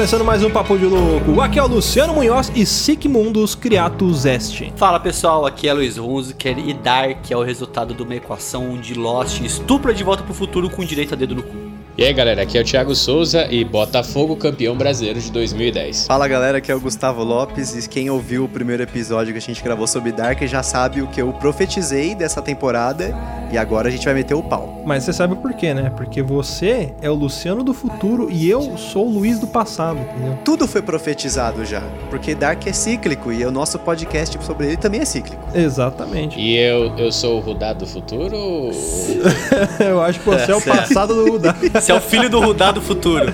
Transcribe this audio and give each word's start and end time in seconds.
começando 0.00 0.24
mais 0.24 0.42
um 0.42 0.48
Papo 0.48 0.78
de 0.78 0.86
Louco. 0.86 1.42
Aqui 1.42 1.58
é 1.58 1.62
o 1.62 1.66
Luciano 1.66 2.14
Munhoz 2.14 2.50
e 2.54 2.64
Sigmundos 2.64 3.54
Criatus 3.54 4.24
Est. 4.24 4.72
Fala 4.74 4.98
pessoal, 4.98 5.44
aqui 5.44 5.68
é 5.68 5.74
Luiz 5.74 5.98
Hunziker 5.98 6.58
e 6.58 6.72
Dark 6.72 7.30
é 7.30 7.36
o 7.36 7.42
resultado 7.42 7.92
de 7.92 8.02
uma 8.02 8.14
equação 8.14 8.72
onde 8.72 8.94
Lost 8.94 9.42
estupra 9.42 9.92
de 9.92 10.02
volta 10.02 10.22
pro 10.22 10.32
futuro 10.32 10.70
com 10.70 10.82
direito 10.86 11.12
a 11.12 11.16
dedo 11.18 11.34
no 11.34 11.42
cu. 11.42 11.69
E 12.00 12.04
aí 12.06 12.14
galera, 12.14 12.40
aqui 12.40 12.56
é 12.56 12.62
o 12.62 12.64
Thiago 12.64 12.94
Souza 12.94 13.46
e 13.50 13.62
Botafogo 13.62 14.34
campeão 14.34 14.74
brasileiro 14.74 15.20
de 15.20 15.30
2010. 15.30 16.06
Fala 16.06 16.26
galera, 16.26 16.56
aqui 16.56 16.72
é 16.72 16.74
o 16.74 16.80
Gustavo 16.80 17.22
Lopes 17.22 17.76
e 17.76 17.86
quem 17.86 18.08
ouviu 18.08 18.44
o 18.44 18.48
primeiro 18.48 18.82
episódio 18.82 19.34
que 19.34 19.38
a 19.38 19.42
gente 19.42 19.62
gravou 19.62 19.86
sobre 19.86 20.10
Dark 20.10 20.40
já 20.44 20.62
sabe 20.62 21.02
o 21.02 21.08
que 21.08 21.20
eu 21.20 21.30
profetizei 21.34 22.14
dessa 22.14 22.40
temporada 22.40 23.14
e 23.52 23.58
agora 23.58 23.88
a 23.88 23.90
gente 23.90 24.06
vai 24.06 24.14
meter 24.14 24.32
o 24.32 24.42
pau. 24.42 24.82
Mas 24.86 25.04
você 25.04 25.12
sabe 25.12 25.36
por 25.36 25.52
quê, 25.52 25.74
né? 25.74 25.92
Porque 25.94 26.22
você 26.22 26.94
é 27.02 27.10
o 27.10 27.14
Luciano 27.14 27.62
do 27.62 27.74
futuro 27.74 28.30
e 28.30 28.48
eu 28.48 28.78
sou 28.78 29.06
o 29.06 29.10
Luiz 29.10 29.38
do 29.38 29.46
passado, 29.46 29.98
entendeu? 29.98 30.38
Tudo 30.42 30.66
foi 30.66 30.80
profetizado 30.80 31.66
já, 31.66 31.82
porque 32.08 32.34
Dark 32.34 32.66
é 32.66 32.72
cíclico 32.72 33.30
e 33.30 33.44
o 33.44 33.50
nosso 33.50 33.78
podcast 33.78 34.42
sobre 34.42 34.68
ele 34.68 34.76
também 34.78 35.02
é 35.02 35.04
cíclico. 35.04 35.42
Exatamente. 35.54 36.40
E 36.40 36.56
eu, 36.56 36.96
eu 36.96 37.12
sou 37.12 37.36
o 37.36 37.40
Rudá 37.40 37.74
do 37.74 37.86
futuro? 37.86 38.70
eu 39.86 40.00
acho 40.00 40.18
que 40.20 40.24
você 40.24 40.50
é 40.50 40.56
o 40.56 40.62
passado 40.64 41.14
do 41.14 41.32
Rudá. 41.32 41.54
Você 41.90 41.92
é 41.92 41.94
o 41.94 42.00
filho 42.00 42.30
do 42.30 42.40
Rudá 42.40 42.70
do 42.70 42.80
futuro. 42.80 43.32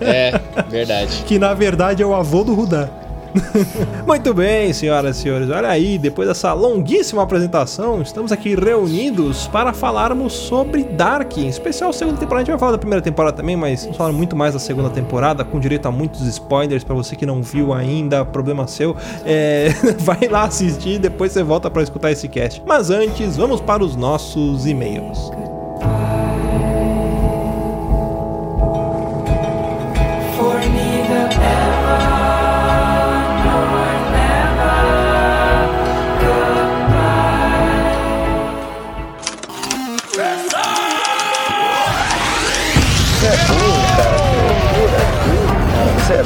É, 0.00 0.38
verdade. 0.68 1.22
que 1.26 1.38
na 1.38 1.54
verdade 1.54 2.02
é 2.02 2.06
o 2.06 2.14
avô 2.14 2.44
do 2.44 2.54
Rudá. 2.54 2.88
Muito 4.06 4.34
bem, 4.34 4.72
senhoras 4.72 5.16
e 5.16 5.22
senhores. 5.22 5.48
Olha 5.50 5.68
aí, 5.68 5.98
depois 5.98 6.28
dessa 6.28 6.52
longuíssima 6.52 7.22
apresentação, 7.22 8.02
estamos 8.02 8.32
aqui 8.32 8.54
reunidos 8.54 9.46
para 9.46 9.72
falarmos 9.72 10.32
sobre 10.32 10.82
Dark, 10.84 11.38
em 11.38 11.48
especial 11.48 11.90
a 11.90 11.92
segunda 11.92 12.18
temporada. 12.18 12.42
A 12.42 12.44
gente 12.44 12.50
vai 12.50 12.58
falar 12.58 12.72
da 12.72 12.78
primeira 12.78 13.02
temporada 13.02 13.36
também, 13.36 13.56
mas 13.56 13.82
vamos 13.82 13.96
falar 13.96 14.12
muito 14.12 14.34
mais 14.34 14.54
da 14.54 14.60
segunda 14.60 14.90
temporada, 14.90 15.44
com 15.44 15.60
direito 15.60 15.86
a 15.86 15.92
muitos 15.92 16.26
spoilers 16.26 16.84
para 16.84 16.94
você 16.94 17.14
que 17.14 17.24
não 17.24 17.42
viu 17.42 17.72
ainda, 17.72 18.24
problema 18.24 18.66
seu. 18.66 18.96
É... 19.24 19.68
vai 20.00 20.28
lá 20.28 20.44
assistir, 20.44 20.98
depois 20.98 21.32
você 21.32 21.42
volta 21.42 21.70
para 21.70 21.82
escutar 21.82 22.10
esse 22.10 22.28
cast. 22.28 22.62
Mas 22.66 22.90
antes, 22.90 23.36
vamos 23.36 23.60
para 23.60 23.84
os 23.84 23.94
nossos 23.94 24.66
e-mails. 24.66 25.30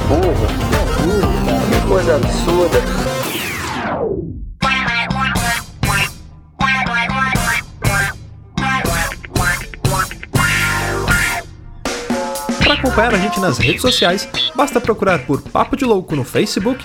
Você 0.07 0.13
é 0.13 0.85
burro, 0.99 1.71
que 1.71 1.89
coisa 1.89 2.17
absurda. 2.17 2.79
Para 12.63 12.75
acompanhar 12.75 13.15
a 13.15 13.19
gente 13.19 13.41
nas 13.41 13.57
redes 13.57 13.81
sociais, 13.81 14.29
basta 14.55 14.79
procurar 14.79 15.21
por 15.21 15.41
Papo 15.41 15.75
de 15.75 15.87
Louco 15.87 16.15
no 16.15 16.25
Facebook, 16.25 16.85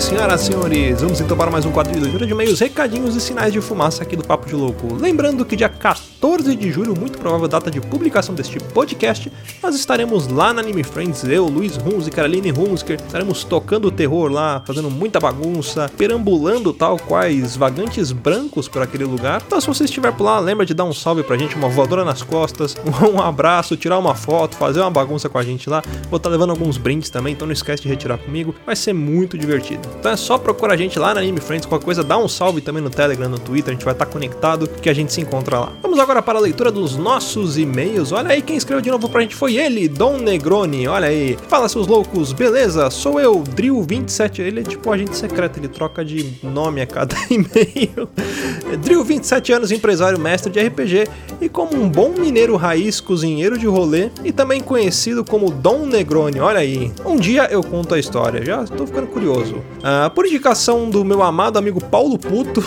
senhoras 0.00 0.42
e 0.42 0.46
senhores, 0.46 1.00
vamos 1.00 1.20
então 1.20 1.36
para 1.36 1.50
mais 1.50 1.64
um 1.64 1.72
quadro 1.72 1.92
de 1.92 1.98
leitura 1.98 2.26
de 2.26 2.34
meios, 2.34 2.60
recadinhos 2.60 3.16
e 3.16 3.20
sinais 3.20 3.52
de 3.52 3.60
fumaça 3.60 4.02
aqui 4.02 4.14
do 4.14 4.24
Papo 4.24 4.46
de 4.46 4.54
Louco. 4.54 4.94
Lembrando 4.94 5.44
que 5.44 5.56
dia 5.56 5.68
14 5.68 6.17
de 6.58 6.72
julho, 6.72 6.98
muito 6.98 7.18
provável 7.18 7.46
data 7.46 7.70
de 7.70 7.80
publicação 7.80 8.34
deste 8.34 8.58
podcast, 8.58 9.30
nós 9.62 9.74
estaremos 9.74 10.28
lá 10.28 10.52
na 10.52 10.60
Anime 10.60 10.82
Friends, 10.82 11.24
eu, 11.24 11.46
Luiz 11.46 11.78
Hunziker, 11.78 12.24
Aline 12.24 12.52
Hunziker, 12.52 12.96
estaremos 12.96 13.44
tocando 13.44 13.88
o 13.88 13.90
terror 13.90 14.30
lá, 14.30 14.62
fazendo 14.66 14.90
muita 14.90 15.20
bagunça, 15.20 15.90
perambulando 15.96 16.72
tal 16.72 16.98
quais 16.98 17.56
vagantes 17.56 18.12
brancos 18.12 18.68
por 18.68 18.82
aquele 18.82 19.04
lugar. 19.04 19.42
Então 19.46 19.60
se 19.60 19.66
você 19.66 19.84
estiver 19.84 20.12
por 20.12 20.24
lá, 20.24 20.38
lembra 20.38 20.66
de 20.66 20.74
dar 20.74 20.84
um 20.84 20.92
salve 20.92 21.22
pra 21.22 21.36
gente, 21.36 21.54
uma 21.54 21.68
voadora 21.68 22.04
nas 22.04 22.22
costas, 22.22 22.76
um 23.14 23.20
abraço, 23.20 23.76
tirar 23.76 23.98
uma 23.98 24.14
foto, 24.14 24.56
fazer 24.56 24.80
uma 24.80 24.90
bagunça 24.90 25.28
com 25.28 25.38
a 25.38 25.42
gente 25.42 25.70
lá. 25.70 25.82
Vou 26.10 26.16
estar 26.16 26.28
levando 26.28 26.50
alguns 26.50 26.76
brindes 26.76 27.08
também, 27.08 27.34
então 27.34 27.46
não 27.46 27.52
esquece 27.52 27.82
de 27.82 27.88
retirar 27.88 28.18
comigo, 28.18 28.54
vai 28.66 28.74
ser 28.74 28.92
muito 28.92 29.38
divertido. 29.38 29.88
Então 29.98 30.10
é 30.10 30.16
só 30.16 30.36
procurar 30.36 30.74
a 30.74 30.76
gente 30.76 30.98
lá 30.98 31.14
na 31.14 31.20
Anime 31.20 31.40
Friends, 31.40 31.66
qualquer 31.66 31.84
coisa, 31.84 32.02
dá 32.02 32.18
um 32.18 32.28
salve 32.28 32.60
também 32.60 32.82
no 32.82 32.90
Telegram, 32.90 33.28
no 33.28 33.38
Twitter, 33.38 33.70
a 33.70 33.74
gente 33.74 33.84
vai 33.84 33.94
estar 33.94 34.06
conectado, 34.06 34.66
que 34.66 34.90
a 34.90 34.94
gente 34.94 35.12
se 35.12 35.20
encontra 35.20 35.60
lá. 35.60 35.72
Vamos 35.82 35.98
agora 35.98 36.07
para 36.08 36.38
a 36.38 36.40
leitura 36.40 36.72
dos 36.72 36.96
nossos 36.96 37.58
e-mails. 37.58 38.12
Olha 38.12 38.30
aí, 38.30 38.40
quem 38.40 38.56
escreveu 38.56 38.80
de 38.80 38.90
novo 38.90 39.10
pra 39.10 39.20
gente 39.20 39.34
foi 39.34 39.56
ele, 39.56 39.86
Dom 39.88 40.16
Negroni. 40.16 40.88
Olha 40.88 41.08
aí. 41.08 41.36
Fala, 41.48 41.68
seus 41.68 41.86
loucos, 41.86 42.32
beleza? 42.32 42.88
Sou 42.88 43.20
eu, 43.20 43.42
Drill27. 43.42 44.38
Ele 44.38 44.60
é 44.60 44.62
tipo 44.62 44.90
agente 44.90 45.14
secreto, 45.14 45.58
ele 45.58 45.68
troca 45.68 46.02
de 46.02 46.32
nome 46.42 46.80
a 46.80 46.86
cada 46.86 47.14
e-mail. 47.28 48.08
Drill, 48.82 49.04
27 49.04 49.52
anos, 49.52 49.70
empresário 49.70 50.18
mestre 50.18 50.50
de 50.50 50.58
RPG 50.60 51.08
e 51.42 51.48
como 51.48 51.76
um 51.76 51.86
bom 51.88 52.14
mineiro 52.18 52.56
raiz, 52.56 53.00
cozinheiro 53.00 53.58
de 53.58 53.66
rolê 53.66 54.08
e 54.24 54.32
também 54.32 54.62
conhecido 54.62 55.22
como 55.22 55.50
Dom 55.50 55.84
Negroni. 55.84 56.40
Olha 56.40 56.60
aí. 56.60 56.90
Um 57.04 57.16
dia 57.16 57.48
eu 57.50 57.62
conto 57.62 57.94
a 57.94 57.98
história, 57.98 58.42
já 58.42 58.62
estou 58.62 58.86
ficando 58.86 59.08
curioso. 59.08 59.56
Uh, 59.56 60.10
por 60.14 60.24
indicação 60.24 60.88
do 60.88 61.04
meu 61.04 61.22
amado 61.22 61.58
amigo 61.58 61.84
Paulo 61.84 62.18
Puto, 62.18 62.64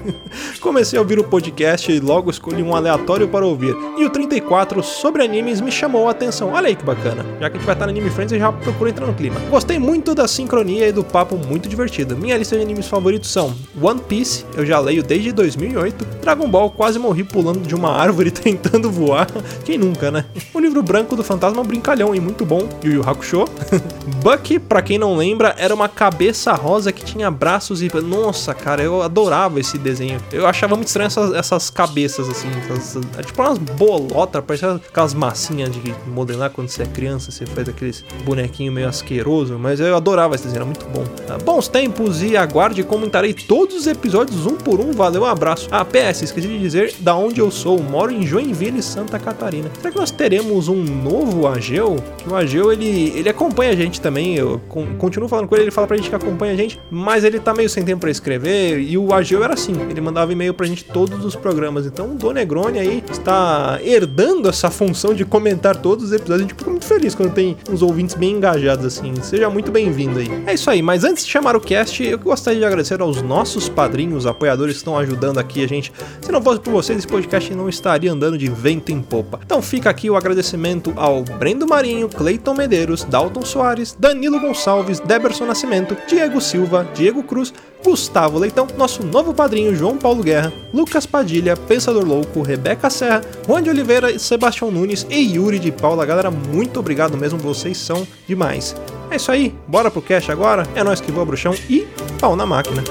comecei 0.60 0.98
a 0.98 1.02
ouvir 1.02 1.18
o 1.18 1.24
podcast 1.24 1.90
e 1.90 1.98
logo 1.98 2.30
escolhi 2.30 2.62
um 2.62 2.73
aleatório 2.74 3.28
para 3.28 3.44
ouvir. 3.44 3.76
E 3.98 4.04
o 4.04 4.10
34 4.10 4.82
sobre 4.82 5.22
animes 5.22 5.60
me 5.60 5.70
chamou 5.70 6.08
a 6.08 6.12
atenção. 6.12 6.52
Olha 6.52 6.68
aí 6.68 6.76
que 6.76 6.84
bacana. 6.84 7.24
Já 7.40 7.50
que 7.50 7.56
a 7.56 7.58
gente 7.58 7.66
vai 7.66 7.74
estar 7.74 7.86
no 7.86 7.90
Anime 7.90 8.10
Friends, 8.10 8.32
eu 8.32 8.38
já 8.38 8.50
procuro 8.50 8.88
entrar 8.88 9.06
no 9.06 9.14
clima. 9.14 9.38
Gostei 9.50 9.78
muito 9.78 10.14
da 10.14 10.26
sincronia 10.26 10.88
e 10.88 10.92
do 10.92 11.04
papo 11.04 11.36
muito 11.36 11.68
divertido. 11.68 12.16
Minha 12.16 12.36
lista 12.36 12.56
de 12.56 12.62
animes 12.62 12.88
favoritos 12.88 13.30
são 13.30 13.54
One 13.80 14.00
Piece, 14.00 14.44
eu 14.56 14.64
já 14.64 14.78
leio 14.78 15.02
desde 15.02 15.32
2008, 15.32 16.04
Dragon 16.22 16.48
Ball, 16.48 16.70
quase 16.70 16.98
morri 16.98 17.24
pulando 17.24 17.60
de 17.60 17.74
uma 17.74 17.90
árvore 17.94 18.30
tentando 18.30 18.90
voar. 18.90 19.26
Quem 19.64 19.76
nunca, 19.76 20.10
né? 20.10 20.24
O 20.52 20.58
livro 20.58 20.82
branco 20.82 21.14
do 21.14 21.22
fantasma 21.22 21.62
brincalhão 21.62 22.14
e 22.14 22.20
muito 22.20 22.44
bom. 22.44 22.68
Yu 22.82 22.94
Yu 22.94 23.02
Hakusho. 23.08 23.44
Bucky, 24.22 24.58
pra 24.58 24.80
quem 24.80 24.98
não 24.98 25.16
lembra, 25.16 25.54
era 25.58 25.74
uma 25.74 25.88
cabeça 25.88 26.52
rosa 26.52 26.92
que 26.92 27.04
tinha 27.04 27.30
braços 27.30 27.82
e. 27.82 27.90
Nossa, 28.02 28.54
cara, 28.54 28.82
eu 28.82 29.02
adorava 29.02 29.60
esse 29.60 29.76
desenho. 29.76 30.20
Eu 30.32 30.46
achava 30.46 30.76
muito 30.76 30.88
estranho 30.88 31.06
essas, 31.06 31.32
essas 31.34 31.70
cabeças, 31.70 32.28
assim. 32.28 32.48
Essas, 32.70 33.02
é 33.18 33.22
tipo 33.22 33.40
umas 33.42 33.58
bolotas, 33.58 34.42
parecia 34.44 34.72
aquelas 34.74 35.14
massinhas 35.14 35.70
de 35.72 35.94
modelar 36.06 36.50
quando 36.50 36.68
você 36.68 36.82
é 36.82 36.86
criança, 36.86 37.30
você 37.30 37.44
faz 37.46 37.68
aqueles 37.68 38.04
bonequinhos 38.24 38.74
meio 38.74 38.88
asqueroso. 38.88 39.58
Mas 39.58 39.80
eu 39.80 39.94
adorava 39.96 40.34
esse 40.34 40.44
desenho, 40.44 40.58
era 40.60 40.64
muito 40.64 40.86
bom. 40.86 41.04
Ah, 41.28 41.38
bons 41.38 41.68
tempos 41.68 42.22
e 42.22 42.36
aguarde 42.36 42.82
comentarei 42.82 43.32
todos 43.34 43.74
os 43.76 43.86
episódios 43.86 44.46
um 44.46 44.56
por 44.56 44.80
um. 44.80 44.92
Valeu, 44.92 45.22
um 45.22 45.26
abraço. 45.26 45.68
Ah, 45.70 45.84
PS, 45.84 46.22
esqueci 46.22 46.48
de 46.48 46.58
dizer 46.58 46.94
da 47.00 47.14
onde 47.14 47.40
eu 47.40 47.50
sou. 47.50 47.80
moro 47.82 48.10
em 48.12 48.26
Joinville, 48.26 48.82
Santa 48.82 49.18
Catarina. 49.18 49.70
Será 49.78 49.90
que 49.92 49.98
nós 49.98 50.10
teremos 50.10 50.68
um 50.68 50.82
novo 50.82 51.46
Ageu? 51.46 51.96
Que 52.18 52.28
o 52.28 52.34
Ageu, 52.34 52.72
ele, 52.72 53.12
ele 53.16 53.28
acompanha 53.28 53.72
a 53.72 53.76
gente 53.76 54.00
também, 54.00 54.36
eu 54.36 54.60
con- 54.68 54.94
continuo 54.96 55.28
falando 55.28 55.48
com 55.48 55.54
ele, 55.54 55.64
ele 55.64 55.70
fala 55.70 55.86
pra 55.86 55.96
gente 55.96 56.08
que 56.08 56.14
acompanha 56.14 56.52
a 56.52 56.56
gente, 56.56 56.80
mas 56.90 57.24
ele 57.24 57.38
tá 57.40 57.52
meio 57.54 57.68
sem 57.68 57.84
tempo 57.84 58.00
pra 58.00 58.10
escrever, 58.10 58.80
e 58.80 58.96
o 58.96 59.12
Ageu 59.12 59.42
era 59.44 59.54
assim, 59.54 59.72
ele 59.90 60.00
mandava 60.00 60.32
e-mail 60.32 60.54
pra 60.54 60.66
gente 60.66 60.84
todos 60.84 61.24
os 61.24 61.34
programas, 61.36 61.86
então 61.86 62.12
o 62.12 62.14
Dona 62.14 62.40
Negroni 62.54 62.78
aí 62.78 63.02
está 63.10 63.80
herdando 63.82 64.48
essa 64.48 64.70
função 64.70 65.12
de 65.12 65.24
comentar 65.24 65.76
todos 65.76 66.04
os 66.04 66.12
episódios, 66.12 66.46
a 66.46 66.48
gente 66.48 66.54
fica 66.56 66.70
muito 66.70 66.86
feliz 66.86 67.14
quando 67.14 67.32
tem 67.32 67.56
uns 67.68 67.82
ouvintes 67.82 68.14
bem 68.14 68.32
engajados 68.32 68.86
assim, 68.86 69.12
seja 69.22 69.50
muito 69.50 69.72
bem-vindo 69.72 70.20
aí. 70.20 70.28
É 70.46 70.54
isso 70.54 70.70
aí, 70.70 70.80
mas 70.80 71.02
antes 71.02 71.26
de 71.26 71.32
chamar 71.32 71.56
o 71.56 71.60
cast, 71.60 72.02
eu 72.04 72.18
gostaria 72.18 72.60
de 72.60 72.64
agradecer 72.64 73.00
aos 73.00 73.20
nossos 73.22 73.68
padrinhos, 73.68 74.24
apoiadores 74.24 74.74
que 74.74 74.78
estão 74.78 74.96
ajudando 74.96 75.38
aqui 75.38 75.64
a 75.64 75.68
gente. 75.68 75.92
Se 76.20 76.30
não 76.30 76.40
fosse 76.40 76.60
por 76.60 76.70
vocês, 76.70 76.98
esse 76.98 77.08
podcast 77.08 77.52
não 77.54 77.68
estaria 77.68 78.12
andando 78.12 78.38
de 78.38 78.48
vento 78.48 78.92
em 78.92 79.02
popa. 79.02 79.40
Então 79.44 79.60
fica 79.60 79.90
aqui 79.90 80.08
o 80.08 80.16
agradecimento 80.16 80.92
ao 80.96 81.22
Brendo 81.24 81.66
Marinho, 81.66 82.08
Cleiton 82.08 82.54
Medeiros, 82.54 83.02
Dalton 83.02 83.42
Soares, 83.42 83.96
Danilo 83.98 84.38
Gonçalves, 84.38 85.00
Deberson 85.00 85.46
Nascimento, 85.46 85.96
Diego 86.06 86.40
Silva, 86.40 86.88
Diego 86.94 87.22
Cruz, 87.24 87.52
Gustavo 87.84 88.38
Leitão, 88.38 88.66
nosso 88.78 89.04
novo 89.04 89.34
padrinho 89.34 89.76
João 89.76 89.98
Paulo 89.98 90.22
Guerra, 90.22 90.52
Lucas 90.72 91.04
Padilha, 91.04 91.54
Pensador 91.56 92.04
Louco, 92.04 92.40
Rebeca 92.40 92.88
Serra, 92.88 93.20
Juan 93.46 93.62
de 93.62 93.68
Oliveira, 93.68 94.18
Sebastião 94.18 94.70
Nunes 94.70 95.06
e 95.10 95.36
Yuri 95.36 95.58
de 95.58 95.70
Paula. 95.70 96.06
Galera, 96.06 96.30
muito 96.30 96.80
obrigado 96.80 97.16
mesmo, 97.16 97.38
vocês 97.38 97.76
são 97.76 98.06
demais. 98.26 98.74
É 99.10 99.16
isso 99.16 99.30
aí, 99.30 99.54
bora 99.68 99.90
pro 99.90 100.00
cast 100.02 100.32
agora, 100.32 100.66
é 100.74 100.82
nós 100.82 101.00
que 101.00 101.12
voa 101.12 101.26
bruxão 101.26 101.54
e 101.68 101.86
pau 102.18 102.34
na 102.34 102.46
máquina. 102.46 102.82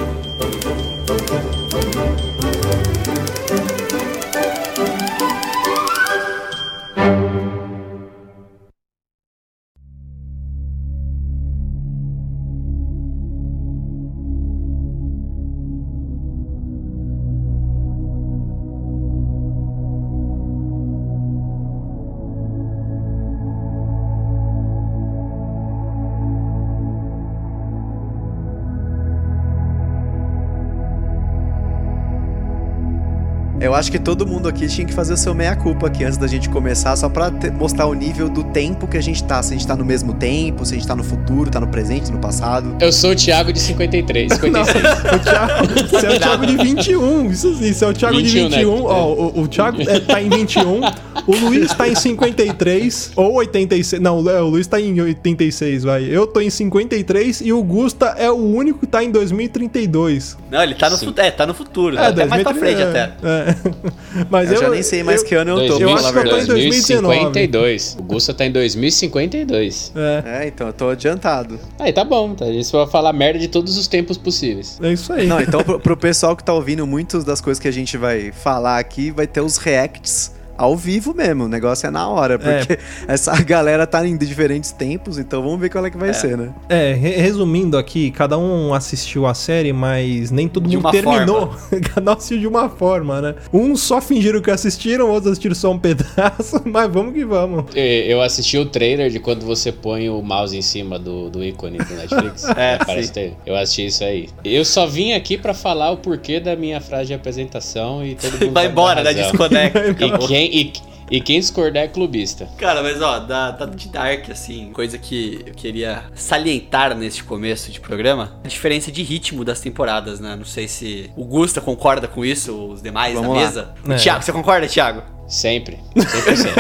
Eu 33.64 33.74
acho 33.74 33.90
que 33.90 33.98
todo 33.98 34.28
mundo 34.28 34.50
aqui 34.50 34.68
tinha 34.68 34.86
que 34.86 34.94
fazer 34.94 35.14
o 35.14 35.18
seu 35.18 35.34
meia-culpa 35.34 35.88
aqui 35.88 36.04
antes 36.04 36.18
da 36.18 36.28
gente 36.28 36.50
começar, 36.50 36.98
só 36.98 37.08
pra 37.08 37.32
te- 37.32 37.50
mostrar 37.50 37.86
o 37.86 37.94
nível 37.94 38.28
do 38.28 38.44
tempo 38.44 38.86
que 38.86 38.98
a 38.98 39.02
gente 39.02 39.24
tá. 39.24 39.42
Se 39.42 39.54
a 39.54 39.58
gente 39.58 39.66
tá 39.66 39.74
no 39.74 39.86
mesmo 39.86 40.14
tempo, 40.14 40.66
se 40.66 40.74
a 40.74 40.78
gente 40.78 40.86
tá 40.86 40.94
no 40.94 41.04
futuro, 41.04 41.50
tá 41.50 41.62
no 41.62 41.68
presente, 41.68 42.12
no 42.12 42.20
passado. 42.20 42.76
Eu 42.82 42.92
sou 42.92 43.12
o 43.12 43.16
Thiago 43.16 43.54
de 43.54 43.62
53, 43.62 44.34
56. 44.34 44.84
O 45.14 45.20
Thiago, 45.20 45.68
você 45.90 46.08
é 46.08 46.10
o 46.10 46.20
Thiago 46.20 46.46
de 46.46 46.58
21, 46.58 47.32
isso 47.32 47.56
sim, 47.56 47.72
você 47.74 47.86
é 47.86 47.88
o 47.88 47.94
Thiago 47.94 48.18
21, 48.18 48.32
de 48.32 48.50
né? 48.50 48.58
21. 48.58 48.84
Ó, 48.84 49.14
o, 49.14 49.42
o 49.42 49.48
Thiago 49.48 49.82
é, 49.82 50.00
tá 50.02 50.22
em 50.22 50.30
21, 50.30 50.82
o 51.28 51.36
Luiz 51.36 51.74
tá 51.74 51.88
em 51.88 51.96
53 51.96 53.12
ou 53.16 53.34
86. 53.36 54.02
Não, 54.02 54.18
o 54.20 54.50
Luiz 54.50 54.68
tá 54.68 54.80
em 54.80 55.00
86, 55.00 55.84
vai. 55.84 56.04
Eu 56.04 56.28
tô 56.28 56.40
em 56.42 56.50
53 56.50 57.42
e 57.42 57.54
o 57.54 57.62
Gusta 57.64 58.08
é 58.18 58.30
o 58.30 58.36
único 58.36 58.80
que 58.80 58.88
tá 58.88 59.04
em 59.04 59.12
2032. 59.12 60.38
Não, 60.52 60.62
ele 60.64 60.76
tá 60.76 60.90
no, 60.90 60.98
Sim. 60.98 61.08
fu- 61.14 61.20
é, 61.22 61.32
tá 61.32 61.46
no 61.46 61.54
futuro, 61.54 61.96
né? 61.96 62.08
até 62.08 62.26
mais 62.26 62.44
pra 62.44 62.54
frente 62.54 62.82
até. 62.82 63.14
É. 63.24 63.56
Mas 64.30 64.50
Eu, 64.50 64.56
eu, 64.56 64.62
já 64.62 64.70
nem 64.70 64.84
sei 64.84 65.04
mais 65.04 65.22
eu- 65.22 65.28
que 65.28 65.36
ano 65.36 65.52
eu 65.52 65.68
tô, 65.68 65.80
eu 65.80 65.94
acho 65.94 66.04
que 66.04 66.10
eu 66.10 66.14
tô 66.14 66.20
em 66.20 66.24
verdade. 66.24 66.48
2019. 66.48 67.08
2052. 67.24 67.98
O 68.00 68.04
Gusta 68.04 68.34
tá 68.34 68.46
em 68.46 68.52
2052. 68.52 69.92
É, 69.96 70.44
É, 70.44 70.48
então 70.48 70.68
eu 70.68 70.74
tô 70.74 70.90
adiantado. 70.90 71.60
Aí 71.80 71.92
tá 71.94 72.04
bom, 72.04 72.34
tá? 72.36 72.46
A 72.46 72.52
gente 72.54 72.72
vai 72.72 72.88
falar 72.88 73.14
merda 73.14 73.40
de 73.40 73.48
todos 73.48 73.78
os 73.78 73.88
tempos 73.88 74.18
possíveis. 74.18 74.80
é 74.82 74.92
isso 74.94 75.12
aí. 75.14 75.28
Não, 75.28 75.42
então 75.42 75.64
pro, 75.64 75.80
pro 75.80 75.98
pessoal 75.98 76.36
que 76.36 76.44
tá 76.44 76.54
ouvindo, 76.54 76.86
muitas 76.86 77.24
das 77.24 77.42
coisas 77.42 77.62
que 77.62 77.68
a 77.68 77.72
gente 77.72 77.98
vai 77.98 78.32
falar 78.32 78.78
aqui 78.80 79.12
vai 79.12 79.28
ter 79.28 79.42
os 79.42 79.58
reacts 79.58 80.32
ao 80.58 80.76
vivo 80.76 81.14
mesmo. 81.14 81.46
O 81.46 81.48
negócio 81.48 81.88
é 81.88 81.92
na 81.92 82.08
hora, 82.08 82.38
porque 82.40 82.78
essa 83.08 83.34
galera 83.44 83.86
tá 83.88 84.06
em 84.08 84.18
diferentes 84.18 84.72
tempos, 84.72 85.18
então 85.18 85.42
vamos 85.42 85.60
ver 85.60 85.70
qual 85.70 85.86
é 85.86 85.90
que 85.90 85.98
vai 85.98 86.14
ser, 86.14 86.38
né? 86.38 86.50
É, 86.70 86.94
re- 86.94 87.16
resumindo 87.18 87.78
aqui, 87.78 88.12
cada 88.12 88.38
um 88.38 88.74
assistiu 88.74 89.26
a 89.26 89.34
série, 89.34 89.74
mas 89.74 90.32
nem 90.32 90.48
todo 90.48 90.70
De 90.70 90.76
mundo 90.78 90.86
uma 90.86 90.92
terminou. 90.92 91.54
cada 91.94 92.12
um 92.12 92.14
assistiu 92.16 92.40
de 92.40 92.48
uma 92.48 92.70
forma, 92.70 93.22
né? 93.22 93.36
Uns 93.52 93.82
só 93.82 94.00
fingiram 94.02 94.42
que 94.42 94.52
assistiram, 94.52 95.10
outros 95.10 95.32
assistiram 95.34 95.56
só 95.56 95.72
um 95.72 95.80
pedaço, 95.80 96.62
mas 96.66 96.92
vamos 96.92 97.14
que 97.14 97.26
vamos. 97.26 97.66
Eu 97.76 98.22
assisti 98.22 98.58
o 98.58 98.66
trailer 98.66 99.10
de 99.10 99.20
quando 99.20 99.46
você 99.46 99.72
põe 99.72 100.10
o 100.10 100.22
mouse 100.22 100.56
em 100.58 100.62
cima 100.62 100.98
do, 101.00 101.30
do 101.30 101.44
ícone 101.44 101.78
do 101.78 101.94
Netflix. 101.96 102.44
É, 102.56 102.78
parece 102.78 103.08
sim. 103.08 103.14
ter. 103.14 103.34
Eu 103.46 103.56
assisti 103.56 103.86
isso 103.88 104.04
aí. 104.04 104.30
Eu 104.44 104.64
só 104.66 104.86
vim 104.86 105.14
aqui 105.14 105.38
pra 105.38 105.54
falar 105.54 105.92
o 105.92 105.98
porquê 105.98 106.40
da 106.40 106.56
minha 106.56 106.80
frase 106.82 107.08
de 107.08 107.14
apresentação 107.14 108.06
e 108.06 108.16
todo 108.16 108.34
mundo 108.40 108.54
Vai 108.54 108.68
embora, 108.68 109.04
né? 109.04 109.14
Desconecta. 109.14 109.80
E 110.06 110.28
quem, 110.28 110.43
e, 110.52 110.74
e 111.12 111.22
quem 111.22 111.40
discordar 111.40 111.84
é 111.84 111.88
clubista. 111.88 112.48
Cara, 112.58 112.82
mas 112.82 113.02
ó, 113.02 113.20
da, 113.20 113.52
da 113.52 113.66
de 113.66 113.88
Dark, 113.90 114.30
assim, 114.30 114.72
coisa 114.74 114.98
que 114.98 115.44
eu 115.46 115.54
queria 115.54 116.04
salientar 116.16 116.96
neste 116.96 117.24
começo 117.24 117.72
de 117.72 117.80
programa, 117.80 118.40
a 118.44 118.48
diferença 118.48 118.92
de 118.92 119.04
ritmo 119.04 119.44
das 119.46 119.60
temporadas, 119.60 120.20
né? 120.20 120.36
Não 120.36 120.46
sei 120.46 120.68
se 120.68 121.10
o 121.16 121.24
Gusta 121.26 121.62
concorda 121.62 122.08
com 122.08 122.26
isso, 122.26 122.54
os 122.70 122.82
demais 122.82 123.14
Vamos 123.14 123.30
da 123.30 123.36
lá. 123.36 123.42
mesa. 123.46 123.74
É. 123.90 123.96
Tiago, 123.96 124.24
você 124.24 124.32
concorda, 124.32 124.68
Thiago? 124.68 125.04
Sempre. 125.28 125.80
100%. 125.96 126.54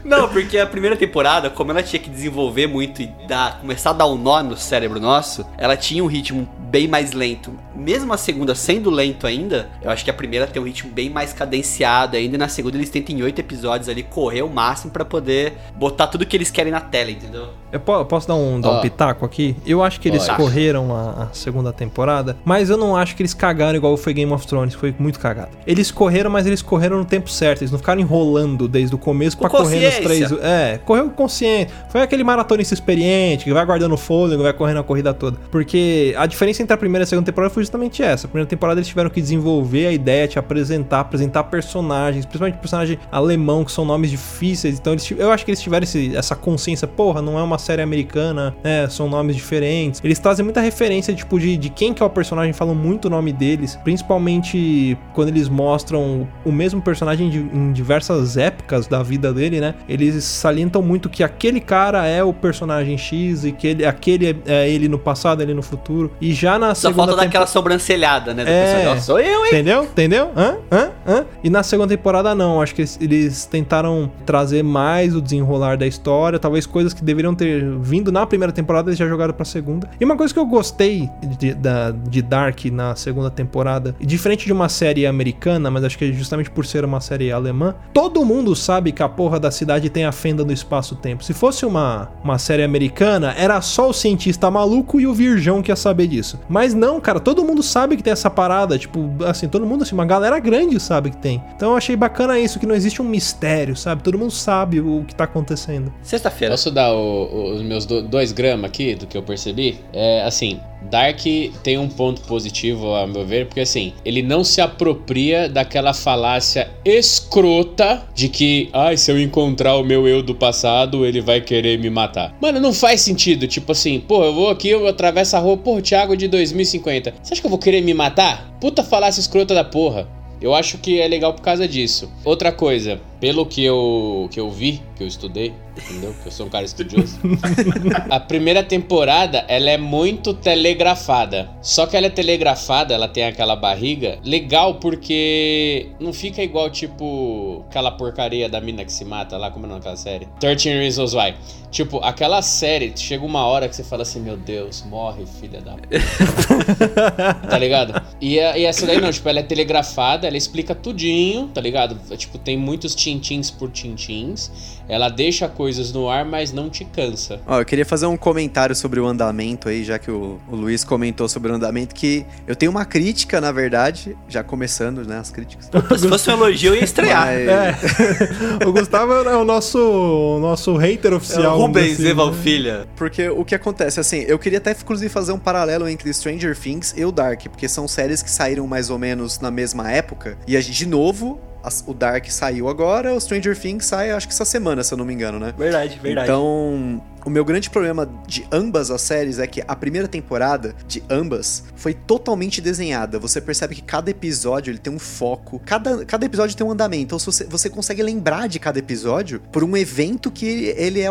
Não, 0.04 0.28
porque 0.28 0.58
a 0.58 0.66
primeira 0.66 0.96
temporada, 0.96 1.49
como 1.50 1.70
ela 1.70 1.82
tinha 1.82 2.00
que 2.00 2.10
desenvolver 2.10 2.66
muito 2.66 3.02
e 3.02 3.06
dar, 3.28 3.60
começar 3.60 3.90
a 3.90 3.93
dar 3.93 4.06
um 4.06 4.16
nó 4.16 4.43
no 4.43 4.56
cérebro 4.56 4.99
nosso, 5.00 5.44
ela 5.56 5.76
tinha 5.76 6.02
um 6.02 6.06
ritmo 6.06 6.49
bem 6.58 6.88
mais 6.88 7.12
lento. 7.12 7.52
Mesmo 7.76 8.12
a 8.12 8.16
segunda 8.16 8.55
sendo 8.55 8.91
lento 8.91 9.27
ainda, 9.27 9.69
eu 9.82 9.91
acho 9.91 10.05
que 10.05 10.10
a 10.10 10.15
primeira 10.15 10.46
tem 10.46 10.60
um 10.60 10.65
ritmo 10.65 10.91
bem 10.91 11.10
mais 11.10 11.32
cadenciado 11.32 12.17
ainda, 12.17 12.34
e 12.34 12.38
na 12.38 12.48
segunda 12.48 12.77
eles 12.77 12.91
tentam 12.91 13.15
em 13.17 13.22
oito 13.22 13.38
episódios 13.41 13.88
ali 13.88 14.03
correr 14.03 14.43
o 14.43 14.48
máximo 14.48 14.91
pra 14.91 15.05
poder 15.05 15.55
botar 15.77 16.06
tudo 16.06 16.24
que 16.27 16.36
eles 16.36 16.50
querem 16.50 16.72
na 16.72 16.81
tela, 16.81 17.10
entendeu? 17.10 17.48
Eu 17.70 17.81
po- 17.81 18.05
posso 18.05 18.29
dar 18.29 18.34
um, 18.34 18.60
dar 18.60 18.70
um 18.70 18.77
Ó. 18.77 18.81
pitaco 18.81 19.24
aqui? 19.24 19.56
Eu 19.67 19.82
acho 19.82 20.00
que 20.00 20.08
eles 20.08 20.24
Pode. 20.27 20.36
correram 20.36 20.94
a, 20.94 21.24
a 21.24 21.29
segunda 21.32 21.72
temporada, 21.72 22.36
mas 22.44 22.69
eu 22.70 22.77
não 22.77 22.96
acho 22.96 23.15
que 23.17 23.22
eles 23.22 23.32
cagaram 23.34 23.77
igual 23.77 23.96
foi 23.96 24.12
Game 24.12 24.31
of 24.32 24.46
Thrones, 24.46 24.74
foi 24.74 24.94
muito 24.98 25.19
cagado. 25.19 25.50
Eles 25.67 25.91
correram, 25.91 26.31
mas 26.31 26.46
eles 26.46 26.60
correram 26.62 26.98
no 26.98 27.05
tempo 27.05 27.31
certo, 27.31 27.62
eles 27.62 27.70
não 27.70 27.79
ficaram 27.79 28.00
enrolando 28.00 28.67
desde 28.69 28.94
o 28.94 28.98
começo 28.98 29.36
Com 29.36 29.43
pra 29.48 29.50
correr 29.58 29.92
três. 30.01 30.32
É, 30.43 30.79
correu 30.84 31.11
consciente. 31.11 31.72
Foi 31.91 32.01
aquele 32.03 32.25
maratonista 32.25 32.75
experiente 32.75 33.44
que 33.44 33.53
vai 33.53 33.65
guardando 33.65 33.96
fôlego, 33.96 34.43
vai 34.43 34.53
correndo 34.53 34.79
a 34.81 34.82
corrida 34.84 35.13
toda. 35.13 35.39
Porque 35.51 36.15
a 36.17 36.27
diferença 36.27 36.63
entre 36.63 36.75
a 36.75 36.77
primeira 36.77 37.03
e 37.03 37.05
a 37.05 37.06
segunda 37.06 37.27
temporada 37.27 37.53
foi 37.53 37.63
justamente 37.63 38.03
essa. 38.03 38.27
A 38.27 38.29
primeira 38.31 38.49
temporada 38.49 38.79
eles 38.81 38.89
tiveram 38.89 39.11
que 39.11 39.20
desenvolver 39.20 39.87
a 39.87 39.93
ideia, 39.93 40.27
te 40.29 40.39
apresentar, 40.39 41.01
apresentar 41.01 41.44
personagens, 41.44 42.25
principalmente 42.25 42.58
personagem 42.58 42.99
alemão, 43.11 43.65
que 43.65 43.72
são 43.72 43.84
nomes 43.84 44.11
difíceis. 44.11 44.79
Então 44.79 44.93
eles, 44.93 45.11
eu 45.17 45.31
acho 45.31 45.44
que 45.44 45.51
eles 45.51 45.61
tiveram 45.61 45.84
esse- 45.84 46.17
essa 46.17 46.34
consciência, 46.34 46.87
porra, 46.89 47.20
não 47.22 47.39
é 47.39 47.43
uma 47.43 47.58
série 47.58 47.82
americana, 47.82 48.55
né? 48.63 48.89
São 48.89 49.08
nomes 49.08 49.37
diferentes. 49.37 50.01
Eles 50.03 50.19
trazem 50.19 50.44
muita 50.44 50.61
referência, 50.61 51.15
tipo, 51.15 51.39
de, 51.39 51.56
de 51.56 51.69
quem 51.69 51.93
que 51.93 52.03
é 52.03 52.06
o 52.06 52.11
personagem, 52.11 52.53
falam 52.53 52.75
muito 52.75 53.06
o 53.06 53.11
nome 53.11 53.32
deles, 53.32 53.77
principalmente 53.84 54.96
quando 55.15 55.29
eles 55.29 55.49
mostram 55.49 56.29
o 56.44 56.53
mesmo 56.53 56.81
personagem 56.81 57.29
de- 57.31 57.39
em 57.39 57.72
diversas 57.72 58.37
épocas 58.37 58.87
da 58.87 59.03
vida 59.03 59.32
dele, 59.32 59.61
né? 59.61 59.75
Eles 59.89 60.24
salientam 60.24 60.82
muito 60.82 61.08
que 61.08 61.22
aquele 61.22 61.60
cara 61.60 62.06
é 62.06 62.22
o 62.22 62.32
personagem 62.32 62.96
X 62.98 63.44
e 63.44 63.53
que 63.53 63.67
ele, 63.67 63.84
aquele 63.84 64.36
é, 64.46 64.69
ele 64.69 64.89
no 64.89 64.98
passado, 64.98 65.43
ele 65.43 65.55
no 65.55 65.62
futuro. 65.62 66.10
E 66.20 66.32
já 66.32 66.58
na 66.58 66.74
Só 66.74 66.89
segunda 66.89 67.06
falta 67.08 67.17
dar 67.22 67.27
aquela 67.29 67.44
tempo- 67.44 67.53
sobrancelhada, 67.53 68.34
né? 68.34 68.44
do 68.44 68.51
É. 68.51 68.65
personagem. 68.74 69.03
Sou 69.03 69.19
eu, 69.20 69.44
hein? 69.44 69.53
Entendeu? 69.53 69.84
Entendeu? 69.84 70.31
Hã? 70.36 70.56
Hã? 70.70 70.91
Hã? 71.06 71.24
E 71.43 71.51
na 71.51 71.62
segunda 71.62 71.89
temporada, 71.89 72.34
não. 72.34 72.60
Acho 72.60 72.74
que 72.74 72.84
eles, 73.01 73.46
tentaram 73.46 74.10
trazer 74.27 74.62
mais 74.62 75.15
o 75.17 75.20
desenrolar 75.20 75.77
da 75.77 75.86
história. 75.86 76.39
Talvez 76.39 76.67
coisas 76.67 76.93
que 76.94 77.05
deveriam 77.05 77.34
ter 77.34 77.65
vindo 77.81 78.12
na 78.12 78.27
primeira 78.27 78.53
temporada, 78.53 78.89
eles 78.91 78.98
já 78.98 79.06
jogaram 79.08 79.34
pra 79.34 79.44
segunda. 79.44 79.89
E 80.01 80.05
uma 80.05 80.17
coisa 80.17 80.32
que 80.32 80.39
eu 80.41 80.46
gostei 80.46 81.08
de, 81.39 81.55
da- 81.55 81.91
de 81.91 82.22
Dark 82.22 82.65
na 82.67 82.94
segunda 82.94 83.31
temporada, 83.31 83.94
diferente 84.01 84.46
de 84.46 84.53
uma 84.53 84.69
série 84.69 85.06
americana, 85.06 85.70
mas 85.70 85.84
acho 85.84 85.98
que 85.98 86.05
é 86.06 86.12
justamente 86.12 86.51
por 86.51 86.65
ser 86.67 86.84
uma 86.84 87.01
série 87.01 87.32
alemã, 87.32 87.74
todo 87.93 88.24
mundo 88.24 88.55
sabe 88.55 88.93
que 88.93 89.03
a 89.03 89.08
porra 89.08 89.41
da 89.41 89.51
cidade 89.51 89.71
tem 89.91 90.05
a 90.05 90.12
fenda 90.12 90.44
do 90.44 90.52
espaço-tempo. 90.52 91.22
Se 91.24 91.32
fosse 91.32 91.64
uma, 91.67 92.10
uma 92.24 92.38
série 92.38 92.62
americana, 92.62 93.34
era 93.36 93.60
só 93.60 93.88
o 93.88 93.93
cientista 93.93 94.50
maluco 94.50 95.00
e 95.00 95.06
o 95.06 95.14
virgão 95.14 95.62
que 95.62 95.70
ia 95.70 95.76
saber 95.76 96.06
disso. 96.06 96.38
Mas 96.48 96.74
não, 96.74 97.00
cara, 97.00 97.20
todo 97.20 97.44
mundo 97.44 97.62
sabe 97.62 97.96
que 97.96 98.02
tem 98.02 98.12
essa 98.12 98.31
parada. 98.31 98.79
Tipo, 98.79 99.08
assim, 99.26 99.48
todo 99.48 99.67
mundo, 99.67 99.82
assim, 99.82 99.94
uma 99.94 100.05
galera 100.06 100.38
grande 100.38 100.79
sabe 100.81 101.10
que 101.10 101.17
tem. 101.17 101.43
Então 101.56 101.70
eu 101.70 101.76
achei 101.76 101.96
bacana 101.96 102.38
isso, 102.38 102.58
que 102.58 102.67
não 102.67 102.74
existe 102.74 103.00
um 103.00 103.05
mistério, 103.05 103.76
sabe? 103.76 104.02
Todo 104.02 104.19
mundo 104.19 104.31
sabe 104.32 104.81
o 104.81 105.05
que 105.06 105.14
tá 105.14 105.24
acontecendo. 105.24 105.93
Sexta-feira. 106.02 106.52
Posso 106.55 106.70
dar 106.70 106.93
o- 106.93 107.24
o- 107.24 107.55
os 107.55 107.62
meus 107.62 107.86
do- 107.86 108.02
dois 108.02 108.32
gramas 108.32 108.69
aqui 108.70 108.94
do 108.94 109.06
que 109.06 109.17
eu 109.17 109.22
percebi? 109.22 109.79
É 109.93 110.22
assim, 110.24 110.60
Dark 110.91 111.20
tem 111.62 111.79
um 111.79 111.89
ponto 111.89 112.22
positivo, 112.22 112.94
a 112.94 113.06
meu 113.06 113.24
ver, 113.24 113.46
porque 113.46 113.60
assim, 113.60 113.93
ele 114.05 114.22
não 114.22 114.44
se 114.44 114.60
apropria 114.60 115.48
daquela 115.48 115.93
falácia 115.93 116.70
escrota 116.84 118.03
de 118.15 118.29
que, 118.29 118.69
ai, 118.72 118.96
se 118.96 119.10
eu 119.10 119.20
encontrar 119.20 119.77
o 119.77 119.84
meu 119.84 120.06
eu 120.06 120.22
do 120.22 120.34
passado, 120.34 121.06
ele 121.06 121.20
vai 121.20 121.41
querer 121.41 121.79
me 121.79 121.91
matar. 121.91 122.34
Mano, 122.41 122.60
não 122.60 122.72
faz 122.72 123.01
sentido. 123.01 123.46
Tipo 123.46 123.72
assim, 123.72 124.01
pô, 124.01 124.24
eu 124.24 124.34
vou 124.34 124.51
aqui, 124.51 124.69
eu 124.69 124.86
atravesso 124.86 125.36
a 125.36 125.41
rua, 125.41 125.56
pô, 125.56 125.81
Thiago 125.81 126.17
de 126.17 126.29
2050. 126.29 127.15
Você 127.22 127.34
acha 127.34 127.41
que 127.41 127.46
eu 127.46 127.51
vou 127.51 127.58
querer 127.58 127.81
me 127.81 127.94
matar? 127.94 128.53
Puta 128.60 128.82
falácia 128.82 129.20
escrota 129.20 129.55
da 129.55 129.65
porra. 129.65 130.21
Eu 130.43 130.55
acho 130.55 130.77
que 130.79 131.01
é 131.01 131.06
legal 131.06 131.32
por 131.32 131.43
causa 131.43 131.69
disso. 131.69 132.13
Outra 132.25 132.51
coisa, 132.51 133.01
pelo 133.20 133.46
que 133.46 133.63
eu, 133.63 134.29
que 134.32 134.41
eu 134.41 134.51
vi, 134.51 134.82
que 134.96 135.05
eu 135.05 135.06
estudei, 135.06 135.55
entendeu? 135.77 136.13
Que 136.20 136.27
eu 136.27 136.32
sou 136.32 136.46
um 136.46 136.49
cara 136.49 136.65
estudioso. 136.65 137.17
a 138.11 138.19
primeira 138.19 138.65
temporada, 138.65 139.44
ela 139.46 139.70
é 139.70 139.79
muito 139.79 140.34
telegrafada. 140.34 141.49
Só 141.63 141.87
que 141.87 141.96
ela 141.96 142.06
é 142.08 142.11
telegrafada, 142.11 142.93
ela 142.93 143.06
tem 143.06 143.25
aquela 143.25 143.55
barriga 143.55 144.19
legal 144.25 144.75
porque 144.75 145.91
não 146.01 146.13
fica 146.13 146.43
igual 146.43 146.69
tipo 146.70 147.65
aquela 147.69 147.93
porcaria 147.93 148.49
da 148.49 148.61
mina 148.61 148.84
que 148.84 148.93
se 148.93 149.05
mata 149.05 149.37
lá, 149.37 149.53
como 149.53 149.67
é 149.67 149.69
naquela 149.69 149.96
série? 149.96 150.27
13 150.41 150.70
Reasons 150.70 151.15
Why. 151.15 151.34
Tipo, 151.70 151.99
aquela 152.05 152.43
série, 152.43 152.93
chega 152.94 153.25
uma 153.25 153.46
hora 153.46 153.67
que 153.67 153.75
você 153.75 153.82
fala 153.82 154.03
assim, 154.03 154.20
meu 154.20 154.37
Deus, 154.37 154.82
morre, 154.82 155.25
filha 155.41 155.58
da 155.63 155.72
tá 157.49 157.58
ligado? 157.58 158.03
E, 158.20 158.39
a, 158.39 158.58
e 158.58 158.67
essa 158.67 158.87
daí 158.87 159.01
não, 159.01 159.11
tipo, 159.11 159.27
ela 159.27 159.41
é 159.41 159.43
telegrafada, 159.43 160.27
ela 160.32 160.39
explica 160.39 160.74
tudinho, 160.74 161.48
tá 161.48 161.60
ligado? 161.60 161.98
Tipo, 162.17 162.39
tem 162.39 162.56
muitos 162.56 162.94
tintins 162.94 163.51
por 163.51 163.70
tintins. 163.70 164.51
Ela 164.89 165.08
deixa 165.08 165.48
coisas 165.48 165.93
no 165.93 166.08
ar, 166.08 166.24
mas 166.24 166.53
não 166.53 166.69
te 166.69 166.84
cansa. 166.84 167.41
Ó, 167.46 167.60
eu 167.60 167.65
queria 167.65 167.84
fazer 167.86 168.06
um 168.06 168.17
comentário 168.17 168.74
sobre 168.74 168.98
o 169.01 169.06
andamento 169.06 169.69
aí, 169.69 169.84
já 169.84 169.98
que 169.98 170.10
o, 170.10 170.39
o 170.51 170.56
Luiz 170.56 170.84
comentou 170.84 171.29
sobre 171.29 171.51
o 171.53 171.55
andamento, 171.55 171.94
que 171.94 172.24
eu 172.46 172.55
tenho 172.56 172.70
uma 172.70 172.84
crítica, 172.84 173.41
na 173.41 173.53
verdade, 173.53 174.17
já 174.29 174.43
começando, 174.43 175.05
né, 175.06 175.19
as 175.19 175.31
críticas. 175.31 175.70
Se 175.98 176.08
fosse 176.08 176.31
um 176.31 176.34
elogio, 176.34 176.72
eu 176.72 176.77
ia 176.77 176.84
estrear. 176.84 177.27
Mas- 177.27 177.48
É. 177.48 177.77
o 178.67 178.72
Gustavo 178.72 179.12
é 179.12 179.36
o 179.36 179.44
nosso, 179.44 179.79
o 179.79 180.39
nosso 180.41 180.77
hater 180.77 181.12
É 181.12 181.17
oficial. 181.17 181.56
o 181.58 181.62
Rubens 181.67 181.96
desse- 181.98 182.08
Eval 182.08 182.32
Filha. 182.32 182.86
Porque 182.96 183.29
o 183.29 183.44
que 183.44 183.55
acontece, 183.55 184.01
assim, 184.01 184.24
eu 184.29 184.39
queria 184.39 184.58
até 184.58 184.72
inclusive 184.72 185.08
fazer 185.08 185.32
um 185.32 185.39
paralelo 185.39 185.89
entre 185.89 186.12
Stranger 186.12 186.56
Things 186.58 186.94
e 186.96 187.05
o 187.05 187.12
Dark, 187.12 187.43
porque 187.48 187.69
são 187.69 187.86
séries 187.89 188.22
que 188.22 188.31
saíram 188.31 188.67
mais 188.67 188.91
ou 188.91 188.98
menos 188.98 189.41
na 189.41 189.51
mesma 189.51 189.91
época, 189.91 190.36
e 190.46 190.56
a 190.56 190.60
gente, 190.60 190.77
de 190.79 190.86
novo, 190.86 191.41
as- 191.62 191.84
o 191.86 191.94
Dark 191.94 192.26
saiu 192.28 192.69
agora, 192.69 193.14
o 193.14 193.20
Stranger 193.20 193.58
Things 193.58 193.86
sai 193.86 194.10
acho 194.10 194.26
que 194.26 194.32
essa 194.34 194.44
semana, 194.44 194.82
se 194.82 194.92
eu 194.92 194.98
não 194.98 195.04
me 195.04 195.12
engano, 195.14 195.38
né? 195.38 195.54
Verdade, 195.56 195.98
verdade. 196.02 196.26
Então, 196.28 197.02
o 197.24 197.31
meu 197.31 197.44
grande 197.44 197.70
problema 197.70 198.08
de 198.26 198.44
ambas 198.50 198.91
as 198.91 199.02
séries 199.02 199.38
é 199.38 199.46
que 199.46 199.62
a 199.67 199.76
primeira 199.76 200.08
temporada 200.08 200.74
de 200.86 201.02
ambas 201.08 201.64
foi 201.76 201.94
totalmente 201.94 202.60
desenhada. 202.60 203.19
Você 203.19 203.41
percebe 203.41 203.74
que 203.74 203.82
cada 203.82 204.10
episódio 204.10 204.70
ele 204.70 204.79
tem 204.79 204.93
um 204.93 204.98
foco, 204.98 205.60
cada, 205.64 206.05
cada 206.05 206.26
episódio 206.26 206.56
tem 206.56 206.67
um 206.67 206.70
andamento. 206.70 207.02
Então, 207.02 207.19
se 207.19 207.26
você, 207.26 207.44
você 207.44 207.70
consegue 207.70 208.02
lembrar 208.02 208.48
de 208.48 208.58
cada 208.58 208.79
episódio 208.79 209.41
por 209.52 209.62
um 209.64 209.76
evento 209.76 210.31
que 210.31 210.46
ele, 210.46 210.67
ele 210.76 211.00
é 211.00 211.08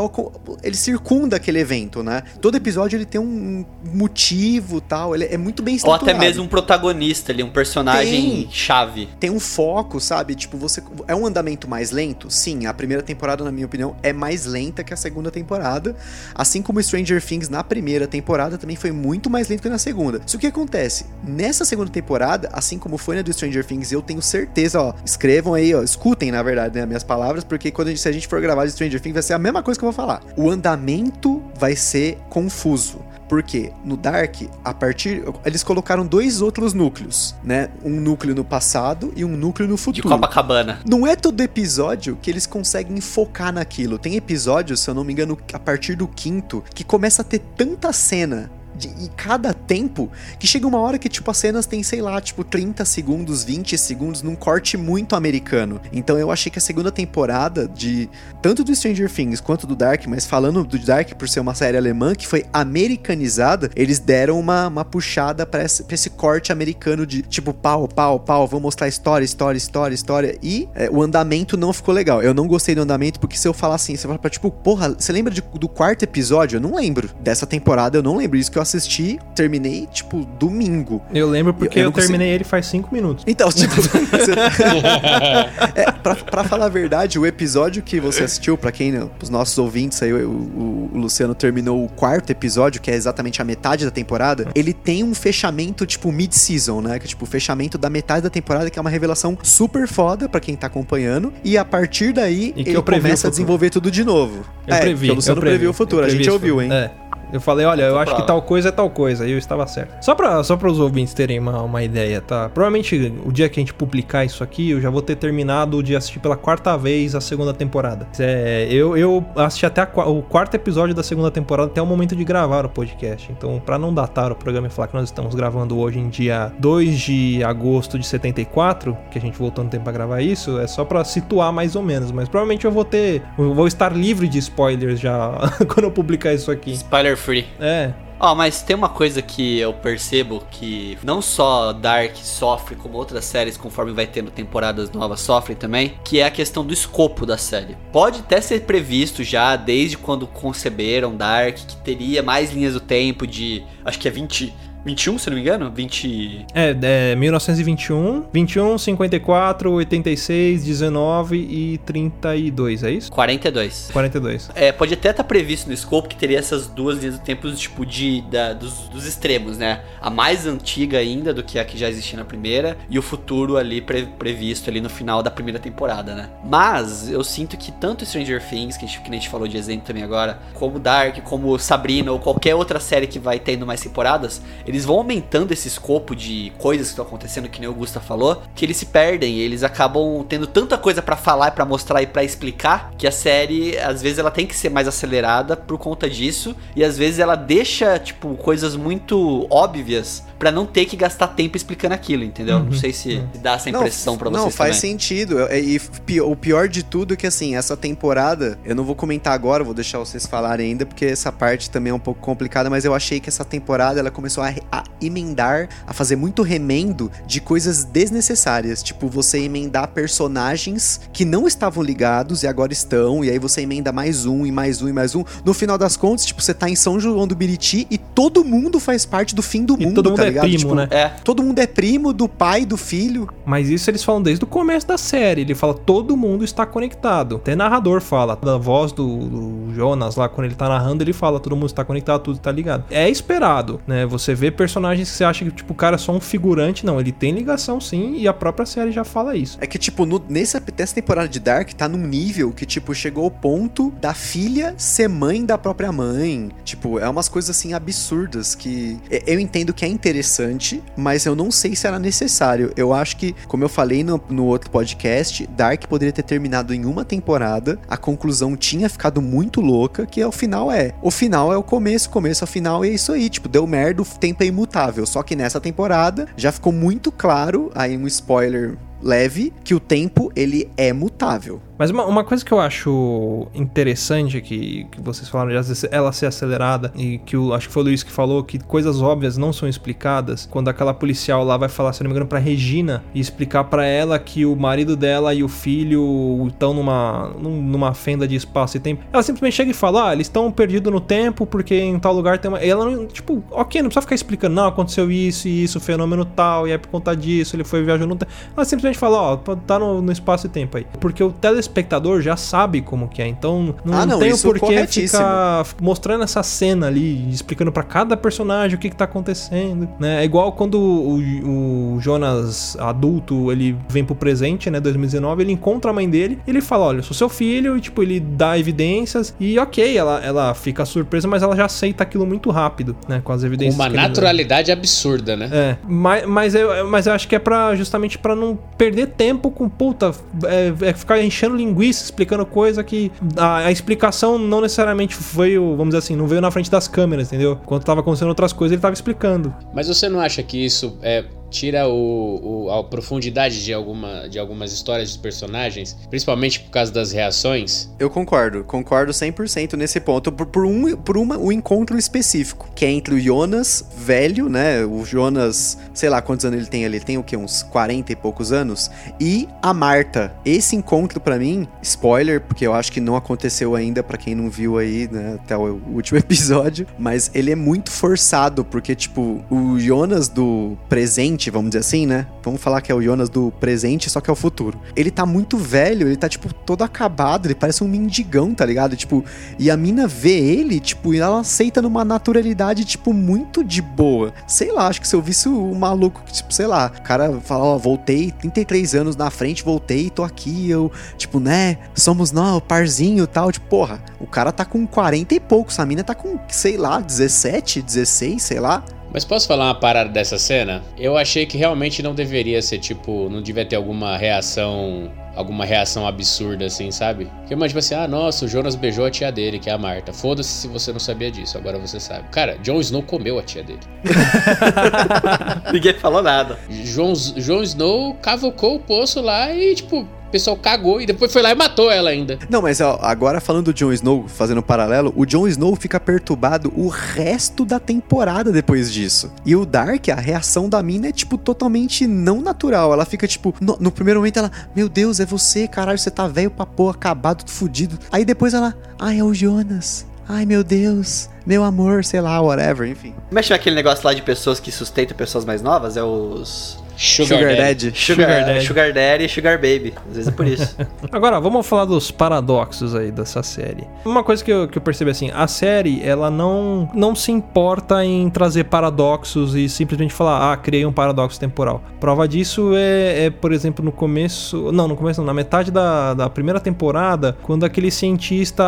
ele 0.63 0.75
circunda 0.75 1.35
aquele 1.35 1.59
evento, 1.59 2.03
né? 2.03 2.23
Todo 2.41 2.55
episódio 2.55 2.97
ele 2.97 3.05
tem 3.05 3.19
um 3.21 3.65
motivo, 3.93 4.81
tal. 4.81 5.15
Ele 5.15 5.25
é 5.25 5.37
muito 5.37 5.61
bem 5.61 5.73
Ou 5.73 5.77
estruturado. 5.77 6.09
até 6.09 6.19
mesmo 6.19 6.43
um 6.43 6.47
protagonista 6.47 7.31
ali, 7.31 7.43
um 7.43 7.49
personagem 7.49 8.11
Tem. 8.43 8.51
chave. 8.51 9.09
tem 9.19 9.29
um 9.29 9.39
foco, 9.39 9.99
sabe? 9.99 10.35
Tipo, 10.35 10.57
você 10.57 10.81
é 11.07 11.15
um 11.15 11.25
andamento 11.25 11.67
mais 11.67 11.91
lento? 11.91 12.29
Sim, 12.29 12.65
a 12.65 12.73
primeira 12.73 13.03
temporada, 13.03 13.43
na 13.43 13.51
minha 13.51 13.65
opinião, 13.65 13.95
é 14.01 14.11
mais 14.11 14.45
lenta 14.45 14.83
que 14.83 14.93
a 14.93 14.97
segunda 14.97 15.31
temporada. 15.31 15.95
Assim 16.33 16.61
como 16.61 16.81
Stranger 16.81 17.23
Things 17.23 17.49
na 17.49 17.63
primeira 17.63 18.07
temporada 18.07 18.57
também 18.57 18.75
foi 18.75 18.91
muito 18.91 19.29
mais 19.29 19.47
lento 19.47 19.61
que 19.61 19.69
na 19.69 19.77
segunda. 19.77 20.21
Só 20.25 20.37
que 20.37 20.37
o 20.37 20.39
que 20.39 20.47
acontece? 20.47 21.05
Nessa 21.23 21.65
segunda 21.65 21.91
temporada, 21.91 22.49
assim 22.53 22.77
como 22.77 22.97
foi 22.97 23.15
na 23.15 23.21
do 23.21 23.31
Stranger 23.33 23.65
Things, 23.65 23.91
eu 23.91 24.01
tenho 24.01 24.21
certeza, 24.21 24.81
ó, 24.81 24.93
escrevam 25.05 25.53
aí, 25.53 25.73
ó, 25.73 25.83
escutem, 25.83 26.31
na 26.31 26.41
verdade, 26.41 26.79
né, 26.79 26.85
minhas 26.85 27.03
palavras, 27.03 27.43
porque 27.43 27.71
quando 27.71 27.89
a 27.89 27.91
gente, 27.91 28.01
se 28.01 28.09
a 28.09 28.11
gente 28.11 28.27
for 28.27 28.41
gravar 28.41 28.65
de 28.65 28.71
Stranger 28.71 28.99
Things, 28.99 29.13
vai 29.13 29.23
ser 29.23 29.33
a 29.33 29.39
mesma 29.39 29.61
coisa 29.61 29.79
que 29.79 29.85
eu 29.85 29.91
vou 29.91 29.95
falar. 29.95 30.21
O 30.35 30.49
andamento 30.49 31.43
vai 31.57 31.75
ser 31.75 32.17
confuso. 32.29 32.99
Porque 33.31 33.71
no 33.85 33.95
Dark, 33.95 34.41
a 34.61 34.73
partir. 34.73 35.23
Eles 35.45 35.63
colocaram 35.63 36.05
dois 36.05 36.41
outros 36.41 36.73
núcleos, 36.73 37.33
né? 37.41 37.69
Um 37.81 37.97
núcleo 37.97 38.35
no 38.35 38.43
passado 38.43 39.13
e 39.15 39.23
um 39.23 39.37
núcleo 39.37 39.69
no 39.69 39.75
De 39.75 39.81
futuro. 39.81 40.09
Copacabana. 40.09 40.81
Não 40.85 41.07
é 41.07 41.15
todo 41.15 41.39
episódio 41.39 42.19
que 42.21 42.29
eles 42.29 42.45
conseguem 42.45 42.99
focar 42.99 43.53
naquilo. 43.53 43.97
Tem 43.97 44.17
episódios, 44.17 44.81
se 44.81 44.89
eu 44.89 44.93
não 44.93 45.05
me 45.05 45.13
engano, 45.13 45.37
a 45.53 45.59
partir 45.59 45.95
do 45.95 46.09
quinto, 46.09 46.61
que 46.75 46.83
começa 46.83 47.21
a 47.21 47.25
ter 47.25 47.39
tanta 47.39 47.93
cena. 47.93 48.51
De, 48.81 48.87
e 49.05 49.09
cada 49.15 49.53
tempo 49.53 50.09
que 50.39 50.47
chega 50.47 50.65
uma 50.67 50.79
hora 50.79 50.97
que, 50.97 51.07
tipo, 51.07 51.29
as 51.29 51.37
cenas 51.37 51.65
tem, 51.67 51.83
sei 51.83 52.01
lá, 52.01 52.19
tipo, 52.19 52.43
30 52.43 52.83
segundos, 52.83 53.43
20 53.43 53.77
segundos, 53.77 54.21
num 54.23 54.35
corte 54.35 54.75
muito 54.75 55.15
americano. 55.15 55.79
Então 55.93 56.17
eu 56.17 56.31
achei 56.31 56.51
que 56.51 56.57
a 56.57 56.61
segunda 56.61 56.91
temporada 56.91 57.67
de 57.67 58.09
tanto 58.41 58.63
do 58.63 58.75
Stranger 58.75 59.09
Things 59.11 59.39
quanto 59.39 59.67
do 59.67 59.75
Dark, 59.75 60.05
mas 60.07 60.25
falando 60.25 60.63
do 60.63 60.79
Dark 60.79 61.13
por 61.13 61.29
ser 61.29 61.39
uma 61.41 61.53
série 61.53 61.77
alemã 61.77 62.15
que 62.15 62.25
foi 62.27 62.43
americanizada, 62.51 63.69
eles 63.75 63.99
deram 63.99 64.39
uma, 64.39 64.67
uma 64.67 64.83
puxada 64.85 65.45
pra 65.45 65.63
esse, 65.63 65.83
pra 65.83 65.93
esse 65.95 66.09
corte 66.09 66.51
americano 66.51 67.05
de 67.05 67.21
tipo 67.21 67.53
pau, 67.53 67.87
pau, 67.87 68.19
pau, 68.19 68.47
vamos 68.47 68.63
mostrar 68.63 68.87
história, 68.87 69.23
história, 69.23 69.57
história, 69.57 69.93
história. 69.95 70.37
E 70.41 70.67
é, 70.73 70.89
o 70.89 71.01
andamento 71.01 71.55
não 71.55 71.71
ficou 71.71 71.93
legal. 71.93 72.21
Eu 72.21 72.33
não 72.33 72.47
gostei 72.47 72.73
do 72.75 72.81
andamento 72.81 73.19
porque 73.19 73.37
se 73.37 73.47
eu 73.47 73.53
falar 73.53 73.75
assim, 73.75 73.95
você 73.95 74.07
fala 74.07 74.17
pra 74.19 74.29
tipo, 74.29 74.49
porra, 74.49 74.89
você 74.97 75.11
lembra 75.11 75.31
de- 75.33 75.41
do 75.41 75.67
quarto 75.69 76.03
episódio? 76.03 76.57
Eu 76.57 76.61
não 76.61 76.75
lembro. 76.75 77.09
Dessa 77.19 77.45
temporada 77.45 77.97
eu 77.97 78.03
não 78.03 78.15
lembro. 78.17 78.37
Isso 78.37 78.51
que 78.51 78.57
eu 78.57 78.61
assisti, 78.77 79.19
terminei, 79.35 79.87
tipo, 79.91 80.25
domingo. 80.39 81.01
Eu 81.13 81.29
lembro 81.29 81.53
porque 81.53 81.79
Eu 81.79 81.85
eu, 81.85 81.91
consigo- 81.91 82.13
terminei 82.13 82.33
ele 82.35 82.43
faz 82.43 82.65
5 82.67 82.93
minutos. 82.93 83.23
Então, 83.27 83.49
tipo, 83.51 83.73
é, 85.75 85.91
pra, 85.91 86.15
pra 86.15 86.43
falar 86.43 86.65
a 86.65 86.69
verdade, 86.69 87.19
o 87.19 87.25
episódio 87.25 87.81
que 87.83 87.99
você 87.99 88.23
assistiu, 88.23 88.57
pra 88.57 88.71
quem, 88.71 88.91
né, 88.91 89.07
os 89.21 89.29
nossos 89.29 89.57
ouvintes 89.57 90.01
aí, 90.01 90.13
o, 90.13 90.29
o- 90.29 90.89
o 90.93 90.97
Luciano 90.97 91.33
terminou 91.33 91.83
o 91.83 91.89
quarto 91.89 92.29
episódio, 92.31 92.81
que 92.81 92.91
é 92.91 92.95
exatamente 92.95 93.41
a 93.41 93.45
metade 93.45 93.85
da 93.85 93.91
temporada, 93.91 94.47
ele 94.53 94.73
tem 94.73 95.03
um 95.03 95.13
fechamento, 95.13 95.85
tipo, 95.85 96.11
mid-season, 96.11 96.81
né? 96.81 96.99
Que 96.99 97.05
é 97.05 97.07
tipo, 97.07 97.23
o 97.23 97.27
fechamento 97.27 97.77
da 97.77 97.89
metade 97.89 98.23
da 98.23 98.29
temporada, 98.29 98.69
que 98.69 98.77
é 98.77 98.81
uma 98.81 98.89
revelação 98.89 99.37
super 99.41 99.87
foda 99.87 100.27
pra 100.27 100.39
quem 100.39 100.55
tá 100.55 100.67
acompanhando, 100.67 101.33
e 101.43 101.57
a 101.57 101.65
partir 101.65 102.13
daí, 102.13 102.53
ele 102.55 102.75
eu 102.75 102.83
começa 102.83 103.27
a 103.27 103.29
desenvolver 103.29 103.69
tudo 103.69 103.89
de 103.89 104.03
novo. 104.03 104.43
Eu 104.67 104.75
é, 104.75 104.79
previ. 104.81 105.11
o 105.11 105.15
Luciano 105.15 105.37
eu 105.37 105.41
previ, 105.41 105.55
previu 105.57 105.69
o 105.71 105.73
futuro, 105.73 106.03
eu 106.03 106.07
a 106.07 106.09
gente 106.09 106.29
ouviu, 106.29 106.61
hein? 106.61 106.71
É. 106.71 106.91
Eu 107.31 107.41
falei, 107.41 107.65
olha, 107.65 107.83
eu 107.83 107.97
acho 107.97 108.15
que 108.15 108.25
tal 108.25 108.41
coisa 108.41 108.69
é 108.69 108.71
tal 108.71 108.89
coisa, 108.89 109.27
e 109.27 109.31
eu 109.31 109.37
estava 109.37 109.65
certo. 109.67 110.03
Só 110.03 110.15
pra, 110.15 110.43
só 110.43 110.55
os 110.55 110.79
ouvintes 110.79 111.13
terem 111.13 111.39
uma, 111.39 111.61
uma 111.61 111.83
ideia, 111.83 112.21
tá? 112.21 112.49
Provavelmente 112.49 113.13
o 113.25 113.31
dia 113.31 113.49
que 113.49 113.59
a 113.59 113.61
gente 113.61 113.73
publicar 113.73 114.23
isso 114.25 114.43
aqui, 114.43 114.71
eu 114.71 114.81
já 114.81 114.89
vou 114.89 115.01
ter 115.01 115.15
terminado 115.15 115.81
de 115.81 115.95
assistir 115.95 116.19
pela 116.19 116.37
quarta 116.37 116.77
vez 116.77 117.15
a 117.15 117.21
segunda 117.21 117.53
temporada. 117.53 118.07
É, 118.19 118.67
eu, 118.69 118.95
eu 118.95 119.25
assisti 119.35 119.65
até 119.65 119.81
a 119.81 119.91
o 120.05 120.21
quarto 120.21 120.55
episódio 120.55 120.95
da 120.95 121.03
segunda 121.03 121.29
temporada 121.29 121.69
até 121.69 121.81
o 121.81 121.85
momento 121.85 122.15
de 122.15 122.23
gravar 122.23 122.65
o 122.65 122.69
podcast. 122.69 123.31
Então, 123.31 123.61
pra 123.63 123.77
não 123.77 123.93
datar 123.93 124.31
o 124.31 124.35
programa 124.35 124.67
e 124.67 124.69
falar 124.69 124.87
que 124.87 124.95
nós 124.95 125.05
estamos 125.05 125.35
gravando 125.35 125.77
hoje 125.77 125.99
em 125.99 126.09
dia 126.09 126.51
2 126.59 126.99
de 126.99 127.43
agosto 127.43 127.99
de 127.99 128.05
74, 128.05 128.97
que 129.11 129.17
a 129.17 129.21
gente 129.21 129.37
voltou 129.37 129.63
no 129.63 129.69
tempo 129.69 129.83
pra 129.83 129.93
gravar 129.93 130.21
isso, 130.21 130.59
é 130.59 130.67
só 130.67 130.83
pra 130.83 131.03
situar 131.03 131.51
mais 131.51 131.75
ou 131.75 131.83
menos. 131.83 132.11
Mas 132.11 132.27
provavelmente 132.27 132.65
eu 132.65 132.71
vou 132.71 132.85
ter. 132.85 133.21
Eu 133.37 133.53
vou 133.53 133.67
estar 133.67 133.95
livre 133.95 134.27
de 134.27 134.39
spoilers 134.39 134.99
já 134.99 135.31
quando 135.67 135.85
eu 135.85 135.91
publicar 135.91 136.33
isso 136.33 136.51
aqui. 136.51 136.71
Spoiler 136.71 137.17
free. 137.21 137.47
É, 137.59 137.93
Ó, 138.23 138.35
mas 138.35 138.61
tem 138.61 138.75
uma 138.75 138.87
coisa 138.87 139.19
que 139.19 139.57
eu 139.57 139.73
percebo 139.73 140.43
que 140.51 140.95
não 141.01 141.23
só 141.23 141.73
Dark 141.73 142.15
sofre, 142.17 142.75
como 142.75 142.95
outras 142.95 143.25
séries, 143.25 143.57
conforme 143.57 143.93
vai 143.93 144.05
tendo 144.05 144.29
temporadas 144.29 144.91
novas, 144.91 145.21
sofrem 145.21 145.57
também, 145.57 145.95
que 146.05 146.19
é 146.19 146.25
a 146.25 146.29
questão 146.29 146.63
do 146.63 146.71
escopo 146.71 147.25
da 147.25 147.35
série. 147.35 147.75
Pode 147.91 148.19
até 148.19 148.39
ser 148.39 148.61
previsto 148.61 149.23
já, 149.23 149.55
desde 149.55 149.97
quando 149.97 150.27
conceberam 150.27 151.15
Dark, 151.15 151.55
que 151.55 151.75
teria 151.77 152.21
mais 152.21 152.51
linhas 152.53 152.73
do 152.73 152.79
tempo 152.79 153.25
de. 153.25 153.63
Acho 153.83 153.97
que 153.97 154.07
é 154.07 154.11
20. 154.11 154.53
21, 154.85 155.17
se 155.17 155.29
não 155.29 155.35
me 155.35 155.41
engano? 155.41 155.71
20. 155.71 156.45
É, 156.53 156.75
é 157.11 157.15
1921, 157.15 158.25
21, 158.33 158.77
54, 158.77 159.71
86, 159.71 160.63
19 160.63 161.37
e 161.37 161.77
32, 161.79 162.83
é 162.83 162.91
isso? 162.91 163.11
42. 163.11 163.89
42. 163.91 164.49
É, 164.55 164.71
pode 164.71 164.93
até 164.93 165.11
estar 165.11 165.23
previsto 165.23 165.67
no 165.67 165.73
escopo 165.73 166.07
que 166.09 166.15
teria 166.15 166.39
essas 166.39 166.67
duas 166.67 166.99
linhas 166.99 167.17
do 167.19 167.23
tempo, 167.23 167.51
tipo, 167.51 167.85
de, 167.85 168.21
da- 168.29 168.53
dos, 168.53 168.89
dos 168.89 169.05
extremos, 169.05 169.57
né? 169.57 169.81
A 170.01 170.09
mais 170.09 170.45
antiga 170.47 170.97
ainda 170.97 171.33
do 171.33 171.43
que 171.43 171.59
a 171.59 171.65
que 171.65 171.77
já 171.77 171.89
existia 171.89 172.17
na 172.17 172.25
primeira, 172.25 172.77
e 172.89 172.97
o 172.97 173.01
futuro 173.01 173.57
ali 173.57 173.81
pre- 173.81 174.07
previsto 174.17 174.69
ali 174.69 174.81
no 174.81 174.89
final 174.89 175.21
da 175.21 175.29
primeira 175.31 175.59
temporada, 175.59 176.15
né? 176.15 176.29
Mas 176.43 177.09
eu 177.09 177.23
sinto 177.23 177.57
que 177.57 177.71
tanto 177.71 178.05
Stranger 178.05 178.41
Things, 178.47 178.77
que 178.77 178.85
a 178.85 178.87
gente, 178.87 179.01
que 179.01 179.09
a 179.09 179.13
gente 179.13 179.29
falou 179.29 179.47
de 179.47 179.57
exemplo 179.57 179.85
também 179.85 180.03
agora, 180.03 180.39
como 180.53 180.79
Dark, 180.79 181.21
como 181.23 181.57
Sabrina, 181.59 182.11
ou 182.11 182.19
qualquer 182.19 182.55
outra 182.55 182.79
série 182.79 183.07
que 183.07 183.19
vai 183.19 183.39
tendo 183.39 183.65
mais 183.65 183.81
temporadas, 183.81 184.41
eles 184.71 184.85
vão 184.85 184.97
aumentando 184.97 185.51
esse 185.51 185.67
escopo 185.67 186.15
de 186.15 186.51
coisas 186.57 186.87
que 186.87 186.93
estão 186.93 187.05
acontecendo, 187.05 187.49
que 187.49 187.59
nem 187.59 187.69
o 187.69 187.73
Gusta 187.73 187.99
falou, 187.99 188.41
que 188.55 188.65
eles 188.65 188.77
se 188.77 188.85
perdem, 188.85 189.37
eles 189.39 189.63
acabam 189.63 190.25
tendo 190.27 190.47
tanta 190.47 190.77
coisa 190.77 191.01
para 191.01 191.17
falar, 191.17 191.51
para 191.51 191.65
mostrar 191.65 192.01
e 192.01 192.07
para 192.07 192.23
explicar, 192.23 192.93
que 192.97 193.05
a 193.05 193.11
série, 193.11 193.77
às 193.77 194.01
vezes, 194.01 194.17
ela 194.17 194.31
tem 194.31 194.47
que 194.47 194.55
ser 194.55 194.69
mais 194.69 194.87
acelerada 194.87 195.57
por 195.57 195.77
conta 195.77 196.09
disso, 196.09 196.55
e 196.75 196.83
às 196.83 196.97
vezes 196.97 197.19
ela 197.19 197.35
deixa, 197.35 197.99
tipo, 197.99 198.35
coisas 198.35 198.75
muito 198.75 199.45
óbvias 199.49 200.23
para 200.39 200.51
não 200.51 200.65
ter 200.65 200.85
que 200.85 200.95
gastar 200.95 201.27
tempo 201.27 201.55
explicando 201.55 201.93
aquilo, 201.93 202.23
entendeu? 202.23 202.57
Uhum. 202.57 202.63
Não 202.63 202.71
sei 202.71 202.91
se 202.91 203.17
uhum. 203.17 203.27
dá 203.41 203.53
essa 203.53 203.69
impressão 203.69 204.17
para 204.17 204.29
vocês 204.29 204.43
Não, 204.43 204.49
faz 204.49 204.77
também. 204.77 204.91
sentido. 204.91 205.37
E 205.51 205.79
o 206.21 206.35
pior 206.35 206.67
de 206.67 206.81
tudo 206.81 207.13
é 207.13 207.17
que, 207.17 207.27
assim, 207.27 207.55
essa 207.55 207.77
temporada, 207.77 208.57
eu 208.65 208.75
não 208.75 208.83
vou 208.83 208.95
comentar 208.95 209.33
agora, 209.33 209.63
vou 209.63 209.73
deixar 209.73 209.99
vocês 209.99 210.25
falarem 210.25 210.71
ainda, 210.71 210.85
porque 210.85 211.05
essa 211.05 211.31
parte 211.31 211.69
também 211.69 211.91
é 211.91 211.93
um 211.93 211.99
pouco 211.99 212.19
complicada, 212.21 212.69
mas 212.69 212.85
eu 212.85 212.95
achei 212.95 213.19
que 213.19 213.29
essa 213.29 213.45
temporada, 213.45 213.99
ela 213.99 214.09
começou 214.09 214.43
a, 214.43 214.51
a 214.71 214.83
emendar, 215.01 215.69
a 215.85 215.93
fazer 215.93 216.15
muito 216.15 216.41
remendo 216.41 217.11
de 217.25 217.41
coisas 217.41 217.83
desnecessárias. 217.83 218.83
Tipo, 218.83 219.07
você 219.07 219.39
emendar 219.39 219.89
personagens 219.89 221.01
que 221.13 221.25
não 221.25 221.47
estavam 221.47 221.83
ligados 221.83 222.43
e 222.43 222.47
agora 222.47 222.73
estão, 222.73 223.23
e 223.23 223.29
aí 223.29 223.39
você 223.39 223.61
emenda 223.61 223.91
mais 223.91 224.25
um, 224.25 224.45
e 224.45 224.51
mais 224.51 224.81
um, 224.81 224.89
e 224.89 224.93
mais 224.93 225.15
um. 225.15 225.23
No 225.43 225.53
final 225.53 225.77
das 225.77 225.97
contas, 225.97 226.25
tipo, 226.25 226.41
você 226.41 226.53
tá 226.53 226.69
em 226.69 226.75
São 226.75 226.99
João 226.99 227.27
do 227.27 227.35
Biriti 227.35 227.87
e 227.89 227.97
todo 227.97 228.43
mundo 228.43 228.79
faz 228.79 229.05
parte 229.05 229.33
do 229.33 229.41
fim 229.41 229.65
do 229.65 229.75
e 229.79 229.85
mundo, 229.85 229.95
todo 229.95 230.09
mundo 230.09 230.17
tá 230.17 230.23
é 230.23 230.27
ligado? 230.27 230.43
Primo, 230.43 230.57
tipo, 230.59 230.75
né? 230.75 230.87
É. 230.91 231.09
Todo 231.23 231.43
mundo 231.43 231.59
é 231.59 231.67
primo 231.67 232.13
do 232.13 232.27
pai, 232.27 232.65
do 232.65 232.77
filho. 232.77 233.27
Mas 233.45 233.69
isso 233.69 233.89
eles 233.89 234.03
falam 234.03 234.21
desde 234.21 234.43
o 234.43 234.47
começo 234.47 234.87
da 234.87 234.97
série. 234.97 235.41
Ele 235.41 235.55
fala 235.55 235.73
todo 235.73 236.15
mundo 236.15 236.43
está 236.43 236.65
conectado. 236.65 237.37
Até 237.37 237.55
narrador 237.55 238.01
fala. 238.01 238.35
Da 238.35 238.57
voz 238.57 238.91
do, 238.91 239.17
do 239.17 239.73
Jonas 239.73 240.15
lá, 240.15 240.29
quando 240.29 240.45
ele 240.45 240.55
tá 240.55 240.67
narrando, 240.67 241.03
ele 241.03 241.13
fala 241.13 241.39
todo 241.39 241.55
mundo 241.55 241.67
está 241.67 241.83
conectado, 241.83 242.21
tudo 242.21 242.37
está 242.37 242.51
ligado. 242.51 242.85
É 242.89 243.09
esperado, 243.09 243.79
né? 243.87 244.05
Você 244.05 244.35
vê 244.35 244.50
personagens 244.51 245.09
que 245.09 245.17
você 245.17 245.23
acha 245.23 245.45
que, 245.45 245.51
tipo, 245.51 245.73
o 245.73 245.75
cara 245.75 245.95
é 245.95 245.99
só 245.99 246.11
um 246.11 246.19
figurante. 246.19 246.85
Não, 246.85 246.99
ele 246.99 247.11
tem 247.11 247.31
ligação 247.31 247.79
sim, 247.79 248.15
e 248.17 248.27
a 248.27 248.33
própria 248.33 248.65
série 248.65 248.91
já 248.91 249.03
fala 249.03 249.35
isso. 249.35 249.57
É 249.61 249.67
que, 249.67 249.77
tipo, 249.77 250.05
no, 250.05 250.23
nessa, 250.29 250.61
nessa 250.77 250.95
temporada 250.95 251.27
de 251.27 251.39
Dark, 251.39 251.71
tá 251.73 251.87
num 251.87 252.05
nível 252.05 252.51
que, 252.51 252.65
tipo, 252.65 252.93
chegou 252.93 253.25
ao 253.25 253.31
ponto 253.31 253.91
da 253.99 254.13
filha 254.13 254.73
ser 254.77 255.07
mãe 255.07 255.45
da 255.45 255.57
própria 255.57 255.91
mãe. 255.91 256.49
Tipo, 256.63 256.99
é 256.99 257.09
umas 257.09 257.27
coisas 257.27 257.49
assim 257.55 257.73
absurdas 257.73 258.55
que 258.55 258.99
eu 259.25 259.39
entendo 259.39 259.73
que 259.73 259.85
é 259.85 259.87
interessante, 259.87 260.81
mas 260.95 261.25
eu 261.25 261.35
não 261.35 261.51
sei 261.51 261.75
se 261.75 261.87
era 261.87 261.99
necessário. 261.99 262.71
Eu 262.75 262.93
acho 262.93 263.17
que, 263.17 263.35
como 263.47 263.63
eu 263.63 263.69
falei 263.69 264.03
no, 264.03 264.21
no 264.29 264.45
outro 264.45 264.69
podcast, 264.69 265.47
Dark 265.47 265.85
poderia 265.87 266.13
ter 266.13 266.23
terminado 266.23 266.73
em 266.73 266.85
uma 266.85 267.03
temporada, 267.03 267.79
a 267.87 267.97
conclusão 267.97 268.55
tinha 268.55 268.89
ficado 268.89 269.21
muito 269.21 269.61
louca, 269.61 270.05
que 270.05 270.21
é 270.21 270.27
o 270.27 270.31
final 270.31 270.71
é. 270.71 270.93
O 271.01 271.11
final 271.11 271.51
é 271.51 271.57
o 271.57 271.63
começo, 271.63 272.09
o 272.09 272.11
começo 272.11 272.43
ao 272.43 272.47
final, 272.47 272.85
e 272.85 272.89
é 272.89 272.93
isso 272.93 273.11
aí. 273.11 273.29
Tipo, 273.29 273.47
deu 273.47 273.65
merda, 273.65 274.01
o 274.01 274.05
tempo 274.05 274.40
é 274.43 274.47
imutável. 274.47 275.05
Só 275.05 275.23
que 275.23 275.35
nessa 275.35 275.59
temporada 275.59 276.27
já 276.35 276.51
ficou 276.51 276.73
muito 276.73 277.11
claro, 277.11 277.71
aí 277.75 277.97
um 277.97 278.07
spoiler 278.07 278.77
leve, 279.01 279.53
que 279.63 279.73
o 279.73 279.79
tempo 279.79 280.31
ele 280.35 280.69
é 280.77 280.93
mutável. 280.93 281.61
Mas 281.81 281.89
uma, 281.89 282.05
uma 282.05 282.23
coisa 282.23 282.45
que 282.45 282.51
eu 282.51 282.59
acho 282.59 283.47
interessante 283.55 284.39
que, 284.39 284.83
que 284.91 285.01
vocês 285.01 285.27
falaram 285.27 285.49
de 285.49 285.87
ela 285.89 286.11
ser 286.11 286.27
acelerada 286.27 286.93
e 286.95 287.17
que 287.17 287.35
o, 287.35 287.55
acho 287.55 287.69
que 287.69 287.73
foi 287.73 287.81
o 287.81 287.85
Luiz 287.85 288.03
que 288.03 288.11
falou 288.11 288.43
que 288.43 288.59
coisas 288.59 289.01
óbvias 289.01 289.35
não 289.35 289.51
são 289.51 289.67
explicadas. 289.67 290.47
Quando 290.51 290.67
aquela 290.67 290.93
policial 290.93 291.43
lá 291.43 291.57
vai 291.57 291.69
falar, 291.69 291.93
se 291.93 292.03
não 292.03 292.09
me 292.09 292.13
engano, 292.13 292.27
pra 292.27 292.37
Regina 292.37 293.03
e 293.15 293.19
explicar 293.19 293.63
para 293.63 293.83
ela 293.83 294.19
que 294.19 294.45
o 294.45 294.55
marido 294.55 294.95
dela 294.95 295.33
e 295.33 295.43
o 295.43 295.47
filho 295.47 296.45
estão 296.49 296.71
numa, 296.71 297.33
numa 297.39 297.95
fenda 297.95 298.27
de 298.27 298.35
espaço 298.35 298.77
e 298.77 298.79
tempo. 298.79 299.03
Ela 299.11 299.23
simplesmente 299.23 299.55
chega 299.55 299.71
e 299.71 299.73
fala: 299.73 300.09
Ah, 300.09 300.13
eles 300.13 300.27
estão 300.27 300.51
perdidos 300.51 300.93
no 300.93 301.01
tempo 301.01 301.47
porque 301.47 301.73
em 301.73 301.97
tal 301.97 302.13
lugar 302.13 302.37
tem 302.37 302.49
uma. 302.49 302.59
ela 302.59 302.85
não, 302.85 303.07
tipo, 303.07 303.43
ok, 303.49 303.81
não 303.81 303.89
precisa 303.89 304.03
ficar 304.03 304.13
explicando, 304.13 304.53
não, 304.53 304.67
aconteceu 304.67 305.09
isso 305.09 305.47
e 305.47 305.63
isso, 305.63 305.79
fenômeno 305.79 306.25
tal, 306.25 306.67
e 306.67 306.73
é 306.73 306.77
por 306.77 306.89
conta 306.89 307.15
disso, 307.15 307.55
ele 307.55 307.63
foi 307.63 307.83
viajando 307.83 308.09
no 308.09 308.15
tempo. 308.17 308.31
Ela 308.55 308.65
simplesmente 308.65 308.99
fala: 308.99 309.17
Ó, 309.17 309.33
oh, 309.33 309.55
tá 309.55 309.79
no, 309.79 309.99
no 309.99 310.11
espaço 310.11 310.45
e 310.45 310.49
tempo 310.51 310.77
aí. 310.77 310.85
Porque 310.99 311.23
o 311.23 311.31
telespectador 311.31 311.70
espectador 311.71 312.21
já 312.21 312.35
sabe 312.35 312.81
como 312.81 313.07
que 313.07 313.21
é. 313.21 313.27
Então 313.27 313.75
não, 313.83 313.93
ah, 313.93 314.05
não 314.05 314.19
tem 314.19 314.33
o 314.33 314.37
porquê 314.37 314.85
ficar 314.87 315.65
mostrando 315.81 316.23
essa 316.23 316.43
cena 316.43 316.87
ali, 316.87 317.29
explicando 317.31 317.71
para 317.71 317.83
cada 317.83 318.17
personagem 318.17 318.77
o 318.77 318.79
que, 318.79 318.89
que 318.89 318.95
tá 318.95 319.05
acontecendo, 319.05 319.87
né? 319.99 320.21
É 320.21 320.25
igual 320.25 320.51
quando 320.51 320.79
o, 320.79 321.95
o, 321.95 321.99
Jonas 321.99 322.75
adulto, 322.79 323.51
ele 323.51 323.75
vem 323.89 324.03
pro 324.03 324.15
presente, 324.15 324.69
né, 324.69 324.79
2019, 324.79 325.43
ele 325.43 325.51
encontra 325.51 325.91
a 325.91 325.93
mãe 325.93 326.09
dele, 326.09 326.39
ele 326.47 326.61
fala, 326.61 326.85
olha, 326.85 326.99
eu 326.99 327.03
sou 327.03 327.15
seu 327.15 327.29
filho, 327.29 327.77
e 327.77 327.81
tipo, 327.81 328.01
ele 328.03 328.19
dá 328.19 328.57
evidências 328.57 329.33
e 329.39 329.57
ok, 329.57 329.97
ela, 329.97 330.19
ela 330.23 330.53
fica 330.53 330.85
surpresa, 330.85 331.27
mas 331.27 331.43
ela 331.43 331.55
já 331.55 331.65
aceita 331.65 332.03
aquilo 332.03 332.25
muito 332.25 332.49
rápido, 332.49 332.95
né, 333.07 333.21
com 333.23 333.31
as 333.31 333.43
evidências. 333.43 333.75
Uma 333.75 333.89
naturalidade 333.89 334.71
absurda, 334.71 335.35
né? 335.35 335.49
É, 335.51 335.77
mas, 335.87 336.25
mas, 336.25 336.55
eu, 336.55 336.87
mas 336.87 337.07
eu 337.07 337.13
acho 337.13 337.27
que 337.27 337.35
é 337.35 337.39
para 337.39 337.75
justamente 337.75 338.17
para 338.17 338.35
não 338.35 338.57
perder 338.77 339.07
tempo 339.07 339.51
com, 339.51 339.69
puta, 339.69 340.11
é, 340.45 340.89
é 340.89 340.93
ficar 340.93 341.21
enchendo 341.21 341.55
linguiça 341.65 342.03
explicando 342.03 342.45
coisa 342.45 342.83
que 342.83 343.11
a, 343.37 343.57
a, 343.57 343.71
explicação 343.71 344.37
não 344.37 344.61
necessariamente 344.61 345.17
veio, 345.19 345.71
vamos 345.71 345.89
dizer 345.89 345.99
assim, 345.99 346.15
não 346.15 346.27
veio 346.27 346.41
na 346.41 346.51
frente 346.51 346.69
das 346.69 346.87
câmeras, 346.87 347.27
entendeu? 347.27 347.57
Quando 347.65 347.83
tava 347.83 348.01
acontecendo 348.01 348.29
outras 348.29 348.53
coisas, 348.53 348.73
ele 348.73 348.81
tava 348.81 348.93
explicando. 348.93 349.53
Mas 349.73 349.87
você 349.87 350.09
não 350.09 350.19
acha 350.19 350.41
que 350.43 350.63
isso 350.63 350.97
é 351.01 351.25
tira 351.51 351.87
o, 351.87 352.65
o, 352.65 352.71
a 352.71 352.83
profundidade 352.83 353.63
de, 353.63 353.73
alguma, 353.73 354.27
de 354.29 354.39
algumas 354.39 354.71
histórias 354.71 355.11
de 355.11 355.19
personagens, 355.19 355.97
principalmente 356.09 356.61
por 356.61 356.71
causa 356.71 356.91
das 356.91 357.11
reações. 357.11 357.89
Eu 357.99 358.09
concordo, 358.09 358.63
concordo 358.63 359.11
100% 359.11 359.73
nesse 359.73 359.99
ponto, 359.99 360.31
por, 360.31 360.47
por, 360.47 360.65
um, 360.65 360.95
por 360.95 361.17
uma, 361.17 361.37
um 361.37 361.51
encontro 361.51 361.97
específico, 361.97 362.69
que 362.73 362.85
é 362.85 362.89
entre 362.89 363.13
o 363.13 363.19
Jonas 363.19 363.85
velho, 363.95 364.47
né, 364.49 364.83
o 364.85 365.05
Jonas, 365.05 365.77
sei 365.93 366.09
lá 366.09 366.21
quantos 366.21 366.45
anos 366.45 366.59
ele 366.59 366.67
tem 366.67 366.85
ali, 366.85 366.97
ele 366.97 367.05
tem 367.05 367.17
o 367.17 367.23
que, 367.23 367.35
uns 367.35 367.63
40 367.63 368.11
e 368.11 368.15
poucos 368.15 368.51
anos, 368.51 368.89
e 369.19 369.47
a 369.61 369.73
Marta. 369.73 370.33
Esse 370.45 370.75
encontro 370.75 371.19
para 371.19 371.37
mim, 371.37 371.67
spoiler, 371.81 372.41
porque 372.41 372.65
eu 372.65 372.73
acho 372.73 372.91
que 372.91 373.01
não 373.01 373.15
aconteceu 373.15 373.75
ainda 373.75 374.01
para 374.01 374.17
quem 374.17 374.35
não 374.35 374.49
viu 374.49 374.77
aí, 374.77 375.09
né, 375.11 375.39
até 375.43 375.57
o 375.57 375.81
último 375.93 376.17
episódio, 376.19 376.87
mas 376.97 377.31
ele 377.33 377.51
é 377.51 377.55
muito 377.55 377.91
forçado, 377.91 378.63
porque, 378.63 378.95
tipo, 378.95 379.43
o 379.49 379.79
Jonas 379.79 380.27
do 380.27 380.77
presente 380.87 381.40
presente, 381.41 381.49
vamos 381.49 381.71
dizer 381.71 381.79
assim, 381.79 382.05
né? 382.05 382.27
Vamos 382.43 382.61
falar 382.61 382.81
que 382.81 382.91
é 382.91 382.95
o 382.95 383.01
Jonas 383.01 383.29
do 383.29 383.51
presente, 383.59 384.09
só 384.09 384.21
que 384.21 384.29
é 384.29 384.33
o 384.33 384.35
futuro. 384.35 384.79
Ele 384.95 385.09
tá 385.09 385.25
muito 385.25 385.57
velho, 385.57 386.07
ele 386.07 386.15
tá, 386.15 386.29
tipo, 386.29 386.53
todo 386.53 386.83
acabado, 386.83 387.47
ele 387.47 387.55
parece 387.55 387.83
um 387.83 387.87
mendigão, 387.87 388.53
tá 388.53 388.65
ligado? 388.65 388.95
Tipo, 388.95 389.25
e 389.57 389.71
a 389.71 389.77
mina 389.77 390.07
vê 390.07 390.37
ele, 390.37 390.79
tipo, 390.79 391.13
e 391.13 391.19
ela 391.19 391.39
aceita 391.39 391.81
numa 391.81 392.05
naturalidade, 392.05 392.85
tipo, 392.85 393.13
muito 393.13 393.63
de 393.63 393.81
boa. 393.81 394.33
Sei 394.45 394.71
lá, 394.71 394.87
acho 394.87 395.01
que 395.01 395.07
se 395.07 395.15
eu 395.15 395.21
visse 395.21 395.49
o 395.49 395.73
maluco, 395.73 396.21
tipo, 396.31 396.53
sei 396.53 396.67
lá, 396.67 396.91
o 396.95 397.01
cara 397.01 397.39
fala, 397.41 397.63
ó, 397.63 397.77
voltei 397.77 398.31
33 398.31 398.95
anos 398.95 399.15
na 399.15 399.31
frente, 399.31 399.63
voltei, 399.63 400.09
tô 400.09 400.23
aqui, 400.23 400.69
eu, 400.69 400.91
tipo, 401.17 401.39
né, 401.39 401.77
somos 401.95 402.31
nós, 402.31 402.61
parzinho 402.67 403.23
e 403.23 403.27
tal, 403.27 403.51
tipo, 403.51 403.65
porra, 403.67 404.03
o 404.19 404.27
cara 404.27 404.51
tá 404.51 404.65
com 404.65 404.85
40 404.85 405.33
e 405.33 405.39
poucos, 405.39 405.79
a 405.79 405.85
mina 405.85 406.03
tá 406.03 406.13
com, 406.13 406.37
sei 406.49 406.77
lá, 406.77 406.99
17, 406.99 407.81
16, 407.81 408.41
sei 408.41 408.59
lá. 408.59 408.83
Mas 409.13 409.25
posso 409.25 409.47
falar 409.47 409.65
uma 409.65 409.75
parada 409.75 410.09
dessa 410.09 410.37
cena? 410.37 410.81
Eu 410.97 411.17
achei 411.17 411.45
que 411.45 411.57
realmente 411.57 412.01
não 412.01 412.15
deveria 412.15 412.61
ser 412.61 412.79
tipo, 412.79 413.29
não 413.29 413.41
devia 413.41 413.65
ter 413.65 413.75
alguma 413.75 414.17
reação, 414.17 415.11
alguma 415.35 415.65
reação 415.65 416.07
absurda 416.07 416.65
assim, 416.65 416.91
sabe? 416.91 417.29
Que 417.47 417.53
eu 417.53 417.67
tipo 417.67 417.79
assim, 417.79 417.95
ah, 417.95 418.07
nossa, 418.07 418.45
o 418.45 418.47
Jonas 418.47 418.75
beijou 418.75 419.05
a 419.05 419.11
tia 419.11 419.31
dele, 419.31 419.59
que 419.59 419.69
é 419.69 419.73
a 419.73 419.77
Marta. 419.77 420.13
Foda-se 420.13 420.49
se 420.49 420.67
você 420.67 420.91
não 420.91 420.99
sabia 420.99 421.29
disso, 421.29 421.57
agora 421.57 421.77
você 421.77 421.99
sabe. 421.99 422.29
Cara, 422.29 422.57
Jon 422.61 422.79
Snow 422.79 423.03
comeu 423.03 423.37
a 423.37 423.43
tia 423.43 423.63
dele. 423.63 423.79
Ninguém 425.71 425.93
falou 425.93 426.21
nada. 426.21 426.57
Jon 426.69 427.63
Snow 427.63 428.15
cavocou 428.15 428.75
o 428.75 428.79
poço 428.79 429.21
lá 429.21 429.53
e, 429.53 429.75
tipo, 429.75 430.07
o 430.31 430.39
pessoal 430.39 430.55
cagou 430.55 431.01
e 431.01 431.05
depois 431.05 431.31
foi 431.33 431.41
lá 431.41 431.51
e 431.51 431.55
matou 431.55 431.91
ela 431.91 432.09
ainda. 432.09 432.39
Não, 432.49 432.61
mas 432.61 432.79
ó, 432.79 432.97
agora 433.01 433.41
falando 433.41 433.65
do 433.65 433.73
Jon 433.73 433.91
Snow, 433.91 434.27
fazendo 434.29 434.59
um 434.59 434.63
paralelo, 434.63 435.13
o 435.17 435.25
Jon 435.25 435.45
Snow 435.45 435.75
fica 435.75 435.99
perturbado 435.99 436.71
o 436.73 436.87
resto 436.87 437.65
da 437.65 437.79
temporada 437.79 438.49
depois 438.49 438.91
disso. 438.91 439.29
E 439.45 439.55
o 439.57 439.65
Dark, 439.65 440.07
a 440.07 440.15
reação 440.15 440.69
da 440.69 440.81
mina 440.81 441.09
é, 441.09 441.11
tipo, 441.11 441.37
totalmente 441.37 442.07
não 442.07 442.39
natural. 442.39 442.93
Ela 442.93 443.03
fica, 443.03 443.27
tipo, 443.27 443.53
no, 443.59 443.75
no 443.77 443.91
primeiro 443.91 444.21
momento 444.21 444.37
ela, 444.37 444.51
meu 444.73 444.87
Deus, 444.87 445.19
é 445.19 445.25
você, 445.25 445.67
caralho, 445.67 445.99
você 445.99 446.09
tá 446.09 446.27
velho 446.27 446.49
pra 446.49 446.65
pôr, 446.65 446.89
acabado, 446.89 447.43
fudido. 447.49 447.99
Aí 448.09 448.23
depois 448.23 448.53
ela, 448.53 448.73
ai, 448.97 449.19
é 449.19 449.23
o 449.23 449.33
Jonas. 449.33 450.05
Ai, 450.29 450.45
meu 450.45 450.63
Deus 450.63 451.29
meu 451.45 451.63
amor, 451.63 452.03
sei 452.05 452.21
lá, 452.21 452.39
whatever, 452.41 452.87
enfim. 452.87 453.13
Mexe 453.31 453.51
naquele 453.51 453.75
negócio 453.75 454.05
lá 454.05 454.13
de 454.13 454.21
pessoas 454.21 454.59
que 454.59 454.71
sustentam 454.71 455.17
pessoas 455.17 455.43
mais 455.43 455.61
novas, 455.61 455.97
é 455.97 456.03
os 456.03 456.80
Sugar, 457.01 457.39
Sugar 457.39 457.55
Daddy. 457.55 457.85
Daddy. 457.85 457.97
Sugar, 457.97 458.27
Sugar 458.27 458.45
Daddy. 458.45 458.65
Sugar 458.67 458.93
Daddy 458.93 459.25
e 459.25 459.29
Sugar 459.29 459.55
Baby. 459.55 459.93
Às 460.07 460.15
vezes 460.15 460.27
é 460.27 460.31
por 460.31 460.45
isso. 460.45 460.77
Agora, 461.11 461.39
vamos 461.39 461.65
falar 461.65 461.85
dos 461.85 462.11
paradoxos 462.11 462.93
aí 462.93 463.11
dessa 463.11 463.41
série. 463.41 463.87
Uma 464.05 464.23
coisa 464.23 464.43
que 464.43 464.51
eu, 464.51 464.67
que 464.67 464.77
eu 464.77 464.81
percebi 464.81 465.09
assim, 465.09 465.31
a 465.33 465.47
série, 465.47 465.99
ela 466.03 466.29
não, 466.29 466.87
não 466.93 467.15
se 467.15 467.31
importa 467.31 468.05
em 468.05 468.29
trazer 468.29 468.65
paradoxos 468.65 469.55
e 469.55 469.67
simplesmente 469.67 470.13
falar, 470.13 470.53
ah, 470.53 470.57
criei 470.57 470.85
um 470.85 470.93
paradoxo 470.93 471.39
temporal. 471.39 471.83
Prova 471.99 472.27
disso 472.27 472.73
é, 472.75 473.25
é, 473.25 473.29
por 473.31 473.51
exemplo, 473.51 473.83
no 473.83 473.91
começo. 473.91 474.71
Não, 474.71 474.87
no 474.87 474.95
começo 474.95 475.21
não, 475.21 475.25
na 475.25 475.33
metade 475.33 475.71
da, 475.71 476.13
da 476.13 476.29
primeira 476.29 476.59
temporada, 476.59 477.35
quando 477.41 477.63
aquele 477.63 477.89
cientista 477.89 478.63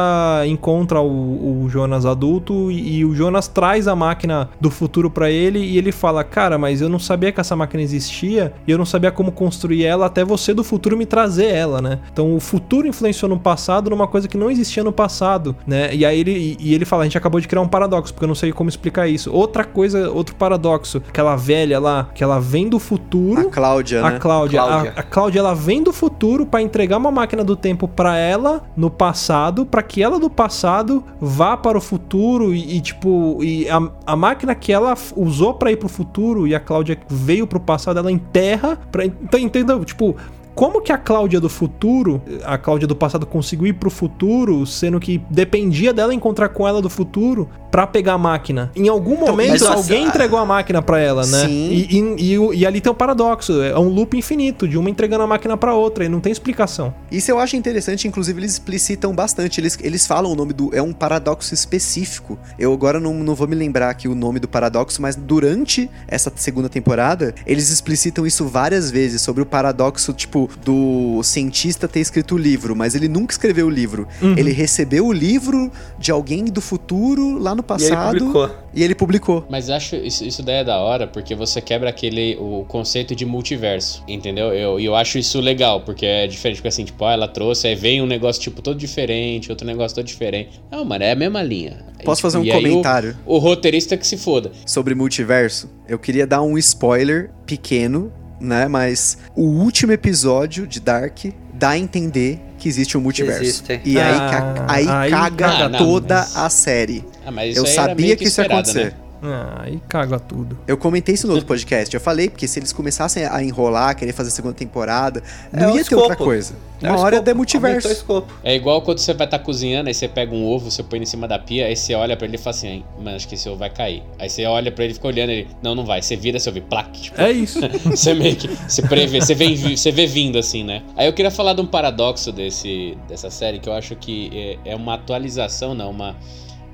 encontra 0.47 0.99
o, 0.99 1.63
o 1.63 1.69
Jonas 1.69 2.03
adulto 2.03 2.71
e, 2.71 2.97
e 2.97 3.05
o 3.05 3.13
Jonas 3.13 3.47
traz 3.47 3.87
a 3.87 3.95
máquina 3.95 4.49
do 4.59 4.71
futuro 4.71 5.11
pra 5.11 5.29
ele 5.29 5.59
e 5.59 5.77
ele 5.77 5.91
fala, 5.91 6.23
cara, 6.23 6.57
mas 6.57 6.81
eu 6.81 6.89
não 6.89 6.97
sabia 6.97 7.31
que 7.31 7.39
essa 7.39 7.55
máquina 7.55 7.83
existia 7.83 8.22
e 8.23 8.71
eu 8.71 8.77
não 8.77 8.85
sabia 8.85 9.11
como 9.11 9.31
construir 9.31 9.83
ela 9.83 10.05
até 10.05 10.23
você 10.23 10.53
do 10.53 10.63
futuro 10.63 10.97
me 10.97 11.05
trazer 11.05 11.47
ela, 11.47 11.81
né? 11.81 11.99
Então 12.11 12.35
o 12.35 12.39
futuro 12.39 12.87
influenciou 12.87 13.29
no 13.29 13.39
passado 13.39 13.89
numa 13.89 14.07
coisa 14.07 14.27
que 14.27 14.37
não 14.37 14.49
existia 14.49 14.83
no 14.83 14.91
passado, 14.91 15.55
né? 15.65 15.93
E 15.93 16.05
aí 16.05 16.19
ele, 16.19 16.57
e 16.59 16.73
ele 16.73 16.85
fala, 16.85 17.03
a 17.03 17.05
gente 17.05 17.17
acabou 17.17 17.39
de 17.39 17.47
criar 17.47 17.61
um 17.61 17.67
paradoxo, 17.67 18.13
porque 18.13 18.25
eu 18.25 18.27
não 18.27 18.35
sei 18.35 18.51
como 18.51 18.69
explicar 18.69 19.07
isso. 19.07 19.31
Outra 19.31 19.63
coisa, 19.63 20.09
outro 20.09 20.35
paradoxo, 20.35 21.01
aquela 21.07 21.35
velha 21.35 21.79
lá, 21.79 22.09
que 22.13 22.23
ela 22.23 22.39
vem 22.39 22.69
do 22.69 22.79
futuro. 22.79 23.41
A 23.41 23.45
Cláudia, 23.45 24.03
A 24.03 24.11
né? 24.11 24.19
Cláudia, 24.19 24.61
Cláudia. 24.61 24.93
A, 24.95 24.99
a 24.99 25.03
Cláudia, 25.03 25.39
ela 25.39 25.53
vem 25.53 25.83
do 25.83 25.91
futuro 25.91 26.45
pra 26.45 26.61
entregar 26.61 26.97
uma 26.97 27.11
máquina 27.11 27.43
do 27.43 27.55
tempo 27.55 27.87
pra 27.87 28.17
ela 28.17 28.63
no 28.75 28.89
passado, 28.89 29.65
pra 29.65 29.81
que 29.81 30.01
ela 30.01 30.19
do 30.19 30.29
passado 30.29 31.03
vá 31.19 31.57
para 31.57 31.77
o 31.77 31.81
futuro 31.81 32.53
e, 32.53 32.77
e, 32.77 32.81
tipo, 32.81 33.39
e 33.41 33.69
a, 33.69 33.81
a 34.05 34.15
máquina 34.15 34.55
que 34.55 34.71
ela 34.71 34.95
usou 35.15 35.53
pra 35.53 35.71
ir 35.71 35.77
pro 35.77 35.89
futuro 35.89 36.47
e 36.47 36.55
a 36.55 36.59
Cláudia 36.59 36.97
veio 37.07 37.45
pro 37.45 37.59
passado, 37.59 37.99
ela 37.99 38.11
enterra. 38.13 38.77
Pra, 38.91 39.05
então, 39.05 39.39
entendeu? 39.39 39.83
Tipo, 39.83 40.15
como 40.55 40.81
que 40.81 40.91
a 40.91 40.97
Cláudia 40.97 41.39
do 41.39 41.49
futuro, 41.49 42.21
a 42.43 42.57
Cláudia 42.57 42.87
do 42.87 42.95
passado 42.95 43.25
conseguiu 43.25 43.67
ir 43.67 43.73
pro 43.73 43.89
futuro, 43.89 44.65
sendo 44.65 44.99
que 44.99 45.21
dependia 45.29 45.93
dela 45.93 46.13
encontrar 46.13 46.49
com 46.49 46.67
ela 46.67 46.81
do 46.81 46.89
futuro 46.89 47.49
pra 47.71 47.87
pegar 47.87 48.13
a 48.13 48.17
máquina? 48.17 48.71
Em 48.75 48.87
algum 48.87 49.17
momento 49.17 49.49
mas 49.49 49.61
essa- 49.61 49.73
alguém 49.73 50.05
entregou 50.05 50.37
a 50.37 50.45
máquina 50.45 50.81
pra 50.81 50.99
ela, 50.99 51.25
né? 51.25 51.47
Sim. 51.47 51.69
E, 51.71 51.97
e, 51.97 52.35
e 52.35 52.63
e 52.63 52.65
ali 52.65 52.79
tem 52.79 52.91
o 52.91 52.95
paradoxo, 52.95 53.61
é 53.63 53.77
um 53.79 53.87
loop 53.89 54.15
infinito 54.17 54.67
de 54.67 54.77
uma 54.77 54.89
entregando 54.89 55.23
a 55.23 55.27
máquina 55.27 55.57
pra 55.57 55.73
outra 55.73 56.05
e 56.05 56.09
não 56.09 56.19
tem 56.19 56.31
explicação. 56.31 56.93
Isso 57.11 57.31
eu 57.31 57.39
acho 57.39 57.55
interessante, 57.55 58.07
inclusive 58.07 58.39
eles 58.39 58.51
explicitam 58.53 59.13
bastante. 59.13 59.59
Eles, 59.59 59.77
eles 59.81 60.05
falam 60.05 60.31
o 60.31 60.35
nome 60.35 60.53
do. 60.53 60.69
É 60.73 60.81
um 60.81 60.93
paradoxo 60.93 61.53
específico. 61.53 62.37
Eu 62.59 62.71
agora 62.73 62.99
não, 62.99 63.13
não 63.15 63.33
vou 63.35 63.47
me 63.47 63.55
lembrar 63.55 63.89
aqui 63.89 64.07
o 64.07 64.15
nome 64.15 64.39
do 64.39 64.47
paradoxo, 64.47 65.01
mas 65.01 65.15
durante 65.15 65.89
essa 66.07 66.31
segunda 66.35 66.69
temporada, 66.69 67.33
eles 67.45 67.69
explicitam 67.69 68.25
isso 68.25 68.45
várias 68.47 68.91
vezes 68.91 69.21
sobre 69.21 69.41
o 69.41 69.45
paradoxo, 69.45 70.13
tipo, 70.13 70.42
do 70.63 71.21
cientista 71.23 71.87
ter 71.87 71.99
escrito 71.99 72.35
o 72.35 72.37
livro, 72.37 72.75
mas 72.75 72.95
ele 72.95 73.07
nunca 73.07 73.33
escreveu 73.33 73.67
o 73.67 73.69
livro. 73.69 74.07
Uhum. 74.21 74.37
Ele 74.37 74.51
recebeu 74.51 75.05
o 75.07 75.13
livro 75.13 75.71
de 75.99 76.11
alguém 76.11 76.45
do 76.45 76.61
futuro 76.61 77.37
lá 77.37 77.53
no 77.55 77.59
e 77.59 77.63
ele 77.63 77.67
passado 77.67 78.17
publicou. 78.19 78.49
e 78.73 78.83
ele 78.83 78.95
publicou. 78.95 79.45
Mas 79.49 79.69
acho 79.69 79.95
isso, 79.95 80.23
isso 80.25 80.43
daí 80.43 80.57
é 80.57 80.63
da 80.63 80.77
hora, 80.79 81.07
porque 81.07 81.35
você 81.35 81.61
quebra 81.61 81.89
aquele 81.89 82.35
o 82.39 82.65
conceito 82.67 83.15
de 83.15 83.25
multiverso, 83.25 84.03
entendeu? 84.07 84.53
Eu, 84.53 84.79
e 84.79 84.85
eu 84.85 84.95
acho 84.95 85.17
isso 85.17 85.39
legal, 85.39 85.81
porque 85.81 86.05
é 86.05 86.27
diferente, 86.27 86.57
porque 86.57 86.67
assim, 86.67 86.85
tipo, 86.85 87.03
ah, 87.05 87.13
ela 87.13 87.27
trouxe, 87.27 87.67
aí 87.67 87.75
vem 87.75 88.01
um 88.01 88.05
negócio, 88.05 88.41
tipo, 88.41 88.61
todo 88.61 88.77
diferente, 88.77 89.49
outro 89.49 89.65
negócio 89.65 89.95
todo 89.95 90.05
diferente. 90.05 90.61
Não, 90.71 90.83
mano, 90.85 91.03
é 91.03 91.11
a 91.11 91.15
mesma 91.15 91.41
linha. 91.41 91.85
Aí, 91.99 92.05
Posso 92.05 92.19
tipo, 92.19 92.31
fazer 92.31 92.37
um 92.39 92.43
e 92.43 92.51
aí 92.51 92.57
o- 92.57 92.61
comentário? 92.69 93.17
O, 93.25 93.37
roteirista 93.37 93.95
que 93.97 94.05
se 94.05 94.17
foda. 94.17 94.51
sobre 94.65 94.93
multiverso, 94.95 95.69
eu 95.87 95.97
queria 95.99 96.25
dar 96.27 96.41
um 96.41 96.57
spoiler 96.57 97.29
pequeno, 97.45 98.11
né? 98.43 98.67
Mas 98.67 99.17
o 99.35 99.43
último 99.43 99.91
episódio 99.91 100.67
de 100.67 100.79
Dark 100.79 101.25
dá 101.53 101.69
a 101.71 101.77
entender 101.77 102.39
que 102.57 102.67
existe 102.69 102.97
um 102.97 103.01
multiverso. 103.01 103.41
Existe. 103.43 103.81
E 103.85 103.99
aí, 103.99 104.13
Ah, 104.15 104.29
ca- 104.29 104.65
aí, 104.69 104.87
aí 104.87 105.09
caga. 105.11 105.69
Não, 105.69 105.77
toda 105.79 106.15
mas- 106.19 106.37
a 106.37 106.49
série. 106.49 107.03
Ah, 107.25 107.31
mas 107.31 107.51
isso 107.51 107.59
eu 107.59 107.65
aí 107.65 107.71
era 107.71 107.81
sabia 107.89 108.05
meio 108.05 108.17
que 108.17 108.23
isso 108.25 108.41
ia 108.41 108.47
acontecer. 108.47 108.85
né? 108.85 108.93
Ah, 109.25 109.61
aí 109.63 109.81
caga 109.87 110.19
tudo. 110.19 110.57
Eu 110.67 110.75
comentei 110.77 111.15
isso 111.15 111.25
no 111.27 111.33
outro 111.33 111.47
podcast. 111.47 111.93
Eu 111.95 112.01
falei, 112.01 112.29
porque 112.29 112.45
se 112.47 112.59
eles 112.59 112.73
começassem 112.73 113.23
a 113.25 113.41
enrolar, 113.41 113.95
querer 113.95 114.11
fazer 114.11 114.27
a 114.29 114.31
segunda 114.33 114.53
temporada, 114.53 115.23
É 115.53 115.61
não 115.61 115.71
o 115.73 115.77
ia 115.77 115.85
ter 115.85 115.95
outra 115.95 116.11
escopo. 116.11 116.25
coisa. 116.25 116.53
É 116.81 116.89
Uma 116.89 116.99
hora 116.99 117.15
escopo, 117.15 117.29
é 117.29 117.33
multiverso. 117.33 118.25
É 118.43 118.53
igual 118.53 118.81
quando 118.81 118.97
você 118.99 119.13
vai 119.13 119.25
estar 119.25 119.39
cozinhando, 119.39 119.87
aí 119.87 119.93
você 119.93 120.09
pega 120.09 120.35
um 120.35 120.45
ovo, 120.45 120.69
você 120.69 120.83
põe 120.83 120.99
em 120.99 121.05
cima 121.05 121.25
da 121.25 121.39
pia, 121.39 121.67
aí 121.67 121.75
você 121.77 121.95
olha 121.95 122.17
pra 122.17 122.27
ele 122.27 122.35
e 122.35 122.37
fala 122.37 122.53
assim, 122.53 122.67
"Ai, 122.67 122.83
mano, 123.01 123.15
acho 123.15 123.25
que 123.25 123.35
esse 123.35 123.47
ovo 123.47 123.57
vai 123.57 123.69
cair. 123.69 124.03
Aí 124.19 124.29
você 124.29 124.45
olha 124.45 124.69
pra 124.69 124.83
ele 124.83 124.91
e 124.91 124.95
fica 124.95 125.07
olhando 125.07 125.29
ele, 125.29 125.47
não, 125.61 125.73
não 125.73 125.85
vai. 125.85 126.01
Você 126.01 126.17
vira, 126.17 126.37
você 126.37 126.49
ouve 126.49 126.59
plaque, 126.59 127.03
tipo, 127.03 127.21
É 127.21 127.31
isso. 127.31 127.59
você 127.85 128.13
meio 128.13 128.35
que 128.35 128.49
você 128.49 128.81
prevê, 128.81 129.21
você 129.21 129.33
vê, 129.33 129.55
você 129.77 129.91
vê 129.91 130.05
vindo 130.05 130.37
assim, 130.37 130.65
né? 130.65 130.83
Aí 130.97 131.07
eu 131.07 131.13
queria 131.13 131.31
falar 131.31 131.53
de 131.53 131.61
um 131.61 131.65
paradoxo 131.65 132.29
desse, 132.33 132.97
dessa 133.07 133.29
série 133.29 133.59
que 133.59 133.69
eu 133.69 133.73
acho 133.73 133.95
que 133.95 134.57
é, 134.65 134.71
é 134.71 134.75
uma 134.75 134.95
atualização, 134.95 135.73
não, 135.73 135.89
uma 135.91 136.17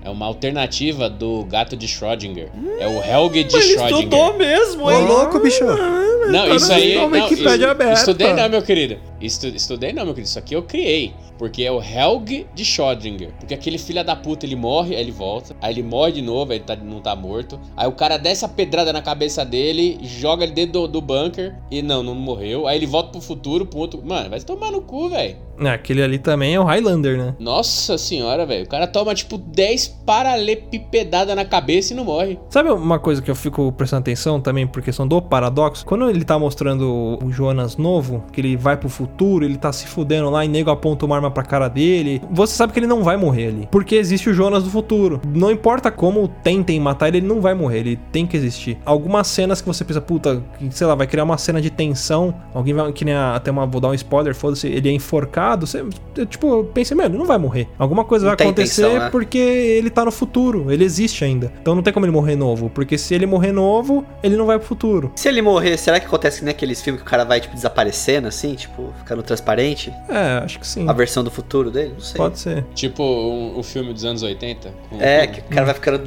é 0.04 0.10
uma 0.10 0.26
alternativa 0.26 1.10
do 1.10 1.44
gato 1.46 1.76
de 1.76 1.88
Schrödinger. 1.88 2.50
é 2.80 2.88
o 2.88 3.04
Helge 3.04 3.44
de 3.44 3.56
Ele 3.56 3.64
Schrödinger. 3.64 3.98
estudou 3.98 4.38
mesmo, 4.38 4.86
Ô, 4.86 4.92
hein? 4.92 5.06
louco, 5.08 5.40
bicho. 5.40 5.64
Não, 5.66 6.48
Tá 6.48 6.56
isso 6.56 6.72
aí. 6.72 6.96
Não, 6.96 7.08
Wikipédia 7.08 7.56
isso- 7.56 7.68
aberta. 7.68 7.94
Estudei 8.00 8.34
não, 8.34 8.50
meu 8.50 8.62
querido. 8.62 8.98
Estu, 9.20 9.48
estudei 9.48 9.92
não, 9.94 10.06
meu 10.06 10.14
querido. 10.14 10.30
Isso 10.30 10.38
aqui 10.40 10.54
eu 10.56 10.62
criei. 10.64 11.14
Porque 11.40 11.64
é 11.64 11.72
o 11.72 11.82
Helge 11.82 12.46
de 12.54 12.64
Schrödinger. 12.66 13.32
Porque 13.40 13.54
aquele 13.54 13.78
filho 13.78 14.04
da 14.04 14.16
puta, 14.16 14.46
ele 14.46 14.56
morre, 14.58 14.94
aí 14.96 15.02
ele 15.02 15.12
volta. 15.12 15.56
Aí 15.62 15.74
ele 15.74 15.82
morre 15.84 16.12
de 16.12 16.22
novo, 16.22 16.52
aí 16.52 16.58
ele 16.58 16.66
tá- 16.66 16.76
não 16.76 17.00
tá 17.00 17.16
morto. 17.16 17.60
Aí 17.78 17.88
o 17.88 17.94
cara 17.94 18.18
desce 18.18 18.44
a 18.44 18.48
pedrada 18.50 18.92
na 18.94 19.02
cabeça 19.02 19.44
dele, 19.46 19.98
joga 20.04 20.44
ele 20.44 20.52
dentro 20.54 20.74
do, 20.82 20.88
do 20.88 21.02
bunker. 21.02 21.56
E 21.72 21.82
não, 21.82 22.04
não 22.04 22.14
morreu. 22.14 22.68
Aí 22.68 22.78
ele 22.78 22.86
volta 22.86 23.10
pro 23.12 23.22
futuro, 23.22 23.66
pro 23.66 23.80
outro. 23.80 24.02
Mano, 24.06 24.30
vai 24.30 24.40
se 24.40 24.46
tomar 24.46 24.70
no 24.72 24.82
cu, 24.82 25.10
velho. 25.10 25.38
É, 25.60 25.70
aquele 25.70 26.02
ali 26.02 26.18
também 26.18 26.56
é 26.56 26.60
o 26.60 26.64
Highlander, 26.64 27.18
né? 27.18 27.36
Nossa 27.40 27.98
senhora, 27.98 28.46
velho. 28.46 28.66
O 28.66 28.70
cara 28.70 28.88
toma 28.88 29.14
tipo 29.14 29.38
10 29.38 29.88
paralelepipedada 30.06 31.36
na 31.36 31.46
cabeça 31.46 31.94
e 31.94 31.96
não 31.96 32.06
morre. 32.06 32.40
Sabe 32.50 32.70
uma 32.70 33.00
coisa 33.00 33.22
que 33.22 33.30
eu 33.30 33.36
fico 33.36 33.72
prestando 33.72 34.02
atenção 34.02 34.40
também 34.40 34.66
por 34.66 34.82
questão 34.82 35.08
do 35.08 35.22
paradoxo? 35.22 35.86
Quando 35.86 36.10
ele 36.10 36.24
tá 36.24 36.38
mostrando 36.38 37.20
o 37.24 37.32
Jonas 37.32 37.78
novo, 37.78 38.24
que 38.32 38.42
ele 38.42 38.56
vai 38.56 38.78
pro 38.78 38.90
futuro, 38.90 39.46
ele 39.46 39.58
tá 39.58 39.72
se 39.72 39.88
fudendo 39.88 40.30
lá 40.30 40.46
e 40.46 40.48
nego 40.48 40.70
aponta 40.70 41.06
uma 41.06 41.16
arma 41.16 41.32
pra 41.32 41.44
cara 41.44 41.68
dele, 41.68 42.22
você 42.32 42.56
sabe 42.56 42.74
que 42.74 42.80
ele 42.80 42.88
não 42.88 43.04
vai 43.04 43.18
morrer 43.18 43.48
ali. 43.48 43.68
Porque 43.72 43.96
existe 43.96 44.30
o 44.30 44.34
Jonas 44.34 44.64
do 44.64 44.70
futuro. 44.70 45.22
Não 45.28 45.52
importa 45.52 45.92
como 45.92 46.28
tentem 46.44 46.80
matar 46.80 47.08
ele, 47.08 47.18
ele 47.18 47.28
não 47.28 47.42
vai 47.42 47.54
morrer, 47.54 47.80
ele 47.80 48.00
tem 48.12 48.26
que 48.26 48.38
existir. 48.38 48.78
Algumas 48.86 49.28
cenas 49.28 49.62
que 49.62 49.68
você 49.68 49.84
pensa, 49.84 50.02
puta, 50.02 50.44
sei 50.72 50.88
lá, 50.88 50.96
vai 50.96 51.08
criar 51.08 51.24
uma 51.24 51.38
cena 51.38 51.62
de 51.62 51.70
tensão, 51.70 52.34
alguém 52.54 52.74
vai, 52.74 52.92
que 52.92 53.06
nem 53.06 53.14
a, 53.14 53.36
até 53.36 53.52
uma, 53.52 53.66
vou 53.66 53.82
dar 53.82 53.90
um 53.90 53.94
spoiler, 53.94 54.36
foda-se, 54.36 54.68
ele 54.68 54.90
é 54.90 54.92
enforcado, 54.92 55.49
você, 55.56 55.84
eu, 56.16 56.26
tipo, 56.26 56.64
pensei, 56.74 56.96
mano, 56.96 57.10
ele 57.10 57.18
não 57.18 57.26
vai 57.26 57.38
morrer. 57.38 57.68
Alguma 57.78 58.04
coisa 58.04 58.26
Não 58.26 58.36
vai 58.36 58.46
acontecer 58.46 58.84
tensão, 58.84 59.00
né? 59.00 59.10
porque 59.10 59.38
ele 59.38 59.90
tá 59.90 60.04
no 60.06 60.12
futuro, 60.12 60.72
ele 60.72 60.84
existe 60.84 61.24
ainda. 61.24 61.52
Então 61.62 61.76
não 61.76 61.82
tem 61.84 61.94
como 61.94 62.06
ele 62.06 62.14
morrer 62.14 62.36
novo, 62.36 62.70
porque 62.70 62.98
se 62.98 63.14
ele 63.14 63.26
morrer 63.26 63.52
novo, 63.52 64.06
ele 64.24 64.36
não 64.36 64.46
vai 64.46 64.58
pro 64.60 64.68
futuro. 64.68 65.12
Se 65.16 65.28
ele 65.28 65.42
morrer, 65.42 65.78
será 65.78 66.00
que 66.00 66.06
acontece 66.06 66.40
que 66.40 66.46
nem 66.46 66.52
aqueles 66.52 66.82
filmes 66.82 67.02
que 67.02 67.08
o 67.08 67.10
cara 67.10 67.24
vai, 67.26 67.40
tipo, 67.40 67.54
desaparecendo, 67.56 68.28
assim? 68.28 68.56
Tipo, 68.56 68.94
ficando 69.00 69.22
transparente? 69.24 69.94
É, 70.10 70.44
acho 70.44 70.60
que 70.60 70.68
sim. 70.68 70.88
A 70.90 70.94
versão 70.94 71.24
do 71.24 71.32
futuro 71.32 71.72
dele? 71.72 71.94
Não 71.94 72.02
sei. 72.02 72.18
Pode 72.18 72.40
ser. 72.40 72.64
Tipo 72.76 73.04
um- 73.04 73.58
o 73.58 73.64
filme 73.64 73.94
dos 73.94 74.04
anos 74.06 74.22
80. 74.24 74.74
com- 74.90 74.98
É, 75.02 75.28
que 75.28 75.40
o 75.40 75.44
cara 75.44 75.66
vai 75.66 75.74
ficando 75.76 76.00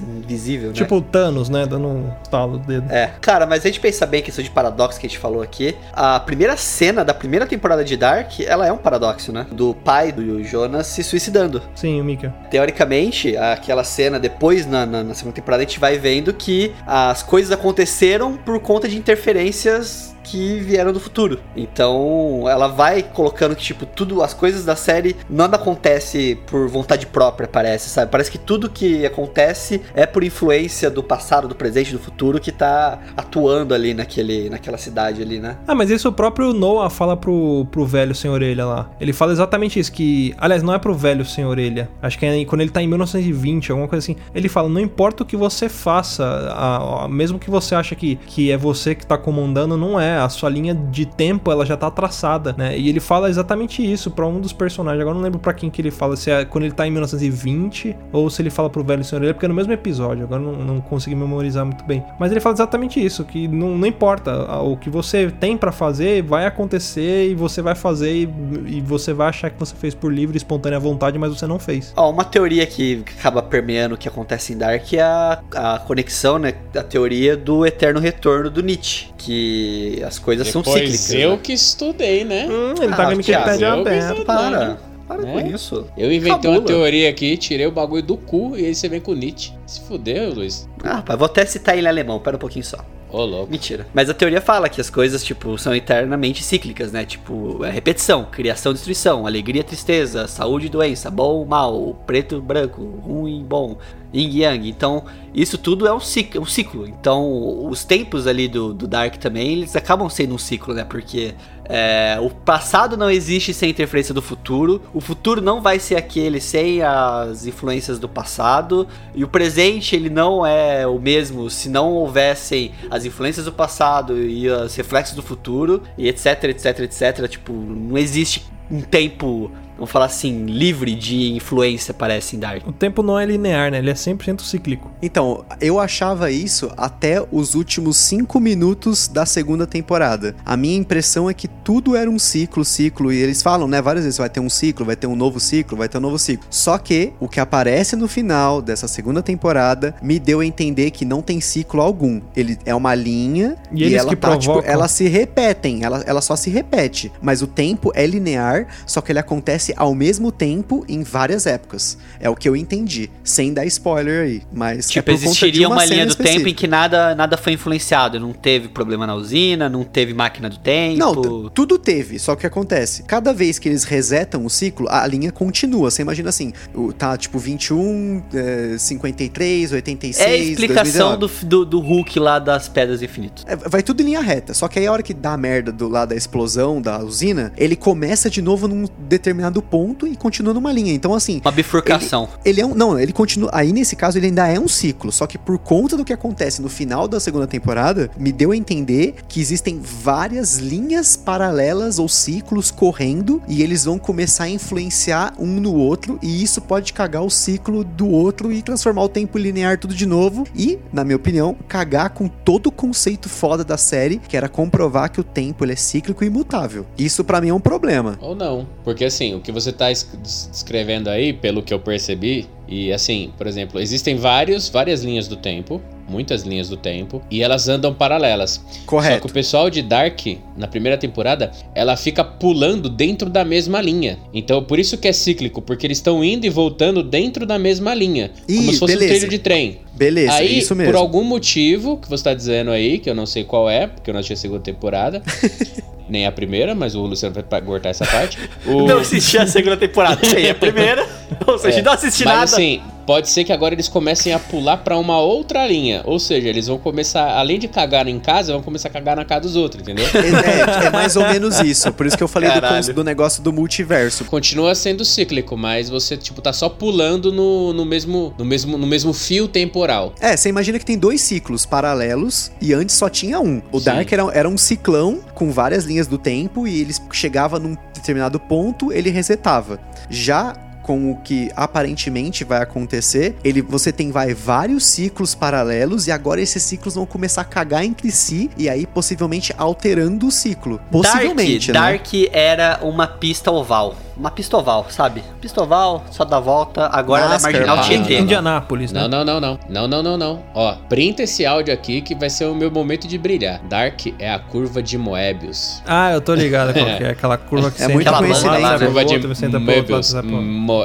invisível, 0.00 0.68
né? 0.68 0.74
Tipo 0.74 0.96
o 0.96 1.02
Thanos, 1.02 1.48
né? 1.48 1.66
Dando 1.66 1.88
um 1.88 2.10
talo 2.30 2.58
do 2.58 2.66
dedo. 2.66 2.90
É, 2.90 3.12
cara, 3.20 3.46
mas 3.46 3.64
a 3.64 3.68
gente 3.68 3.80
pensa 3.80 4.06
bem 4.06 4.20
a 4.20 4.22
questão 4.22 4.42
de 4.42 4.50
paradoxo 4.50 4.98
que 5.00 5.06
a 5.06 5.08
gente 5.08 5.18
falou 5.18 5.42
aqui. 5.42 5.74
A 5.92 6.18
primeira 6.20 6.56
cena 6.56 7.04
da 7.04 7.14
primeira 7.14 7.46
temporada 7.46 7.84
de 7.84 7.96
Dark, 7.96 8.40
ela 8.40 8.66
é 8.66 8.71
um 8.72 8.78
paradoxo, 8.78 9.32
né? 9.32 9.46
Do 9.52 9.74
pai 9.74 10.12
do 10.12 10.42
Jonas 10.42 10.86
se 10.86 11.02
suicidando. 11.02 11.62
Sim, 11.74 12.00
o 12.00 12.04
Mika. 12.04 12.34
Teoricamente, 12.50 13.36
aquela 13.36 13.84
cena 13.84 14.18
depois, 14.18 14.66
na, 14.66 14.86
na, 14.86 15.02
na 15.02 15.14
segunda 15.14 15.34
temporada, 15.34 15.62
a 15.62 15.66
gente 15.66 15.80
vai 15.80 15.98
vendo 15.98 16.32
que 16.32 16.72
as 16.86 17.22
coisas 17.22 17.52
aconteceram 17.52 18.36
por 18.36 18.60
conta 18.60 18.88
de 18.88 18.96
interferências 18.96 20.11
que 20.22 20.58
vieram 20.60 20.92
do 20.92 21.00
futuro. 21.00 21.40
Então, 21.56 22.44
ela 22.48 22.68
vai 22.68 23.02
colocando 23.02 23.56
que, 23.56 23.62
tipo, 23.62 23.86
tudo, 23.86 24.22
as 24.22 24.32
coisas 24.34 24.64
da 24.64 24.76
série, 24.76 25.16
nada 25.28 25.56
acontece 25.56 26.38
por 26.46 26.68
vontade 26.68 27.06
própria, 27.06 27.48
parece, 27.48 27.88
sabe? 27.88 28.10
Parece 28.10 28.30
que 28.30 28.38
tudo 28.38 28.68
que 28.70 29.04
acontece 29.06 29.80
é 29.94 30.06
por 30.06 30.22
influência 30.22 30.90
do 30.90 31.02
passado, 31.02 31.48
do 31.48 31.54
presente, 31.54 31.92
do 31.92 31.98
futuro 31.98 32.40
que 32.40 32.52
tá 32.52 32.98
atuando 33.16 33.74
ali 33.74 33.94
naquele, 33.94 34.48
naquela 34.50 34.78
cidade 34.78 35.22
ali, 35.22 35.38
né? 35.40 35.56
Ah, 35.66 35.74
mas 35.74 35.90
isso 35.90 36.08
o 36.08 36.12
próprio 36.12 36.52
Noah 36.52 36.90
fala 36.90 37.16
pro, 37.16 37.66
pro 37.70 37.84
velho 37.86 38.14
sem 38.14 38.30
orelha 38.30 38.64
lá. 38.64 38.90
Ele 39.00 39.12
fala 39.12 39.32
exatamente 39.32 39.78
isso, 39.78 39.92
que... 39.92 40.34
Aliás, 40.38 40.62
não 40.62 40.74
é 40.74 40.78
pro 40.78 40.94
velho 40.94 41.24
sem 41.24 41.44
orelha. 41.44 41.88
Acho 42.00 42.18
que 42.18 42.26
é 42.26 42.44
quando 42.44 42.60
ele 42.60 42.70
tá 42.70 42.82
em 42.82 42.86
1920, 42.88 43.70
alguma 43.70 43.88
coisa 43.88 44.04
assim. 44.04 44.16
Ele 44.34 44.48
fala, 44.48 44.68
não 44.68 44.80
importa 44.80 45.22
o 45.22 45.26
que 45.26 45.36
você 45.36 45.68
faça, 45.68 46.24
a- 46.24 47.04
a- 47.04 47.08
mesmo 47.08 47.38
que 47.38 47.50
você 47.50 47.74
acha 47.74 47.94
que, 47.94 48.16
que 48.26 48.50
é 48.50 48.56
você 48.56 48.94
que 48.94 49.06
tá 49.06 49.16
comandando, 49.16 49.76
não 49.76 49.98
é. 50.00 50.11
Né? 50.12 50.20
A 50.20 50.28
sua 50.28 50.50
linha 50.50 50.74
de 50.74 51.06
tempo, 51.06 51.50
ela 51.50 51.64
já 51.64 51.76
tá 51.76 51.90
traçada, 51.90 52.54
né? 52.56 52.78
E 52.78 52.88
ele 52.88 53.00
fala 53.00 53.30
exatamente 53.30 53.82
isso 53.82 54.10
para 54.10 54.26
um 54.26 54.40
dos 54.40 54.52
personagens. 54.52 55.00
Agora 55.00 55.14
não 55.14 55.22
lembro 55.22 55.38
para 55.38 55.54
quem 55.54 55.70
que 55.70 55.80
ele 55.80 55.90
fala, 55.90 56.16
se 56.16 56.30
é 56.30 56.44
quando 56.44 56.64
ele 56.64 56.74
tá 56.74 56.86
em 56.86 56.90
1920 56.90 57.96
ou 58.12 58.28
se 58.28 58.42
ele 58.42 58.50
fala 58.50 58.68
pro 58.68 58.84
velho 58.84 59.02
senhor 59.02 59.22
porque 59.32 59.46
é 59.46 59.48
no 59.48 59.54
mesmo 59.54 59.72
episódio. 59.72 60.24
Agora 60.24 60.40
não, 60.40 60.52
não 60.52 60.80
consegui 60.80 61.16
memorizar 61.16 61.64
muito 61.64 61.84
bem. 61.84 62.04
Mas 62.18 62.30
ele 62.30 62.40
fala 62.40 62.54
exatamente 62.54 63.04
isso, 63.04 63.24
que 63.24 63.48
não, 63.48 63.78
não 63.78 63.86
importa, 63.86 64.60
o 64.60 64.76
que 64.76 64.90
você 64.90 65.30
tem 65.30 65.56
para 65.56 65.72
fazer 65.72 66.22
vai 66.22 66.46
acontecer 66.46 67.30
e 67.30 67.34
você 67.34 67.62
vai 67.62 67.74
fazer 67.74 68.12
e, 68.12 68.28
e, 68.66 68.80
você 68.80 69.12
vai 69.12 69.28
achar 69.28 69.50
que 69.50 69.58
você 69.58 69.74
fez 69.74 69.94
por 69.94 70.12
livre 70.12 70.36
e 70.36 70.38
espontânea 70.38 70.78
vontade, 70.78 71.18
mas 71.18 71.30
você 71.30 71.46
não 71.46 71.58
fez. 71.58 71.92
Ó, 71.96 72.10
uma 72.10 72.24
teoria 72.24 72.66
que 72.66 73.04
acaba 73.18 73.42
permeando 73.42 73.94
o 73.94 73.98
que 73.98 74.08
acontece 74.08 74.52
em 74.52 74.58
Dark 74.58 74.92
é 74.92 75.00
a, 75.00 75.42
a 75.54 75.78
conexão, 75.78 76.38
né, 76.38 76.54
a 76.76 76.82
teoria 76.82 77.36
do 77.36 77.64
eterno 77.64 78.00
retorno 78.00 78.50
do 78.50 78.62
Nietzsche, 78.62 79.08
que 79.16 80.01
as 80.02 80.18
coisas 80.18 80.46
Depois 80.46 80.64
são 80.66 80.74
cíclicas. 80.74 81.12
eu 81.14 81.30
né? 81.32 81.38
que 81.42 81.52
estudei, 81.52 82.24
né? 82.24 82.46
Hum, 82.48 82.74
ele 82.82 82.88
tá 82.88 82.92
Ah, 82.94 82.96
com 82.96 83.02
a 83.02 83.08
Wikipedia 83.08 83.42
Thiago, 83.42 83.62
eu 83.62 83.80
aberta. 83.80 84.08
pensei- 84.10 84.24
Para, 84.24 84.78
para 85.08 85.22
Né? 85.22 85.32
com 85.42 85.54
isso. 85.54 85.86
Eu 85.96 86.12
inventei 86.12 86.50
uma 86.50 86.56
Fabula. 86.56 86.64
teoria 86.66 87.08
aqui, 87.10 87.36
tirei 87.36 87.66
o 87.66 87.72
bagulho 87.72 88.02
do 88.02 88.16
cu 88.16 88.56
e 88.56 88.66
aí 88.66 88.74
você 88.74 88.88
vem 88.88 89.00
com 89.00 89.14
Nietzsche. 89.14 89.52
Se 89.66 89.80
fudeu, 89.80 90.32
Luiz. 90.34 90.68
Ah, 90.82 90.96
rapaz, 90.96 91.18
vou 91.18 91.26
até 91.26 91.44
citar 91.46 91.76
ele 91.76 91.86
em 91.86 91.90
alemão, 91.90 92.18
pera 92.18 92.36
um 92.36 92.40
pouquinho 92.40 92.64
só. 92.64 92.78
Ô, 93.10 93.26
louco. 93.26 93.52
Mentira. 93.52 93.86
Mas 93.92 94.08
a 94.08 94.14
teoria 94.14 94.40
fala 94.40 94.70
que 94.70 94.80
as 94.80 94.88
coisas, 94.88 95.22
tipo, 95.22 95.58
são 95.58 95.74
eternamente 95.76 96.42
cíclicas, 96.42 96.92
né? 96.92 97.04
Tipo, 97.04 97.62
é 97.62 97.70
repetição, 97.70 98.24
criação, 98.24 98.72
destruição, 98.72 99.26
alegria, 99.26 99.62
tristeza, 99.62 100.26
saúde, 100.26 100.70
doença, 100.70 101.10
bom, 101.10 101.44
mal, 101.44 101.94
preto, 102.06 102.40
branco, 102.40 102.80
ruim, 102.82 103.44
bom, 103.46 103.76
yin, 104.12 104.40
yang. 104.40 104.68
Então, 104.68 105.04
isso 105.34 105.56
tudo 105.56 105.86
é 105.86 105.92
um 105.92 106.00
ciclo. 106.00 106.42
Um 106.42 106.46
ciclo. 106.46 106.86
Então, 106.86 107.66
os 107.68 107.84
tempos 107.84 108.26
ali 108.26 108.48
do, 108.48 108.72
do 108.74 108.86
Dark 108.86 109.16
também, 109.16 109.52
eles 109.52 109.74
acabam 109.74 110.08
sendo 110.08 110.34
um 110.34 110.38
ciclo, 110.38 110.74
né? 110.74 110.84
Porque 110.84 111.34
é, 111.64 112.18
o 112.20 112.28
passado 112.28 112.96
não 112.96 113.10
existe 113.10 113.54
sem 113.54 113.70
interferência 113.70 114.12
do 114.12 114.20
futuro, 114.20 114.82
o 114.92 115.00
futuro 115.00 115.40
não 115.40 115.62
vai 115.62 115.78
ser 115.78 115.96
aquele 115.96 116.40
sem 116.40 116.82
as 116.82 117.46
influências 117.46 117.98
do 117.98 118.08
passado, 118.08 118.86
e 119.14 119.24
o 119.24 119.28
presente, 119.28 119.94
ele 119.94 120.10
não 120.10 120.44
é 120.44 120.86
o 120.86 120.98
mesmo 120.98 121.48
se 121.48 121.68
não 121.68 121.92
houvessem 121.92 122.72
as 122.90 123.04
influências 123.04 123.46
do 123.46 123.52
passado 123.52 124.18
e 124.18 124.48
os 124.48 124.74
reflexos 124.74 125.14
do 125.14 125.22
futuro, 125.22 125.82
e 125.96 126.08
etc, 126.08 126.44
etc, 126.44 126.80
etc. 126.80 127.28
Tipo, 127.28 127.52
não 127.52 127.96
existe 127.96 128.44
um 128.72 128.80
tempo, 128.80 129.50
vamos 129.76 129.90
falar 129.90 130.06
assim, 130.06 130.46
livre 130.46 130.94
de 130.94 131.32
influência, 131.32 131.92
parece, 131.92 132.36
em 132.36 132.38
Dark. 132.38 132.66
O 132.66 132.72
tempo 132.72 133.02
não 133.02 133.18
é 133.18 133.26
linear, 133.26 133.70
né? 133.70 133.78
Ele 133.78 133.90
é 133.90 133.94
100% 133.94 134.40
cíclico. 134.40 134.90
Então, 135.02 135.44
eu 135.60 135.78
achava 135.78 136.30
isso 136.30 136.70
até 136.76 137.22
os 137.30 137.54
últimos 137.54 137.98
cinco 137.98 138.40
minutos 138.40 139.08
da 139.08 139.26
segunda 139.26 139.66
temporada. 139.66 140.34
A 140.44 140.56
minha 140.56 140.76
impressão 140.76 141.28
é 141.28 141.34
que 141.34 141.46
tudo 141.48 141.94
era 141.94 142.08
um 142.08 142.18
ciclo, 142.18 142.64
ciclo, 142.64 143.12
e 143.12 143.18
eles 143.18 143.42
falam, 143.42 143.68
né, 143.68 143.82
várias 143.82 144.04
vezes, 144.04 144.18
vai 144.18 144.30
ter 144.30 144.40
um 144.40 144.48
ciclo, 144.48 144.86
vai 144.86 144.96
ter 144.96 145.06
um 145.06 145.16
novo 145.16 145.38
ciclo, 145.38 145.76
vai 145.76 145.88
ter 145.88 145.98
um 145.98 146.00
novo 146.00 146.18
ciclo. 146.18 146.46
Só 146.48 146.78
que 146.78 147.12
o 147.20 147.28
que 147.28 147.38
aparece 147.40 147.94
no 147.94 148.08
final 148.08 148.62
dessa 148.62 148.88
segunda 148.88 149.22
temporada 149.22 149.94
me 150.02 150.18
deu 150.18 150.40
a 150.40 150.46
entender 150.46 150.90
que 150.92 151.04
não 151.04 151.20
tem 151.20 151.40
ciclo 151.42 151.82
algum. 151.82 152.22
Ele 152.34 152.56
é 152.64 152.74
uma 152.74 152.94
linha 152.94 153.56
E 153.70 153.84
eles 153.84 153.98
ela 153.98 154.08
que 154.08 154.16
tá, 154.16 154.30
tipo, 154.38 154.52
provocam. 154.54 154.72
elas 154.72 154.92
se 154.92 155.08
repetem, 155.08 155.84
ela, 155.84 156.02
ela 156.06 156.20
só 156.22 156.36
se 156.36 156.48
repete, 156.48 157.12
mas 157.20 157.42
o 157.42 157.46
tempo 157.46 157.92
é 157.94 158.06
linear, 158.06 158.61
só 158.86 159.00
que 159.00 159.12
ele 159.12 159.18
acontece 159.18 159.72
ao 159.76 159.94
mesmo 159.94 160.30
tempo 160.30 160.84
em 160.88 161.02
várias 161.02 161.46
épocas. 161.46 161.98
É 162.20 162.28
o 162.28 162.36
que 162.36 162.48
eu 162.48 162.56
entendi, 162.56 163.10
sem 163.24 163.52
dar 163.52 163.64
spoiler 163.66 164.24
aí, 164.24 164.42
mas 164.52 164.88
é 164.88 164.92
Tipo, 164.92 165.10
de 165.10 165.24
existiria 165.24 165.68
uma, 165.68 165.80
cena 165.80 165.94
linha 165.94 166.06
do 166.06 166.14
tempo 166.14 166.28
em 166.28 166.30
específica. 166.30 166.60
que 166.60 166.68
nada, 166.68 167.14
nada 167.14 167.36
foi 167.36 167.52
influenciado. 167.54 168.20
Não 168.20 168.32
teve 168.32 168.68
problema 168.68 169.06
na 169.06 169.14
usina, 169.14 169.68
não 169.68 169.84
teve 169.84 170.12
máquina 170.14 170.48
do 170.50 170.58
tempo. 170.58 170.98
Não, 170.98 171.48
tudo 171.50 171.78
teve, 171.78 172.18
só 172.18 172.34
que 172.34 172.38
o 172.38 172.40
que 172.42 172.46
acontece? 172.46 173.04
Cada 173.04 173.32
vez 173.32 173.58
que 173.58 173.68
eles 173.68 173.84
resetam 173.84 174.44
o 174.44 174.50
ciclo, 174.50 174.88
a 174.90 175.06
linha 175.06 175.30
continua. 175.30 175.90
Você 175.90 176.02
imagina 176.02 176.28
assim, 176.28 176.52
tá 176.98 177.16
tipo 177.16 177.38
21, 177.38 178.22
é, 178.34 178.76
53, 178.78 179.72
86, 179.72 180.28
é 180.28 180.32
a 180.32 180.36
explicação 180.36 181.16
2019. 181.16 181.46
do, 181.46 181.64
do, 181.64 181.64
do 181.66 181.80
Hulk 181.80 182.18
lá 182.18 182.38
das 182.38 182.68
Pedras 182.68 183.00
Infinitas. 183.00 183.44
É, 183.46 183.56
vai 183.56 183.82
tudo 183.82 184.02
em 184.02 184.06
linha 184.06 184.20
reta. 184.20 184.52
Só 184.54 184.66
que 184.66 184.78
aí 184.78 184.86
a 184.86 184.92
hora 184.92 185.02
que 185.02 185.14
dá 185.14 185.36
merda 185.36 185.70
do 185.70 185.88
lado 185.88 186.08
da 186.08 186.16
explosão 186.16 186.82
da 186.82 186.98
usina, 186.98 187.52
ele 187.56 187.76
começa 187.76 188.28
de 188.28 188.41
novo 188.42 188.68
num 188.68 188.86
determinado 189.08 189.62
ponto 189.62 190.06
e 190.06 190.16
continua 190.16 190.52
numa 190.52 190.72
linha. 190.72 190.92
Então, 190.92 191.14
assim, 191.14 191.40
Uma 191.44 191.50
bifurcação. 191.52 192.28
ele 192.44 192.60
é 192.60 192.66
um. 192.66 192.74
Não, 192.74 192.98
ele 192.98 193.12
continua. 193.12 193.50
Aí 193.52 193.72
nesse 193.72 193.96
caso 193.96 194.18
ele 194.18 194.26
ainda 194.26 194.46
é 194.48 194.58
um 194.58 194.68
ciclo. 194.68 195.10
Só 195.12 195.26
que 195.26 195.38
por 195.38 195.58
conta 195.58 195.96
do 195.96 196.04
que 196.04 196.12
acontece 196.12 196.60
no 196.60 196.68
final 196.68 197.06
da 197.08 197.20
segunda 197.20 197.46
temporada, 197.46 198.10
me 198.18 198.32
deu 198.32 198.50
a 198.50 198.56
entender 198.56 199.14
que 199.28 199.40
existem 199.40 199.80
várias 199.80 200.58
linhas 200.58 201.16
paralelas 201.16 201.98
ou 201.98 202.08
ciclos 202.08 202.70
correndo 202.70 203.42
e 203.48 203.62
eles 203.62 203.84
vão 203.84 203.98
começar 203.98 204.44
a 204.44 204.48
influenciar 204.50 205.34
um 205.38 205.46
no 205.60 205.74
outro. 205.74 206.18
E 206.22 206.42
isso 206.42 206.60
pode 206.60 206.92
cagar 206.92 207.22
o 207.22 207.30
ciclo 207.30 207.84
do 207.84 208.08
outro 208.08 208.52
e 208.52 208.62
transformar 208.62 209.02
o 209.04 209.08
tempo 209.08 209.38
linear 209.38 209.78
tudo 209.78 209.94
de 209.94 210.06
novo. 210.06 210.44
E, 210.54 210.78
na 210.92 211.04
minha 211.04 211.16
opinião, 211.16 211.56
cagar 211.68 212.10
com 212.10 212.28
todo 212.28 212.66
o 212.66 212.72
conceito 212.72 213.28
foda 213.28 213.64
da 213.64 213.76
série, 213.76 214.18
que 214.18 214.36
era 214.36 214.48
comprovar 214.48 215.10
que 215.10 215.20
o 215.20 215.24
tempo 215.24 215.64
ele 215.64 215.72
é 215.72 215.76
cíclico 215.76 216.24
e 216.24 216.26
imutável. 216.26 216.86
Isso 216.98 217.22
pra 217.24 217.40
mim 217.40 217.48
é 217.48 217.54
um 217.54 217.60
problema. 217.60 218.18
Ou 218.32 218.36
não. 218.36 218.66
Porque 218.84 219.04
assim, 219.04 219.34
o 219.34 219.40
que 219.40 219.52
você 219.52 219.70
tá 219.72 219.90
es- 219.90 220.08
descrevendo 220.22 221.08
aí, 221.10 221.32
pelo 221.32 221.62
que 221.62 221.72
eu 221.72 221.78
percebi, 221.78 222.46
e 222.68 222.92
assim, 222.92 223.30
por 223.36 223.46
exemplo, 223.46 223.80
existem 223.80 224.16
vários, 224.16 224.68
várias 224.68 225.02
linhas 225.04 225.28
do 225.28 225.36
tempo, 225.36 225.80
muitas 226.08 226.42
linhas 226.42 226.68
do 226.68 226.76
tempo, 226.76 227.22
e 227.30 227.42
elas 227.42 227.68
andam 227.68 227.92
paralelas. 227.94 228.52
Só 228.52 228.78
que 228.80 228.84
Correto. 228.86 229.26
o 229.26 229.32
pessoal 229.32 229.68
de 229.70 229.82
Dark, 229.82 230.20
na 230.56 230.66
primeira 230.66 230.96
temporada, 230.98 231.52
ela 231.74 231.96
fica 231.96 232.22
pulando 232.24 232.88
dentro 232.88 233.28
da 233.30 233.44
mesma 233.44 233.80
linha. 233.80 234.18
Então, 234.32 234.62
por 234.64 234.78
isso 234.78 234.96
que 234.98 235.08
é 235.08 235.12
cíclico, 235.12 235.60
porque 235.62 235.86
eles 235.86 235.98
estão 235.98 236.22
indo 236.24 236.44
e 236.46 236.50
voltando 236.50 237.02
dentro 237.02 237.46
da 237.46 237.58
mesma 237.58 237.94
linha. 237.94 238.30
Ih, 238.48 238.56
como 238.56 238.72
se 238.72 238.78
fosse 238.78 238.94
beleza. 238.94 239.12
um 239.12 239.16
trilho 239.16 239.30
de 239.30 239.38
trem. 239.38 239.78
Beleza, 239.94 240.32
aí, 240.34 240.58
isso 240.58 240.74
mesmo. 240.74 240.92
por 240.92 240.98
algum 240.98 241.22
motivo 241.22 241.98
que 241.98 242.08
você 242.08 242.24
tá 242.24 242.34
dizendo 242.34 242.70
aí, 242.70 242.98
que 242.98 243.08
eu 243.10 243.14
não 243.14 243.26
sei 243.26 243.44
qual 243.44 243.68
é, 243.68 243.86
porque 243.86 244.08
eu 244.10 244.12
não 244.14 244.20
assisti 244.20 244.32
a 244.32 244.36
segunda 244.36 244.60
temporada, 244.62 245.22
nem 246.12 246.26
a 246.26 246.30
primeira, 246.32 246.74
mas 246.74 246.94
o 246.94 247.00
Luciano 247.00 247.34
vai 247.48 247.62
cortar 247.62 247.88
essa 247.88 248.06
parte. 248.06 248.38
O... 248.66 248.86
Não 248.86 248.98
assisti 248.98 249.38
a 249.38 249.46
segunda 249.46 249.76
temporada, 249.76 250.20
sei 250.24 250.50
a 250.50 250.54
primeira. 250.54 251.04
Ou 251.46 251.58
seja, 251.58 251.80
É, 251.80 251.82
não 251.82 251.92
assisti 251.92 252.24
Mas 252.24 252.32
nada. 252.32 252.44
assim, 252.44 252.80
pode 253.06 253.28
ser 253.28 253.44
que 253.44 253.52
agora 253.52 253.74
eles 253.74 253.88
comecem 253.88 254.32
a 254.32 254.38
pular 254.38 254.78
pra 254.78 254.98
uma 254.98 255.18
outra 255.20 255.66
linha. 255.66 256.02
Ou 256.04 256.18
seja, 256.18 256.48
eles 256.48 256.66
vão 256.66 256.78
começar, 256.78 257.36
além 257.36 257.58
de 257.58 257.68
cagar 257.68 258.06
em 258.08 258.18
casa, 258.18 258.52
vão 258.52 258.62
começar 258.62 258.88
a 258.88 258.92
cagar 258.92 259.16
na 259.16 259.24
casa 259.24 259.42
dos 259.42 259.56
outros, 259.56 259.82
entendeu? 259.82 260.04
É, 260.04 260.86
é 260.86 260.90
mais 260.90 261.16
ou 261.16 261.22
menos 261.28 261.60
isso. 261.60 261.92
Por 261.92 262.06
isso 262.06 262.16
que 262.16 262.22
eu 262.22 262.28
falei 262.28 262.50
do, 262.50 262.94
do 262.94 263.04
negócio 263.04 263.42
do 263.42 263.52
multiverso. 263.52 264.24
Continua 264.24 264.74
sendo 264.74 265.04
cíclico, 265.04 265.56
mas 265.56 265.88
você, 265.88 266.16
tipo, 266.16 266.40
tá 266.40 266.52
só 266.52 266.68
pulando 266.68 267.32
no, 267.32 267.72
no, 267.72 267.84
mesmo, 267.84 268.34
no, 268.38 268.44
mesmo, 268.44 268.78
no 268.78 268.86
mesmo 268.86 269.12
fio 269.12 269.48
temporal. 269.48 270.14
É, 270.20 270.36
você 270.36 270.48
imagina 270.48 270.78
que 270.78 270.84
tem 270.84 270.98
dois 270.98 271.20
ciclos 271.20 271.66
paralelos 271.66 272.50
e 272.60 272.72
antes 272.72 272.96
só 272.96 273.08
tinha 273.08 273.40
um. 273.40 273.62
O 273.70 273.78
Sim. 273.78 273.84
Dark 273.86 274.12
era, 274.12 274.22
era 274.32 274.48
um 274.48 274.56
ciclão 274.56 275.20
com 275.34 275.50
várias 275.50 275.84
linhas 275.84 276.06
do 276.06 276.18
tempo 276.18 276.66
e 276.66 276.80
ele 276.80 276.94
chegava 277.12 277.58
num 277.58 277.76
determinado 277.94 278.38
ponto, 278.40 278.92
ele 278.92 279.10
resetava. 279.10 279.78
Já 280.10 280.54
com 280.82 281.10
o 281.10 281.16
que 281.16 281.50
aparentemente 281.54 282.44
vai 282.44 282.62
acontecer, 282.62 283.36
ele 283.44 283.62
você 283.62 283.92
tem 283.92 284.10
vai 284.10 284.34
vários 284.34 284.84
ciclos 284.86 285.34
paralelos 285.34 286.06
e 286.06 286.12
agora 286.12 286.40
esses 286.40 286.62
ciclos 286.62 286.94
vão 286.94 287.06
começar 287.06 287.42
a 287.42 287.44
cagar 287.44 287.84
entre 287.84 288.10
si 288.10 288.50
e 288.56 288.68
aí 288.68 288.86
possivelmente 288.86 289.54
alterando 289.56 290.26
o 290.26 290.30
ciclo. 290.30 290.80
Possivelmente, 290.90 291.72
Dark, 291.72 291.90
né? 291.90 291.98
Dark 291.98 292.30
era 292.32 292.80
uma 292.82 293.06
pista 293.06 293.50
oval. 293.50 293.96
Uma 294.16 294.30
pista 294.30 294.56
oval, 294.58 294.86
sabe? 294.90 295.22
Pista 295.40 295.62
oval, 295.62 296.04
só 296.10 296.24
dá 296.24 296.38
volta. 296.38 296.86
Agora 296.92 297.22
ela 297.22 297.30
é 297.30 297.34
NASCAR, 297.34 297.52
marginal. 297.66 297.80
Tietê. 297.82 298.18
Indianápolis, 298.20 298.92
né? 298.92 299.00
Não, 299.08 299.08
não, 299.08 299.24
não, 299.24 299.40
não. 299.40 299.58
Não, 299.68 299.88
não, 299.88 300.02
não, 300.02 300.16
não. 300.18 300.42
Ó, 300.54 300.74
printa 300.88 301.22
esse 301.22 301.46
áudio 301.46 301.72
aqui 301.72 302.00
que 302.02 302.14
vai 302.14 302.28
ser 302.28 302.44
o 302.44 302.54
meu 302.54 302.70
momento 302.70 303.08
de 303.08 303.16
brilhar. 303.16 303.60
Dark 303.64 304.00
é 304.18 304.30
a 304.30 304.38
curva 304.38 304.82
de 304.82 304.98
Moebius. 304.98 305.82
Ah, 305.86 306.12
eu 306.12 306.20
tô 306.20 306.34
ligado 306.34 306.72
qual 306.74 306.84
que 306.96 307.04
é. 307.04 307.10
Aquela 307.12 307.38
curva 307.38 307.70
que 307.70 307.82
É 307.82 307.86
você 307.86 307.92
muito 307.94 308.12
conhecida, 308.12 308.58
lado, 308.58 308.80
né? 308.80 308.86
curva 308.86 309.04
de 309.04 309.18
Moebius. 309.58 310.14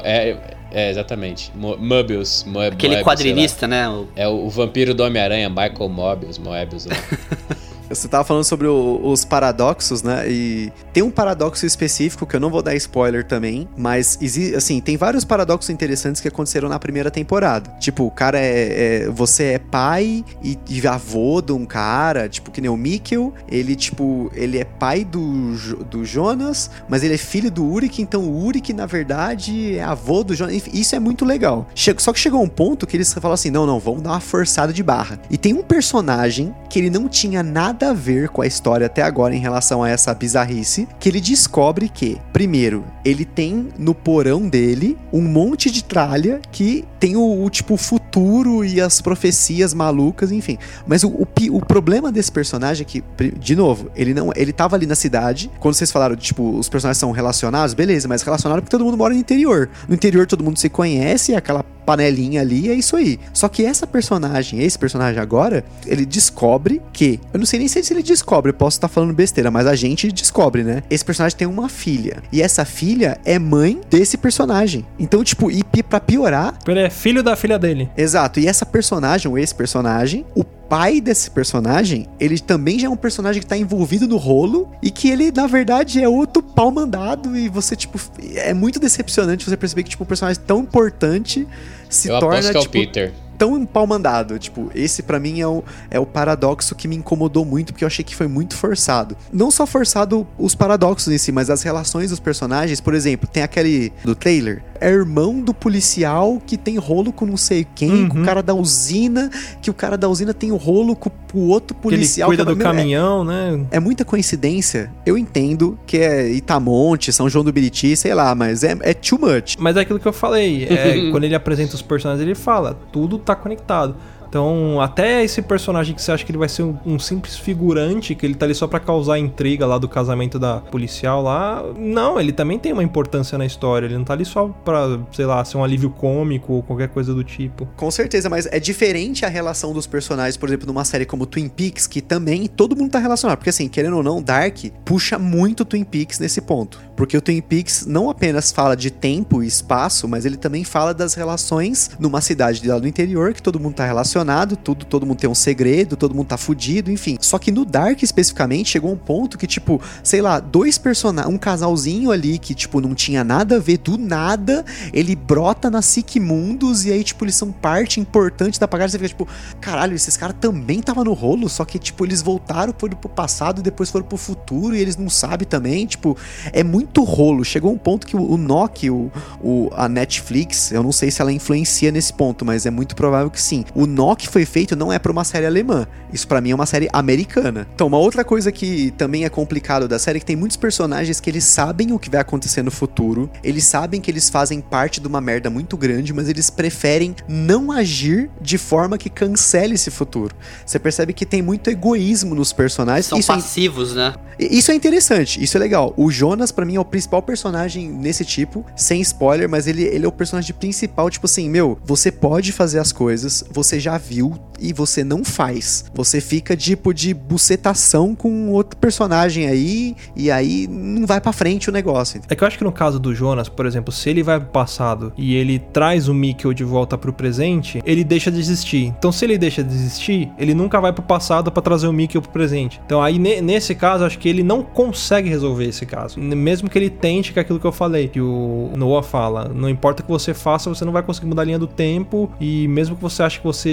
é, 0.04 0.38
é, 0.72 0.90
exatamente. 0.90 1.52
Mo- 1.54 1.78
Moebius. 1.78 2.44
Mo- 2.46 2.60
Aquele 2.62 2.96
Moebius, 2.96 2.96
lá. 2.96 3.04
quadrinista, 3.04 3.68
né? 3.68 3.90
O- 3.90 4.08
É 4.16 4.28
o, 4.28 4.46
o 4.46 4.50
vampiro 4.50 4.94
do 4.94 5.04
Homem-Aranha, 5.04 5.50
Michael 5.50 5.90
Moebius, 5.90 6.38
Moebius. 6.38 6.88
Você 7.90 8.08
tava 8.08 8.24
falando 8.24 8.44
sobre 8.44 8.68
o- 8.68 9.00
os 9.04 9.24
paradoxos, 9.26 10.04
né? 10.04 10.30
E 10.30 10.72
tem 10.94 11.04
um 11.04 11.12
paradoxo 11.12 11.66
específico 11.66 12.26
que 12.26 12.36
eu 12.36 12.40
não 12.40 12.50
vou 12.50 12.62
dar 12.62 12.76
spoiler 12.76 13.26
também, 13.26 13.68
mas 13.78 14.18
assim, 14.56 14.80
tem 14.82 14.98
vários 14.98 15.24
paradoxos 15.24 15.70
interessantes 15.70 16.22
que 16.22 16.28
aconteceram 16.28 16.68
na 16.70 16.80
primeira 16.80 17.10
temporada. 17.12 17.70
Tipo, 17.80 18.04
o 18.06 18.12
cara 18.12 18.40
é, 18.40 19.04
é- 19.06 19.10
você 19.10 19.44
é 19.54 19.60
pai 19.60 20.24
e, 20.44 20.58
e 20.70 20.88
avô 20.88 21.42
de 21.42 21.52
um 21.52 21.66
cara, 21.66 22.28
tipo 22.30 22.52
que 22.52 22.62
nem 22.62 22.70
o 22.70 22.78
Mikkel, 22.78 23.34
ele 23.50 23.76
tipo, 23.76 24.32
ele 24.34 24.58
é 24.58 24.64
pai 24.66 25.04
do, 25.04 25.54
do 25.86 26.06
Jonas, 26.06 26.70
mas 26.90 27.04
ele 27.04 27.14
é 27.14 27.18
filho 27.18 27.50
do 27.52 27.66
Uric, 27.66 28.02
então 28.02 28.22
o 28.24 28.46
Uric 28.46 28.74
na 28.74 28.86
verdade 28.86 29.78
é 29.78 29.84
avô 29.84 30.24
do 30.24 30.34
Jonas. 30.36 30.64
Isso 30.74 30.96
é 30.96 31.00
muito 31.00 31.24
legal. 31.26 31.68
Só 31.98 32.12
que 32.14 32.20
chegou 32.20 32.42
um 32.42 32.48
ponto 32.50 32.86
que 32.88 32.98
eles 32.98 33.14
falam 33.14 33.34
assim: 33.34 33.50
"Não, 33.52 33.66
não, 33.66 33.80
vamos 33.80 34.02
dar 34.02 34.12
uma 34.12 34.20
forçada 34.20 34.72
de 34.74 34.84
barra". 34.84 35.20
E 35.30 35.38
tem 35.38 35.54
um 35.54 35.64
personagem 35.64 36.54
que 36.70 36.80
ele 36.80 36.90
não 36.90 37.08
tinha 37.08 37.42
nada 37.44 37.77
nada 37.78 37.92
a 37.92 37.94
ver 37.94 38.30
com 38.30 38.42
a 38.42 38.48
história 38.48 38.88
até 38.88 39.04
agora 39.04 39.36
em 39.36 39.40
relação 39.40 39.84
a 39.84 39.90
essa 39.90 40.12
bizarrice, 40.12 40.88
que 41.00 41.08
ele 41.08 41.22
descobre 41.22 41.88
que, 41.88 42.18
primeiro, 42.34 42.84
ele 43.06 43.24
tem 43.24 43.70
no 43.78 43.94
porão 43.94 44.50
dele 44.50 44.98
um 45.14 45.22
monte 45.22 45.70
de 45.70 45.84
tralha 45.84 46.42
que 46.52 46.84
tem 47.00 47.16
o, 47.16 47.44
o 47.44 47.50
tipo 47.52 47.78
futuro 47.78 48.66
e 48.66 48.82
as 48.82 49.00
profecias 49.00 49.76
malucas, 49.76 50.32
enfim. 50.32 50.58
Mas 50.88 51.04
o, 51.04 51.10
o, 51.10 51.28
o, 51.52 51.64
problema 51.64 52.12
desse 52.12 52.32
personagem 52.32 52.84
é 52.84 52.86
que, 52.86 53.04
de 53.38 53.56
novo, 53.56 53.92
ele 53.96 54.14
não, 54.14 54.32
ele 54.36 54.52
tava 54.52 54.76
ali 54.76 54.88
na 54.88 54.96
cidade. 54.96 55.52
Quando 55.60 55.76
vocês 55.76 55.92
falaram, 55.92 56.16
tipo, 56.16 56.58
os 56.58 56.68
personagens 56.68 56.98
são 56.98 57.12
relacionados, 57.12 57.76
beleza, 57.76 58.08
mas 58.08 58.24
relacionados 58.24 58.64
porque 58.64 58.76
todo 58.76 58.84
mundo 58.84 58.98
mora 58.98 59.14
no 59.14 59.20
interior. 59.20 59.70
No 59.88 59.94
interior 59.94 60.26
todo 60.26 60.44
mundo 60.44 60.58
se 60.58 60.68
conhece, 60.68 61.36
aquela 61.36 61.64
panelinha 61.88 62.42
ali, 62.42 62.70
é 62.70 62.74
isso 62.74 62.98
aí. 62.98 63.18
Só 63.32 63.48
que 63.48 63.64
essa 63.64 63.88
personagem, 63.88 64.62
esse 64.62 64.78
personagem 64.78 65.22
agora, 65.22 65.64
ele 65.86 66.06
descobre 66.06 66.82
que, 66.92 67.18
eu 67.34 67.40
não 67.40 67.46
sei 67.46 67.60
nem 67.60 67.68
se 67.70 67.80
ele 67.94 68.04
descobre, 68.04 68.52
eu 68.52 68.54
posso 68.54 68.76
estar 68.76 68.90
falando 68.90 69.14
besteira, 69.14 69.50
mas 69.50 69.66
a 69.66 69.74
gente 69.74 70.12
descobre, 70.12 70.66
né? 70.66 70.84
Esse 70.90 71.06
personagem 71.06 71.38
tem 71.38 71.48
uma 71.48 71.70
filha. 71.70 72.22
E 72.30 72.42
essa 72.42 72.66
filha 72.66 73.18
é 73.24 73.40
mãe 73.40 73.80
desse 73.90 74.18
personagem. 74.18 74.86
Então, 75.00 75.24
tipo, 75.24 75.50
e 75.50 75.64
pra 75.82 76.02
piorar. 76.02 76.60
Ele 76.68 76.82
é 76.82 76.90
filho 76.90 77.24
da 77.24 77.38
filha 77.38 77.58
dele. 77.58 77.90
Exato. 77.96 78.42
E 78.42 78.48
essa 78.48 78.66
personagem, 78.66 79.32
ou 79.32 79.38
esse 79.38 79.56
personagem, 79.56 80.26
o 80.36 80.44
pai 80.44 81.00
desse 81.00 81.32
personagem, 81.32 82.08
ele 82.20 82.38
também 82.40 82.78
já 82.78 82.88
é 82.88 82.90
um 82.90 82.98
personagem 82.98 83.42
que 83.42 83.48
tá 83.48 83.58
envolvido 83.58 84.08
no 84.08 84.18
rolo 84.18 84.70
e 84.82 84.92
que 84.92 85.10
ele, 85.10 85.32
na 85.32 85.48
verdade, 85.48 86.04
é 86.04 86.10
outro 86.10 86.44
pau 86.44 86.70
mandado 86.70 87.38
e 87.38 87.48
você, 87.48 87.76
tipo, 87.76 87.98
é 88.36 88.54
muito 88.54 88.80
decepcionante 88.80 89.50
você 89.50 89.56
perceber 89.56 89.84
que, 89.84 89.90
tipo, 89.92 90.04
um 90.04 90.08
personagem 90.08 90.42
tão 90.46 90.60
importante 90.60 91.48
se 91.90 92.10
Eu 92.10 92.20
torna, 92.20 92.38
aposto 92.38 92.52
que 92.52 92.58
é 92.58 92.60
o 92.60 92.64
tipo, 92.64 92.72
Peter. 92.74 93.14
Tão 93.38 93.58
empalmandado. 93.58 94.38
Tipo, 94.40 94.70
esse 94.74 95.04
para 95.04 95.20
mim 95.20 95.40
é 95.42 95.48
o, 95.48 95.64
é 95.92 96.00
o 96.00 96.06
paradoxo 96.06 96.76
que 96.76 96.88
me 96.88 96.96
incomodou 96.96 97.46
muito, 97.46 97.74
porque 97.74 97.84
eu 97.84 97.88
achei 97.88 98.04
que 98.04 98.16
foi 98.16 98.28
muito 98.28 98.56
forçado. 98.56 99.16
Não 99.32 99.50
só 99.52 99.66
forçado 99.66 100.26
os 100.38 100.56
paradoxos 100.56 101.12
em 101.14 101.18
si, 101.18 101.32
mas 101.32 101.50
as 101.50 101.62
relações 101.64 102.10
dos 102.10 102.20
personagens. 102.20 102.80
Por 102.82 102.94
exemplo, 102.94 103.28
tem 103.32 103.44
aquele 103.44 103.92
do 104.04 104.16
trailer. 104.16 104.64
É 104.80 104.90
irmão 104.90 105.42
do 105.42 105.54
policial 105.54 106.40
que 106.46 106.56
tem 106.58 106.78
rolo 106.78 107.12
com 107.12 107.26
não 107.26 107.38
sei 107.38 107.66
quem, 107.76 107.92
Uhum. 108.04 108.10
com 108.10 108.22
o 108.22 108.26
cara 108.26 108.44
da 108.44 108.54
usina, 108.54 109.30
que 109.62 109.70
o 109.72 109.74
cara 109.74 109.98
da 109.98 110.08
usina 110.08 110.34
tem 110.34 110.52
o 110.52 110.56
rolo 110.56 110.96
com 110.96 111.10
o 111.34 111.48
outro 111.48 111.76
Que 111.76 111.88
ele 111.88 111.98
policial. 111.98 112.30
cuida 112.30 112.44
que 112.46 112.50
é- 112.52 112.54
do 112.54 112.58
meu, 112.58 112.68
é- 112.68 112.70
caminhão, 112.70 113.24
né? 113.24 113.66
é 113.72 113.80
muita 113.80 114.06
coincidência. 114.06 114.92
Eu 115.06 115.18
entendo 115.18 115.78
que 115.88 115.98
é 115.98 116.30
Itamonte, 116.30 117.12
São 117.12 117.30
João 117.30 117.44
do 117.44 117.52
Biriti, 117.52 117.96
sei 117.96 118.14
lá, 118.14 118.36
mas 118.36 118.64
é, 118.64 118.78
é 118.82 118.94
too 118.94 119.18
much. 119.20 119.56
Mas 119.60 119.76
é 119.78 119.82
aquilo 119.82 120.00
que 120.00 120.08
eu 120.08 120.14
falei. 120.14 120.66
É, 120.66 120.68
quando 121.12 121.24
ele 121.24 121.36
apresenta 121.36 121.76
os 121.76 121.82
personagens, 121.82 122.22
ele 122.24 122.36
fala: 122.36 122.78
tudo 122.92 123.18
tá 123.28 123.36
conectado. 123.36 123.96
Então, 124.28 124.82
até 124.82 125.24
esse 125.24 125.42
personagem 125.42 125.96
que 125.96 126.02
você 126.02 126.12
acha 126.12 126.26
que 126.26 126.32
ele 126.32 126.38
vai 126.38 126.50
ser 126.50 126.64
um, 126.64 126.78
um 126.86 127.00
simples 127.00 127.38
figurante, 127.38 128.14
que 128.16 128.26
ele 128.26 128.36
tá 128.36 128.46
ali 128.46 128.54
só 128.54 128.68
pra 128.68 128.80
causar 128.80 129.18
intriga 129.18 129.66
lá 129.66 129.78
do 129.78 129.88
casamento 129.88 130.38
da 130.38 130.60
policial 130.60 131.22
lá, 131.22 131.64
não, 131.78 132.20
ele 132.20 132.32
também 132.32 132.60
tem 132.60 132.74
uma 132.74 132.84
importância 132.84 133.38
na 133.38 133.46
história. 133.46 133.86
Ele 133.86 133.98
não 133.98 134.04
tá 134.04 134.14
ali 134.14 134.26
só 134.26 134.48
pra, 134.48 135.00
sei 135.12 135.26
lá, 135.26 135.44
ser 135.46 135.58
um 135.58 135.64
alívio 135.64 135.90
cômico 135.90 136.54
ou 136.54 136.64
qualquer 136.64 136.90
coisa 136.90 137.14
do 137.14 137.24
tipo. 137.24 137.68
Com 137.76 137.90
certeza, 137.90 138.30
mas 138.30 138.46
é 138.48 138.60
diferente 138.60 139.26
a 139.26 139.30
relação 139.30 139.74
dos 139.74 139.88
personagens, 139.88 140.38
por 140.38 140.50
exemplo, 140.50 140.68
numa 140.68 140.84
série 140.84 141.06
como 141.06 141.26
Twin 141.26 141.48
Peaks, 141.48 141.88
que 141.88 142.02
também 142.02 142.48
todo 142.48 142.76
mundo 142.76 142.92
tá 142.92 143.00
relacionado. 143.00 143.38
Porque 143.38 143.50
assim, 143.50 143.68
querendo 143.68 143.98
ou 143.98 144.04
não, 144.04 144.22
Dark 144.22 144.58
puxa 144.84 145.18
muito 145.18 145.64
Twin 145.64 145.84
Peaks 145.84 146.20
nesse 146.20 146.42
ponto. 146.42 146.80
Porque 146.96 147.16
o 147.16 147.22
Twin 147.22 147.42
Peaks 147.42 147.86
não 147.86 148.10
apenas 148.10 148.52
fala 148.52 148.76
de 148.76 148.90
tempo 148.90 149.44
e 149.44 149.48
espaço, 149.48 150.08
mas 150.08 150.26
ele 150.26 150.36
também 150.36 150.64
fala 150.64 150.94
das 150.94 151.14
relações 151.14 151.92
numa 152.00 152.22
cidade 152.22 152.68
lá 152.68 152.80
do 152.80 152.88
interior, 152.88 153.34
que 153.34 153.42
todo 153.42 153.60
mundo 153.60 153.76
tá 153.76 153.86
relacionado, 153.86 154.18
tudo, 154.58 154.86
todo 154.86 155.06
mundo 155.06 155.18
tem 155.20 155.30
um 155.30 155.36
segredo, 155.36 155.96
todo 155.96 156.14
mundo 156.16 156.28
tá 156.28 156.38
fudido, 156.38 156.92
enfim. 156.92 157.18
Só 157.22 157.38
que 157.40 157.52
no 157.52 157.64
Dark 157.64 158.02
especificamente 158.04 158.70
chegou 158.72 158.92
um 158.92 158.98
ponto 158.98 159.38
que, 159.38 159.48
tipo, 159.48 159.82
sei 160.04 160.22
lá, 160.22 160.40
dois 160.40 160.78
personagens, 160.78 161.34
um 161.34 161.38
casalzinho 161.38 162.12
ali 162.12 162.38
que, 162.38 162.54
tipo, 162.54 162.80
não 162.82 162.94
tinha 162.96 163.24
nada 163.24 163.58
a 163.58 163.60
ver, 163.60 163.78
do 163.78 163.98
nada, 163.98 164.66
ele 164.94 165.16
brota 165.16 165.70
na 165.70 165.82
Sick 165.82 166.20
Mundos 166.20 166.86
e 166.86 166.92
aí, 166.92 167.04
tipo, 167.04 167.24
eles 167.26 167.36
são 167.36 167.52
parte 167.52 168.00
importante 168.00 168.60
da 168.60 168.68
pagada. 168.68 168.90
Você 168.90 168.98
fica, 168.98 169.10
tipo, 169.10 169.28
caralho, 169.62 169.96
esses 169.96 170.18
caras 170.18 170.36
também 170.40 170.80
estavam 170.80 171.04
no 171.04 171.14
rolo, 171.14 171.48
só 171.50 171.64
que, 171.66 171.80
tipo, 171.80 172.06
eles 172.06 172.22
voltaram, 172.22 172.74
foram 172.78 172.98
pro 172.98 173.10
passado 173.10 173.60
e 173.60 173.64
depois 173.64 173.90
foram 173.90 174.06
pro 174.06 174.18
futuro 174.18 174.76
e 174.76 174.80
eles 174.80 174.98
não 174.98 175.10
sabem 175.10 175.48
também. 175.48 175.86
Tipo, 175.86 176.18
é 176.52 176.64
muito 176.64 177.04
rolo. 177.04 177.44
Chegou 177.44 177.72
um 177.72 177.78
ponto 177.78 178.06
que 178.08 178.16
o, 178.16 178.32
o 178.32 178.38
Nokia, 178.38 178.94
o, 178.94 179.12
o- 179.42 179.70
a 179.76 179.88
Netflix, 179.90 180.72
eu 180.72 180.82
não 180.84 180.92
sei 180.92 181.12
se 181.12 181.22
ela 181.22 181.32
influencia 181.32 181.92
nesse 181.92 182.14
ponto, 182.14 182.44
mas 182.46 182.66
é 182.66 182.72
muito 182.72 182.96
provável 182.96 183.30
que 183.30 183.42
sim. 183.42 183.64
O 183.76 183.86
Nokia 184.08 184.30
foi 184.30 184.46
feito 184.46 184.74
não 184.74 184.92
é 184.92 184.98
pra 184.98 185.12
uma 185.12 185.26
série 185.26 185.46
alemã. 185.46 185.86
Isso 186.14 186.26
pra 186.26 186.40
mim 186.40 186.52
é 186.52 186.56
uma 186.56 186.66
série 186.66 186.88
americana. 186.94 187.68
Então, 187.76 187.88
uma 187.88 187.98
outra 187.98 188.24
coisa 188.24 188.54
que 188.54 188.92
também 188.92 189.26
é 189.26 189.30
complicado 189.30 189.86
da 189.86 190.00
série 190.00 190.18
é 190.18 190.20
que 190.22 190.26
tem 190.26 190.36
muitos 190.36 190.56
personagens 190.56 191.20
que 191.20 191.30
eles 191.30 191.44
sabem 191.44 191.92
o 191.92 192.00
que 192.00 192.10
vai 192.10 192.22
acontecer 192.22 192.64
no 192.64 192.72
futuro, 192.72 193.30
eles 193.44 193.66
sabem 193.66 194.00
que 194.00 194.10
eles 194.10 194.30
fazem 194.30 194.62
parte 194.62 195.02
de 195.02 195.08
uma 195.08 195.20
merda 195.20 195.50
muito 195.50 195.76
grande, 195.76 196.14
mas 196.14 196.30
eles 196.30 196.50
preferem 196.50 197.16
não 197.28 197.70
agir 197.70 198.30
de 198.42 198.58
forma 198.58 198.98
que 198.98 199.10
cancele 199.10 199.76
esse 199.76 199.92
futuro. 199.92 200.34
Você 200.66 200.80
percebe 200.80 201.12
que 201.12 201.26
tem 201.26 201.42
muito 201.42 201.70
egoísmo 201.70 202.34
nos 202.34 202.54
personagens. 202.54 203.08
São 203.08 203.20
Isso 203.20 203.32
é 203.32 203.36
passivos, 203.36 203.94
né? 203.94 204.14
isso 204.40 204.72
é 204.72 204.76
interessante, 204.76 205.44
isso 205.44 205.58
é 205.58 205.60
legal. 205.60 205.94
O 205.98 206.12
Jonas, 206.12 206.52
pra 206.52 206.64
mim, 206.64 206.76
é 206.76 206.80
o 206.80 206.86
principal 206.86 207.22
personagem 207.24 207.90
nesse 207.90 208.24
tipo, 208.24 208.64
sem 208.76 209.02
spoiler, 209.02 209.50
mas 209.50 209.66
ele, 209.66 209.84
ele 209.84 210.06
é 210.06 210.08
o 210.08 210.12
personagem 210.12 210.54
principal. 210.54 211.10
Tipo 211.10 211.26
assim, 211.26 211.50
meu, 211.50 211.78
você 211.84 212.12
pode 212.12 212.52
fazer 212.52 212.80
as 212.80 212.92
coisas, 212.92 213.44
você 213.52 213.80
já 213.80 213.97
viu 213.98 214.34
e 214.60 214.74
você 214.74 215.04
não 215.04 215.24
faz. 215.24 215.86
Você 215.94 216.20
fica 216.20 216.58
tipo 216.58 216.92
de 216.94 217.14
bucetação 217.14 218.16
com 218.16 218.50
outro 218.50 218.78
personagem 218.80 219.48
aí, 219.48 219.96
e 220.16 220.32
aí 220.32 220.68
não 220.68 221.06
vai 221.06 221.22
pra 221.22 221.32
frente 221.32 221.70
o 221.70 221.72
negócio. 221.72 222.20
É 222.28 222.36
que 222.36 222.44
eu 222.44 222.48
acho 222.48 222.58
que 222.58 222.64
no 222.64 222.72
caso 222.72 223.00
do 223.00 223.14
Jonas, 223.14 223.48
por 223.48 223.66
exemplo, 223.68 223.92
se 223.92 224.10
ele 224.10 224.24
vai 224.24 224.40
pro 224.40 224.50
passado 224.50 225.14
e 225.16 225.36
ele 225.36 225.60
traz 225.60 226.08
o 226.08 226.14
Mikkel 226.14 226.54
de 226.54 226.64
volta 226.64 226.98
pro 226.98 227.14
presente, 227.14 227.82
ele 227.86 228.04
deixa 228.04 228.32
de 228.32 228.40
existir. 228.40 228.86
Então, 228.98 229.12
se 229.12 229.24
ele 229.26 229.38
deixa 229.38 229.64
de 229.64 229.74
existir, 229.74 230.30
ele 230.40 230.54
nunca 230.56 230.82
vai 230.82 230.92
pro 230.92 231.04
passado 231.04 231.52
pra 231.52 231.62
trazer 231.62 231.88
o 231.88 231.94
Mikkel 231.94 232.22
pro 232.22 232.32
presente. 232.32 232.82
Então, 232.86 233.02
aí 233.02 233.20
ne- 233.20 233.42
nesse 233.42 233.76
caso, 233.76 234.04
acho 234.06 234.18
que 234.18 234.28
ele 234.28 234.42
não 234.42 234.64
consegue 234.64 235.30
resolver 235.30 235.66
esse 235.66 235.86
caso. 235.86 236.20
Mesmo 236.20 236.68
que 236.70 236.78
ele 236.78 236.90
tente, 236.90 237.32
que 237.32 237.38
é 237.40 237.44
aquilo 237.44 237.60
que 237.60 237.68
eu 237.68 237.72
falei, 237.72 238.08
que 238.08 238.20
o 238.20 238.72
Noah 238.76 239.04
fala, 239.04 239.52
não 239.54 239.70
importa 239.70 240.02
o 240.02 240.06
que 240.06 240.12
você 240.12 240.34
faça, 240.34 240.68
você 240.70 240.84
não 240.84 240.92
vai 240.92 241.04
conseguir 241.04 241.28
mudar 241.28 241.44
a 241.44 241.46
linha 241.46 241.60
do 241.60 241.68
tempo 241.68 242.32
e 242.42 242.68
mesmo 242.68 242.96
que 242.96 243.02
você 243.02 243.22
ache 243.22 243.40
que 243.40 243.46
você 243.46 243.70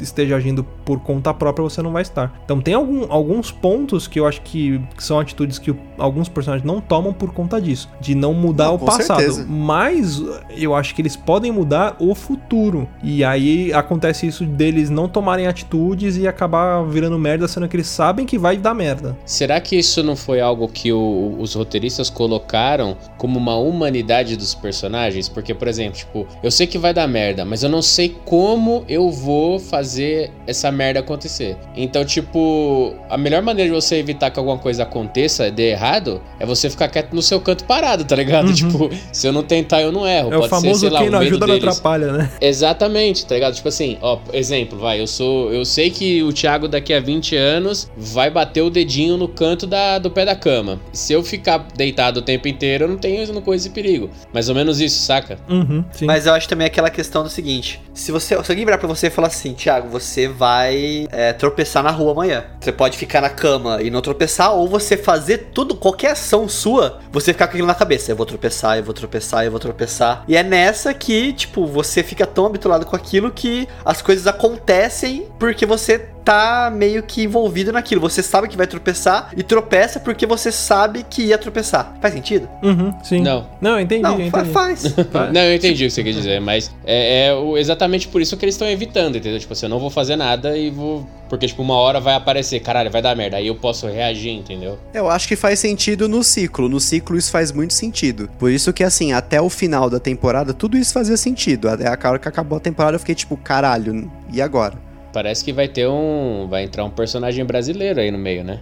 esteja 0.00 0.36
agindo 0.36 0.64
por 0.84 1.00
conta 1.00 1.32
própria, 1.34 1.62
você 1.64 1.82
não 1.82 1.92
vai 1.92 2.02
estar. 2.02 2.38
Então, 2.44 2.60
tem 2.60 2.74
algum- 2.74 3.06
alguns 3.10 3.50
pontos 3.50 4.06
que 4.06 4.18
eu 4.20 4.26
acho 4.26 4.40
que, 4.42 4.80
que 4.96 5.02
são 5.02 5.18
atitudes 5.18 5.58
que 5.58 5.70
o- 5.70 5.78
alguns 5.98 6.28
personagens 6.28 6.66
não 6.66 6.80
tomam 6.80 7.12
por 7.12 7.32
conta 7.32 7.60
disso, 7.60 7.88
de 8.00 8.14
não 8.14 8.32
mudar 8.34 8.66
Não, 8.66 8.74
o 8.74 8.78
com 8.78 8.86
passado. 8.86 9.18
certeza. 9.18 9.46
Mas 9.48 10.22
eu 10.56 10.74
acho 10.74 10.94
que 10.94 11.02
eles 11.02 11.16
podem 11.16 11.50
mudar 11.50 11.96
o 11.98 12.14
futuro. 12.14 12.88
E 13.02 13.24
aí 13.24 13.72
acontece 13.72 14.26
isso 14.26 14.44
deles 14.44 14.90
não 14.90 15.08
tomarem 15.08 15.46
atitudes 15.46 16.16
e 16.16 16.26
acabar 16.28 16.82
virando 16.84 17.18
merda, 17.18 17.48
sendo 17.48 17.68
que 17.68 17.76
eles 17.76 17.86
sabem 17.88 18.24
que 18.26 18.38
vai 18.38 18.56
dar 18.56 18.74
merda. 18.74 19.16
Será 19.24 19.60
que 19.60 19.76
isso 19.76 20.02
não 20.02 20.16
foi 20.16 20.40
algo 20.40 20.68
que 20.68 20.92
o- 20.92 21.36
os 21.38 21.54
roteiristas 21.54 22.08
colocaram 22.10 22.96
como 23.18 23.38
uma 23.38 23.56
humanidade 23.56 24.36
dos 24.36 24.54
personagens? 24.54 25.28
Porque, 25.28 25.54
por 25.54 25.68
exemplo, 25.68 25.96
tipo, 25.98 26.26
eu 26.42 26.50
sei 26.50 26.66
que 26.66 26.78
vai 26.78 26.92
dar 26.94 27.06
merda, 27.08 27.44
mas 27.44 27.62
eu 27.62 27.68
não 27.68 27.82
sei 27.82 28.14
como 28.24 28.84
eu 28.88 29.10
vou 29.10 29.45
fazer 29.58 30.30
essa 30.46 30.70
merda 30.70 31.00
acontecer. 31.00 31.56
Então, 31.76 32.04
tipo, 32.04 32.94
a 33.08 33.16
melhor 33.16 33.42
maneira 33.42 33.70
de 33.70 33.74
você 33.74 33.96
evitar 33.96 34.30
que 34.30 34.38
alguma 34.38 34.58
coisa 34.58 34.82
aconteça, 34.84 35.50
dê 35.50 35.70
errado, 35.70 36.20
é 36.38 36.46
você 36.46 36.68
ficar 36.70 36.88
quieto 36.88 37.12
no 37.12 37.22
seu 37.22 37.40
canto 37.40 37.64
parado, 37.64 38.04
tá 38.04 38.16
ligado? 38.16 38.48
Uhum. 38.48 38.56
Tipo, 38.66 38.90
se 39.12 39.26
eu 39.26 39.32
não 39.32 39.42
tentar, 39.42 39.82
eu 39.82 39.92
não 39.92 40.06
erro. 40.08 40.32
é 40.32 40.36
o 40.36 40.40
Pode 40.40 40.50
famoso 40.50 40.80
ser, 40.80 40.86
sei 40.86 40.90
lá, 40.90 40.98
quem 41.00 41.08
o 41.08 41.12
não 41.12 41.18
ajuda 41.18 41.46
não 41.46 41.54
deles. 41.54 41.68
atrapalha, 41.68 42.12
né? 42.12 42.30
Exatamente, 42.40 43.26
tá 43.26 43.34
ligado? 43.34 43.54
Tipo 43.54 43.68
assim, 43.68 43.98
ó, 44.00 44.18
exemplo, 44.32 44.78
vai, 44.78 45.00
eu 45.00 45.06
sou, 45.06 45.52
eu 45.52 45.64
sei 45.64 45.90
que 45.90 46.22
o 46.22 46.32
Thiago 46.32 46.66
daqui 46.66 46.92
a 46.94 47.00
20 47.00 47.36
anos 47.36 47.90
vai 47.96 48.30
bater 48.30 48.62
o 48.62 48.70
dedinho 48.70 49.16
no 49.16 49.28
canto 49.28 49.66
da, 49.66 49.98
do 49.98 50.10
pé 50.10 50.24
da 50.24 50.34
cama. 50.34 50.80
Se 50.92 51.12
eu 51.12 51.22
ficar 51.22 51.66
deitado 51.76 52.20
o 52.20 52.22
tempo 52.22 52.48
inteiro, 52.48 52.84
eu 52.84 52.88
não 52.88 52.96
tenho 52.96 53.26
não 53.32 53.40
corro 53.42 53.54
esse 53.54 53.70
perigo. 53.70 54.10
Mais 54.32 54.48
ou 54.48 54.54
menos 54.54 54.80
isso, 54.80 55.00
saca? 55.02 55.38
Uhum, 55.48 55.84
sim. 55.92 56.06
Mas 56.06 56.26
eu 56.26 56.34
acho 56.34 56.48
também 56.48 56.66
aquela 56.66 56.90
questão 56.90 57.22
do 57.22 57.28
seguinte: 57.28 57.80
se 57.94 58.12
você, 58.12 58.28
se 58.42 58.50
alguém 58.50 58.64
virar 58.64 58.78
pra 58.78 58.88
você 58.88 59.06
e 59.06 59.10
falar 59.10 59.28
assim, 59.28 59.35
Thiago, 59.54 59.88
você 59.88 60.28
vai 60.28 61.06
é, 61.10 61.32
tropeçar 61.32 61.82
na 61.82 61.90
rua 61.90 62.12
amanhã. 62.12 62.44
Você 62.60 62.72
pode 62.72 62.96
ficar 62.96 63.20
na 63.20 63.30
cama 63.30 63.82
e 63.82 63.90
não 63.90 64.00
tropeçar, 64.00 64.52
ou 64.52 64.68
você 64.68 64.96
fazer 64.96 65.50
tudo, 65.52 65.76
qualquer 65.76 66.12
ação 66.12 66.48
sua, 66.48 67.00
você 67.12 67.32
ficar 67.32 67.46
com 67.46 67.52
aquilo 67.52 67.66
na 67.66 67.74
cabeça. 67.74 68.10
Eu 68.12 68.16
vou 68.16 68.26
tropeçar, 68.26 68.78
eu 68.78 68.84
vou 68.84 68.94
tropeçar, 68.94 69.44
eu 69.44 69.50
vou 69.50 69.60
tropeçar. 69.60 70.24
E 70.26 70.36
é 70.36 70.42
nessa 70.42 70.92
que, 70.94 71.32
tipo, 71.32 71.66
você 71.66 72.02
fica 72.02 72.26
tão 72.26 72.46
habituado 72.46 72.86
com 72.86 72.96
aquilo 72.96 73.30
que 73.30 73.68
as 73.84 74.02
coisas 74.02 74.26
acontecem 74.26 75.26
porque 75.38 75.66
você 75.66 76.15
tá 76.26 76.72
meio 76.74 77.04
que 77.04 77.22
envolvido 77.22 77.72
naquilo. 77.72 78.00
Você 78.00 78.20
sabe 78.20 78.48
que 78.48 78.56
vai 78.56 78.66
tropeçar 78.66 79.30
e 79.36 79.44
tropeça 79.44 80.00
porque 80.00 80.26
você 80.26 80.50
sabe 80.50 81.06
que 81.08 81.22
ia 81.22 81.38
tropeçar. 81.38 81.94
Faz 82.02 82.12
sentido? 82.12 82.48
Uhum, 82.64 82.92
sim. 83.04 83.20
Não. 83.22 83.46
Não, 83.60 83.70
eu 83.76 83.80
entendi, 83.80 84.02
Não, 84.02 84.18
eu 84.20 84.28
fa- 84.30 84.38
entendi. 84.40 84.52
faz. 84.52 84.82
Não, 85.32 85.40
eu 85.42 85.54
entendi 85.54 85.84
o 85.84 85.86
que 85.86 85.92
você 85.94 86.02
quer 86.02 86.10
dizer, 86.12 86.40
mas 86.40 86.74
é, 86.84 87.28
é 87.28 87.58
exatamente 87.60 88.08
por 88.08 88.20
isso 88.20 88.36
que 88.36 88.44
eles 88.44 88.56
estão 88.56 88.68
evitando, 88.68 89.16
entendeu? 89.16 89.38
Tipo 89.38 89.52
assim, 89.52 89.66
eu 89.66 89.70
não 89.70 89.78
vou 89.78 89.88
fazer 89.88 90.16
nada 90.16 90.58
e 90.58 90.68
vou. 90.68 91.06
Porque, 91.28 91.46
tipo, 91.46 91.62
uma 91.62 91.74
hora 91.76 92.00
vai 92.00 92.14
aparecer, 92.14 92.58
caralho, 92.60 92.90
vai 92.90 93.00
dar 93.02 93.16
merda. 93.16 93.36
Aí 93.36 93.46
eu 93.46 93.54
posso 93.54 93.86
reagir, 93.86 94.30
entendeu? 94.30 94.78
Eu 94.92 95.08
acho 95.08 95.26
que 95.28 95.34
faz 95.36 95.58
sentido 95.60 96.08
no 96.08 96.22
ciclo. 96.24 96.68
No 96.68 96.78
ciclo 96.80 97.16
isso 97.16 97.30
faz 97.30 97.50
muito 97.52 97.72
sentido. 97.74 98.28
Por 98.38 98.50
isso 98.50 98.72
que, 98.72 98.82
assim, 98.84 99.12
até 99.12 99.40
o 99.40 99.48
final 99.50 99.88
da 99.90 99.98
temporada, 100.00 100.52
tudo 100.52 100.76
isso 100.76 100.92
fazia 100.92 101.16
sentido. 101.16 101.68
Até 101.68 101.86
a 101.88 102.10
hora 102.10 102.18
que 102.18 102.28
acabou 102.28 102.58
a 102.58 102.60
temporada, 102.60 102.96
eu 102.96 103.00
fiquei 103.00 103.14
tipo, 103.14 103.36
caralho, 103.36 104.10
e 104.32 104.40
agora? 104.40 104.85
Parece 105.16 105.42
que 105.42 105.50
vai 105.50 105.66
ter 105.66 105.88
um. 105.88 106.46
Vai 106.46 106.64
entrar 106.64 106.84
um 106.84 106.90
personagem 106.90 107.42
brasileiro 107.42 107.98
aí 107.98 108.10
no 108.10 108.18
meio, 108.18 108.44
né? 108.44 108.60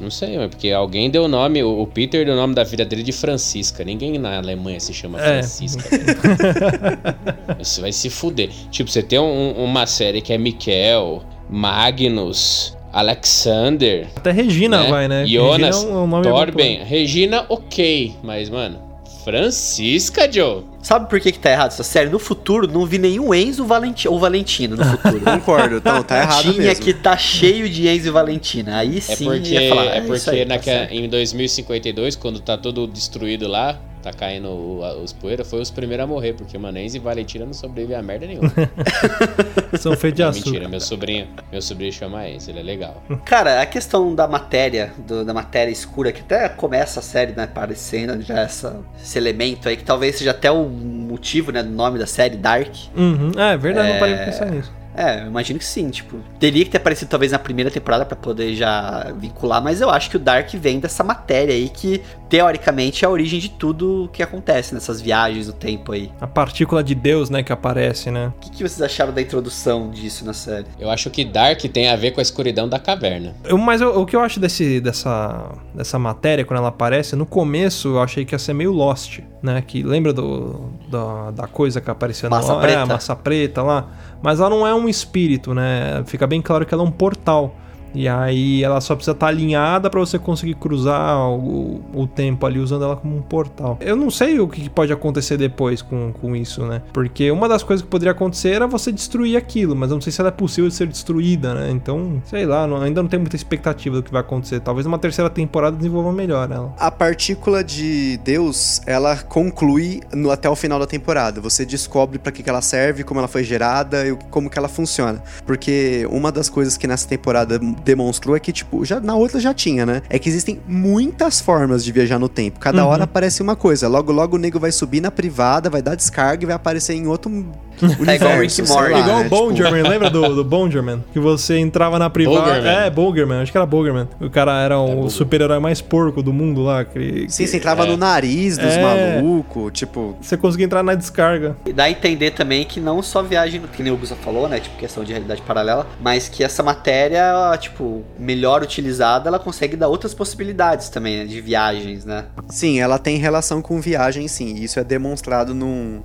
Não 0.00 0.12
sei, 0.12 0.38
mas 0.38 0.48
porque 0.48 0.70
alguém 0.70 1.10
deu 1.10 1.24
o 1.24 1.28
nome, 1.28 1.60
o 1.64 1.84
Peter 1.88 2.24
deu 2.24 2.34
o 2.34 2.36
nome 2.36 2.54
da 2.54 2.64
filha 2.64 2.84
dele 2.84 3.02
de 3.02 3.10
Francisca. 3.10 3.82
Ninguém 3.84 4.16
na 4.16 4.36
Alemanha 4.38 4.78
se 4.78 4.94
chama 4.94 5.20
É. 5.20 5.24
Francisca. 5.24 5.82
Você 7.58 7.80
vai 7.80 7.90
se 7.90 8.08
fuder. 8.10 8.48
Tipo, 8.70 8.88
você 8.90 9.02
tem 9.02 9.18
um- 9.18 9.54
uma 9.64 9.84
série 9.86 10.20
que 10.20 10.32
é 10.32 10.38
Mikel, 10.38 11.24
Magnus, 11.50 12.76
Alexander, 12.92 14.06
Até 14.14 14.30
Regina 14.30 14.82
né? 14.84 14.88
vai, 14.88 15.08
né? 15.08 15.26
Jonas, 15.26 15.76
Regina 15.82 15.92
é 15.98 16.00
um 16.00 16.06
nome 16.06 16.22
Torben, 16.28 16.84
Regina, 16.84 17.44
ok. 17.48 18.14
Mas, 18.22 18.48
mano, 18.48 18.78
Francisca, 19.24 20.30
Joe? 20.30 20.64
Sabe 20.82 21.08
por 21.08 21.20
que, 21.20 21.30
que 21.32 21.38
tá 21.38 21.50
errado 21.50 21.68
essa 21.70 21.82
série? 21.82 22.10
No 22.10 22.18
futuro, 22.18 22.66
não 22.66 22.84
vi 22.84 22.98
nenhum 22.98 23.32
Enzo 23.32 23.64
Valenti 23.64 24.08
ou 24.08 24.18
Valentino 24.18 24.76
no 24.76 24.84
futuro. 24.84 25.20
Concordo, 25.24 25.76
então, 25.76 26.02
tá 26.02 26.18
errado 26.18 26.42
Tinha 26.42 26.56
mesmo. 26.56 26.84
que 26.84 26.92
tá 26.92 27.16
cheio 27.16 27.68
de 27.68 27.86
Enzo 27.88 28.08
e 28.08 28.10
Valentina. 28.10 28.78
Aí 28.78 28.98
É 28.98 29.00
sim 29.00 29.24
porque, 29.24 29.50
ia 29.54 29.68
falar. 29.68 29.84
é 29.86 29.98
isso 30.00 30.24
porque 30.24 30.30
aí, 30.30 30.46
tá 30.46 30.88
em 30.90 31.08
2052, 31.08 32.16
quando 32.16 32.40
tá 32.40 32.58
todo 32.58 32.86
destruído 32.86 33.46
lá, 33.46 33.78
tá 34.02 34.12
caindo 34.12 34.48
o- 34.48 34.84
a- 34.84 34.96
os 34.96 35.12
poeiras, 35.12 35.48
foi 35.48 35.60
os 35.60 35.70
primeiros 35.70 36.04
a 36.04 36.06
morrer, 36.06 36.32
porque 36.34 36.56
Manense 36.58 36.96
e 36.96 37.00
Valentina 37.00 37.44
não 37.46 37.52
sobrevivem 37.54 37.96
a 37.96 38.02
merda 38.02 38.26
nenhuma. 38.26 38.50
São 39.78 39.96
feitos 39.96 40.16
de 40.16 40.22
açúcar. 40.22 40.50
mentira, 40.50 40.68
meu 40.68 40.80
sobrinho, 40.80 41.28
meu 41.50 41.62
sobrinho 41.62 41.92
chama 41.92 42.28
esse, 42.28 42.50
ele 42.50 42.60
é 42.60 42.62
legal. 42.62 43.02
Cara, 43.24 43.60
a 43.62 43.66
questão 43.66 44.14
da 44.14 44.26
matéria, 44.26 44.92
do- 45.06 45.24
da 45.24 45.32
matéria 45.34 45.70
escura, 45.70 46.12
que 46.12 46.20
até 46.20 46.48
começa 46.48 47.00
a 47.00 47.02
série, 47.02 47.32
né, 47.32 47.44
aparecendo 47.44 48.20
já 48.22 48.40
essa, 48.40 48.80
esse 49.02 49.18
elemento 49.18 49.68
aí, 49.68 49.76
que 49.76 49.84
talvez 49.84 50.16
seja 50.16 50.30
até 50.32 50.50
o 50.50 50.64
motivo, 50.68 51.52
né, 51.52 51.62
do 51.62 51.70
nome 51.70 51.98
da 51.98 52.06
série, 52.06 52.36
Dark. 52.36 52.74
Uhum. 52.96 53.32
É, 53.38 53.56
verdade, 53.56 53.92
não 53.92 53.98
parei 53.98 54.16
de 54.16 54.24
pensar 54.24 54.46
nisso. 54.50 54.72
É, 54.94 55.22
eu 55.22 55.26
imagino 55.26 55.58
que 55.58 55.64
sim, 55.64 55.88
tipo, 55.90 56.18
teria 56.38 56.64
que 56.64 56.70
ter 56.70 56.76
aparecido 56.78 57.08
talvez 57.08 57.32
na 57.32 57.38
primeira 57.38 57.70
temporada 57.70 58.04
pra 58.04 58.16
poder 58.16 58.54
já 58.54 59.12
vincular, 59.18 59.62
mas 59.62 59.80
eu 59.80 59.88
acho 59.90 60.10
que 60.10 60.16
o 60.16 60.20
Dark 60.20 60.50
vem 60.54 60.78
dessa 60.80 61.02
matéria 61.02 61.54
aí 61.54 61.68
que, 61.68 62.02
teoricamente, 62.28 63.04
é 63.04 63.08
a 63.08 63.10
origem 63.10 63.38
de 63.40 63.48
tudo 63.48 64.08
que 64.12 64.22
acontece 64.22 64.74
nessas 64.74 65.00
viagens 65.00 65.46
no 65.46 65.52
tempo 65.52 65.92
aí. 65.92 66.10
A 66.20 66.26
partícula 66.26 66.82
de 66.82 66.94
Deus, 66.94 67.30
né, 67.30 67.42
que 67.42 67.52
aparece, 67.52 68.10
né? 68.10 68.32
O 68.36 68.40
que, 68.40 68.50
que 68.50 68.56
vocês 68.68 68.82
acharam 68.82 69.12
da 69.12 69.22
introdução 69.22 69.90
disso 69.90 70.24
na 70.24 70.32
série? 70.32 70.66
Eu 70.78 70.90
acho 70.90 71.08
que 71.10 71.24
Dark 71.24 71.60
tem 71.62 71.88
a 71.88 71.96
ver 71.96 72.10
com 72.12 72.20
a 72.20 72.22
escuridão 72.22 72.68
da 72.68 72.78
caverna. 72.78 73.34
Eu- 73.44 73.58
mas 73.58 73.80
eu- 73.80 73.98
o 74.00 74.04
que 74.06 74.16
eu 74.16 74.20
acho 74.20 74.40
desse, 74.40 74.80
dessa, 74.80 75.52
dessa 75.74 75.98
matéria, 75.98 76.44
quando 76.44 76.58
ela 76.58 76.68
aparece, 76.68 77.14
no 77.16 77.24
começo 77.26 77.88
eu 77.88 78.02
achei 78.02 78.24
que 78.24 78.34
ia 78.34 78.38
ser 78.38 78.52
meio 78.54 78.72
Lost, 78.72 79.20
né? 79.42 79.62
Que 79.66 79.82
lembra 79.82 80.12
do, 80.12 80.70
da, 80.90 81.30
da 81.30 81.46
coisa 81.46 81.80
que 81.80 81.90
aparecia 81.90 82.28
Massa 82.28 82.54
no 82.54 82.60
preta. 82.60 82.78
É, 82.78 82.82
a 82.82 82.86
massa 82.86 83.14
preta 83.16 83.62
lá. 83.62 83.88
Mas 84.22 84.40
ela 84.40 84.48
não 84.48 84.66
é 84.66 84.74
um 84.74 84.88
espírito, 84.88 85.52
né? 85.52 86.02
Fica 86.06 86.26
bem 86.26 86.40
claro 86.40 86.64
que 86.64 86.72
ela 86.72 86.82
é 86.82 86.86
um 86.86 86.90
portal. 86.90 87.56
E 87.94 88.08
aí 88.08 88.62
ela 88.64 88.80
só 88.80 88.94
precisa 88.94 89.12
estar 89.12 89.26
alinhada 89.26 89.88
para 89.90 90.00
você 90.00 90.18
conseguir 90.18 90.54
cruzar 90.54 91.18
o, 91.30 91.80
o 91.94 92.06
tempo 92.06 92.46
ali 92.46 92.58
usando 92.58 92.84
ela 92.84 92.96
como 92.96 93.16
um 93.16 93.22
portal. 93.22 93.76
Eu 93.80 93.96
não 93.96 94.10
sei 94.10 94.40
o 94.40 94.48
que 94.48 94.68
pode 94.70 94.92
acontecer 94.92 95.36
depois 95.36 95.82
com, 95.82 96.12
com 96.12 96.34
isso, 96.36 96.64
né? 96.64 96.82
Porque 96.92 97.30
uma 97.30 97.48
das 97.48 97.62
coisas 97.62 97.82
que 97.82 97.88
poderia 97.90 98.12
acontecer 98.12 98.50
era 98.50 98.66
você 98.66 98.90
destruir 98.92 99.36
aquilo, 99.36 99.74
mas 99.76 99.90
eu 99.90 99.94
não 99.96 100.00
sei 100.00 100.12
se 100.12 100.20
ela 100.20 100.28
é 100.28 100.32
possível 100.32 100.68
de 100.68 100.74
ser 100.74 100.86
destruída, 100.86 101.54
né? 101.54 101.70
Então, 101.70 102.22
sei 102.24 102.46
lá, 102.46 102.66
não- 102.66 102.80
ainda 102.80 103.02
não 103.02 103.08
tenho 103.08 103.20
muita 103.22 103.36
expectativa 103.36 103.96
do 103.96 104.02
que 104.02 104.12
vai 104.12 104.20
acontecer. 104.20 104.60
Talvez 104.60 104.86
numa 104.86 104.98
terceira 104.98 105.28
temporada 105.30 105.76
desenvolva 105.76 106.12
melhor 106.12 106.50
ela. 106.50 106.74
A 106.78 106.90
partícula 106.90 107.62
de 107.62 108.18
Deus, 108.24 108.80
ela 108.86 109.16
conclui 109.16 110.00
no- 110.14 110.30
até 110.30 110.48
o 110.48 110.56
final 110.56 110.78
da 110.78 110.86
temporada. 110.86 111.40
Você 111.40 111.64
descobre 111.66 112.18
pra 112.18 112.32
que, 112.32 112.42
que 112.42 112.48
ela 112.50 112.62
serve, 112.62 113.04
como 113.04 113.20
ela 113.20 113.28
foi 113.28 113.44
gerada 113.44 114.06
e 114.06 114.16
como 114.30 114.48
que 114.48 114.58
ela 114.58 114.68
funciona. 114.68 115.22
Porque 115.46 116.06
uma 116.10 116.30
das 116.32 116.48
coisas 116.48 116.76
que 116.76 116.86
nessa 116.86 117.08
temporada 117.08 117.60
demonstrou 117.84 118.36
é 118.36 118.40
que, 118.40 118.52
tipo, 118.52 118.84
já, 118.84 119.00
na 119.00 119.14
outra 119.14 119.40
já 119.40 119.52
tinha, 119.52 119.84
né? 119.84 120.02
É 120.08 120.18
que 120.18 120.28
existem 120.28 120.60
muitas 120.66 121.40
formas 121.40 121.84
de 121.84 121.92
viajar 121.92 122.18
no 122.18 122.28
tempo. 122.28 122.58
Cada 122.60 122.84
Uhum. 122.84 122.90
hora 122.90 123.04
aparece 123.04 123.42
uma 123.42 123.56
coisa. 123.56 123.88
Logo, 123.88 124.12
logo 124.12 124.36
o 124.36 124.38
nego 124.38 124.58
vai 124.58 124.72
subir 124.72 125.00
na 125.00 125.10
privada, 125.10 125.68
vai 125.70 125.82
dar 125.82 125.94
descarga 125.94 126.44
e 126.44 126.46
vai 126.46 126.54
aparecer 126.56 126.94
em 126.94 127.06
outro 127.06 127.46
universo. 127.82 128.10
É 128.10 128.14
igual 128.16 128.32
Rick 128.38 128.60
and 128.62 128.66
sei 128.66 128.76
Morty. 128.76 128.90
Igual 129.00 129.18
né? 129.20 129.26
o 129.26 129.28
Bongerman, 129.28 129.82
lembra 129.82 130.10
do, 130.10 130.34
do 130.36 130.44
Bongerman? 130.44 131.04
Que 131.12 131.18
você 131.20 131.58
entrava 131.58 131.98
na 131.98 132.08
privada. 132.10 132.40
Bogerman. 132.40 132.72
É, 132.72 132.90
Bongerman, 132.90 133.38
acho 133.42 133.52
que 133.52 133.58
era 133.58 133.66
Bongerman. 133.66 134.08
O 134.20 134.30
cara 134.30 134.60
era 134.62 134.78
o 134.78 134.86
Bogerman. 134.86 135.10
super-herói 135.10 135.58
mais 135.58 135.80
porco 135.80 136.22
do 136.22 136.32
mundo 136.32 136.62
lá. 136.62 136.84
Que, 136.84 137.26
Sim, 137.28 137.44
que- 137.44 137.50
você 137.50 137.56
entrava 137.56 137.84
É. 137.84 137.86
no 137.86 137.96
nariz 137.96 138.56
dos 138.58 138.72
É. 138.72 138.82
malucos, 139.20 139.72
tipo... 139.72 140.16
Você 140.20 140.36
conseguia 140.36 140.66
entrar 140.66 140.82
na 140.82 140.94
descarga. 140.94 141.56
E 141.66 141.72
dá 141.72 141.84
a 141.84 141.90
entender 141.90 142.30
também 142.32 142.64
que 142.64 142.80
não 142.80 143.02
só 143.02 143.22
viagem, 143.22 143.60
que 143.72 143.82
nem 143.82 143.92
o 143.92 143.96
Gusa 143.96 144.16
falou, 144.16 144.48
né? 144.48 144.60
Tipo, 144.60 144.76
questão 144.76 145.04
de 145.04 145.12
realidade 145.12 145.42
paralela, 145.42 145.86
mas 146.00 146.28
que 146.28 146.42
essa 146.44 146.62
matéria, 146.62 147.56
tipo, 147.60 148.02
melhor 148.18 148.62
utilizada, 148.62 149.28
ela 149.28 149.38
consegue 149.38 149.76
dar 149.76 149.88
outras 149.88 150.14
possibilidades 150.14 150.88
também, 150.88 151.18
né? 151.18 151.24
De 151.24 151.40
viagens, 151.40 152.04
né? 152.04 152.24
Sim, 152.48 152.80
ela 152.80 152.98
tem 152.98 153.16
relação 153.18 153.60
com 153.62 153.80
viagem, 153.80 154.28
sim. 154.28 154.54
Isso 154.56 154.78
é 154.78 154.84
demonstrado 154.84 155.54
num- 155.54 156.00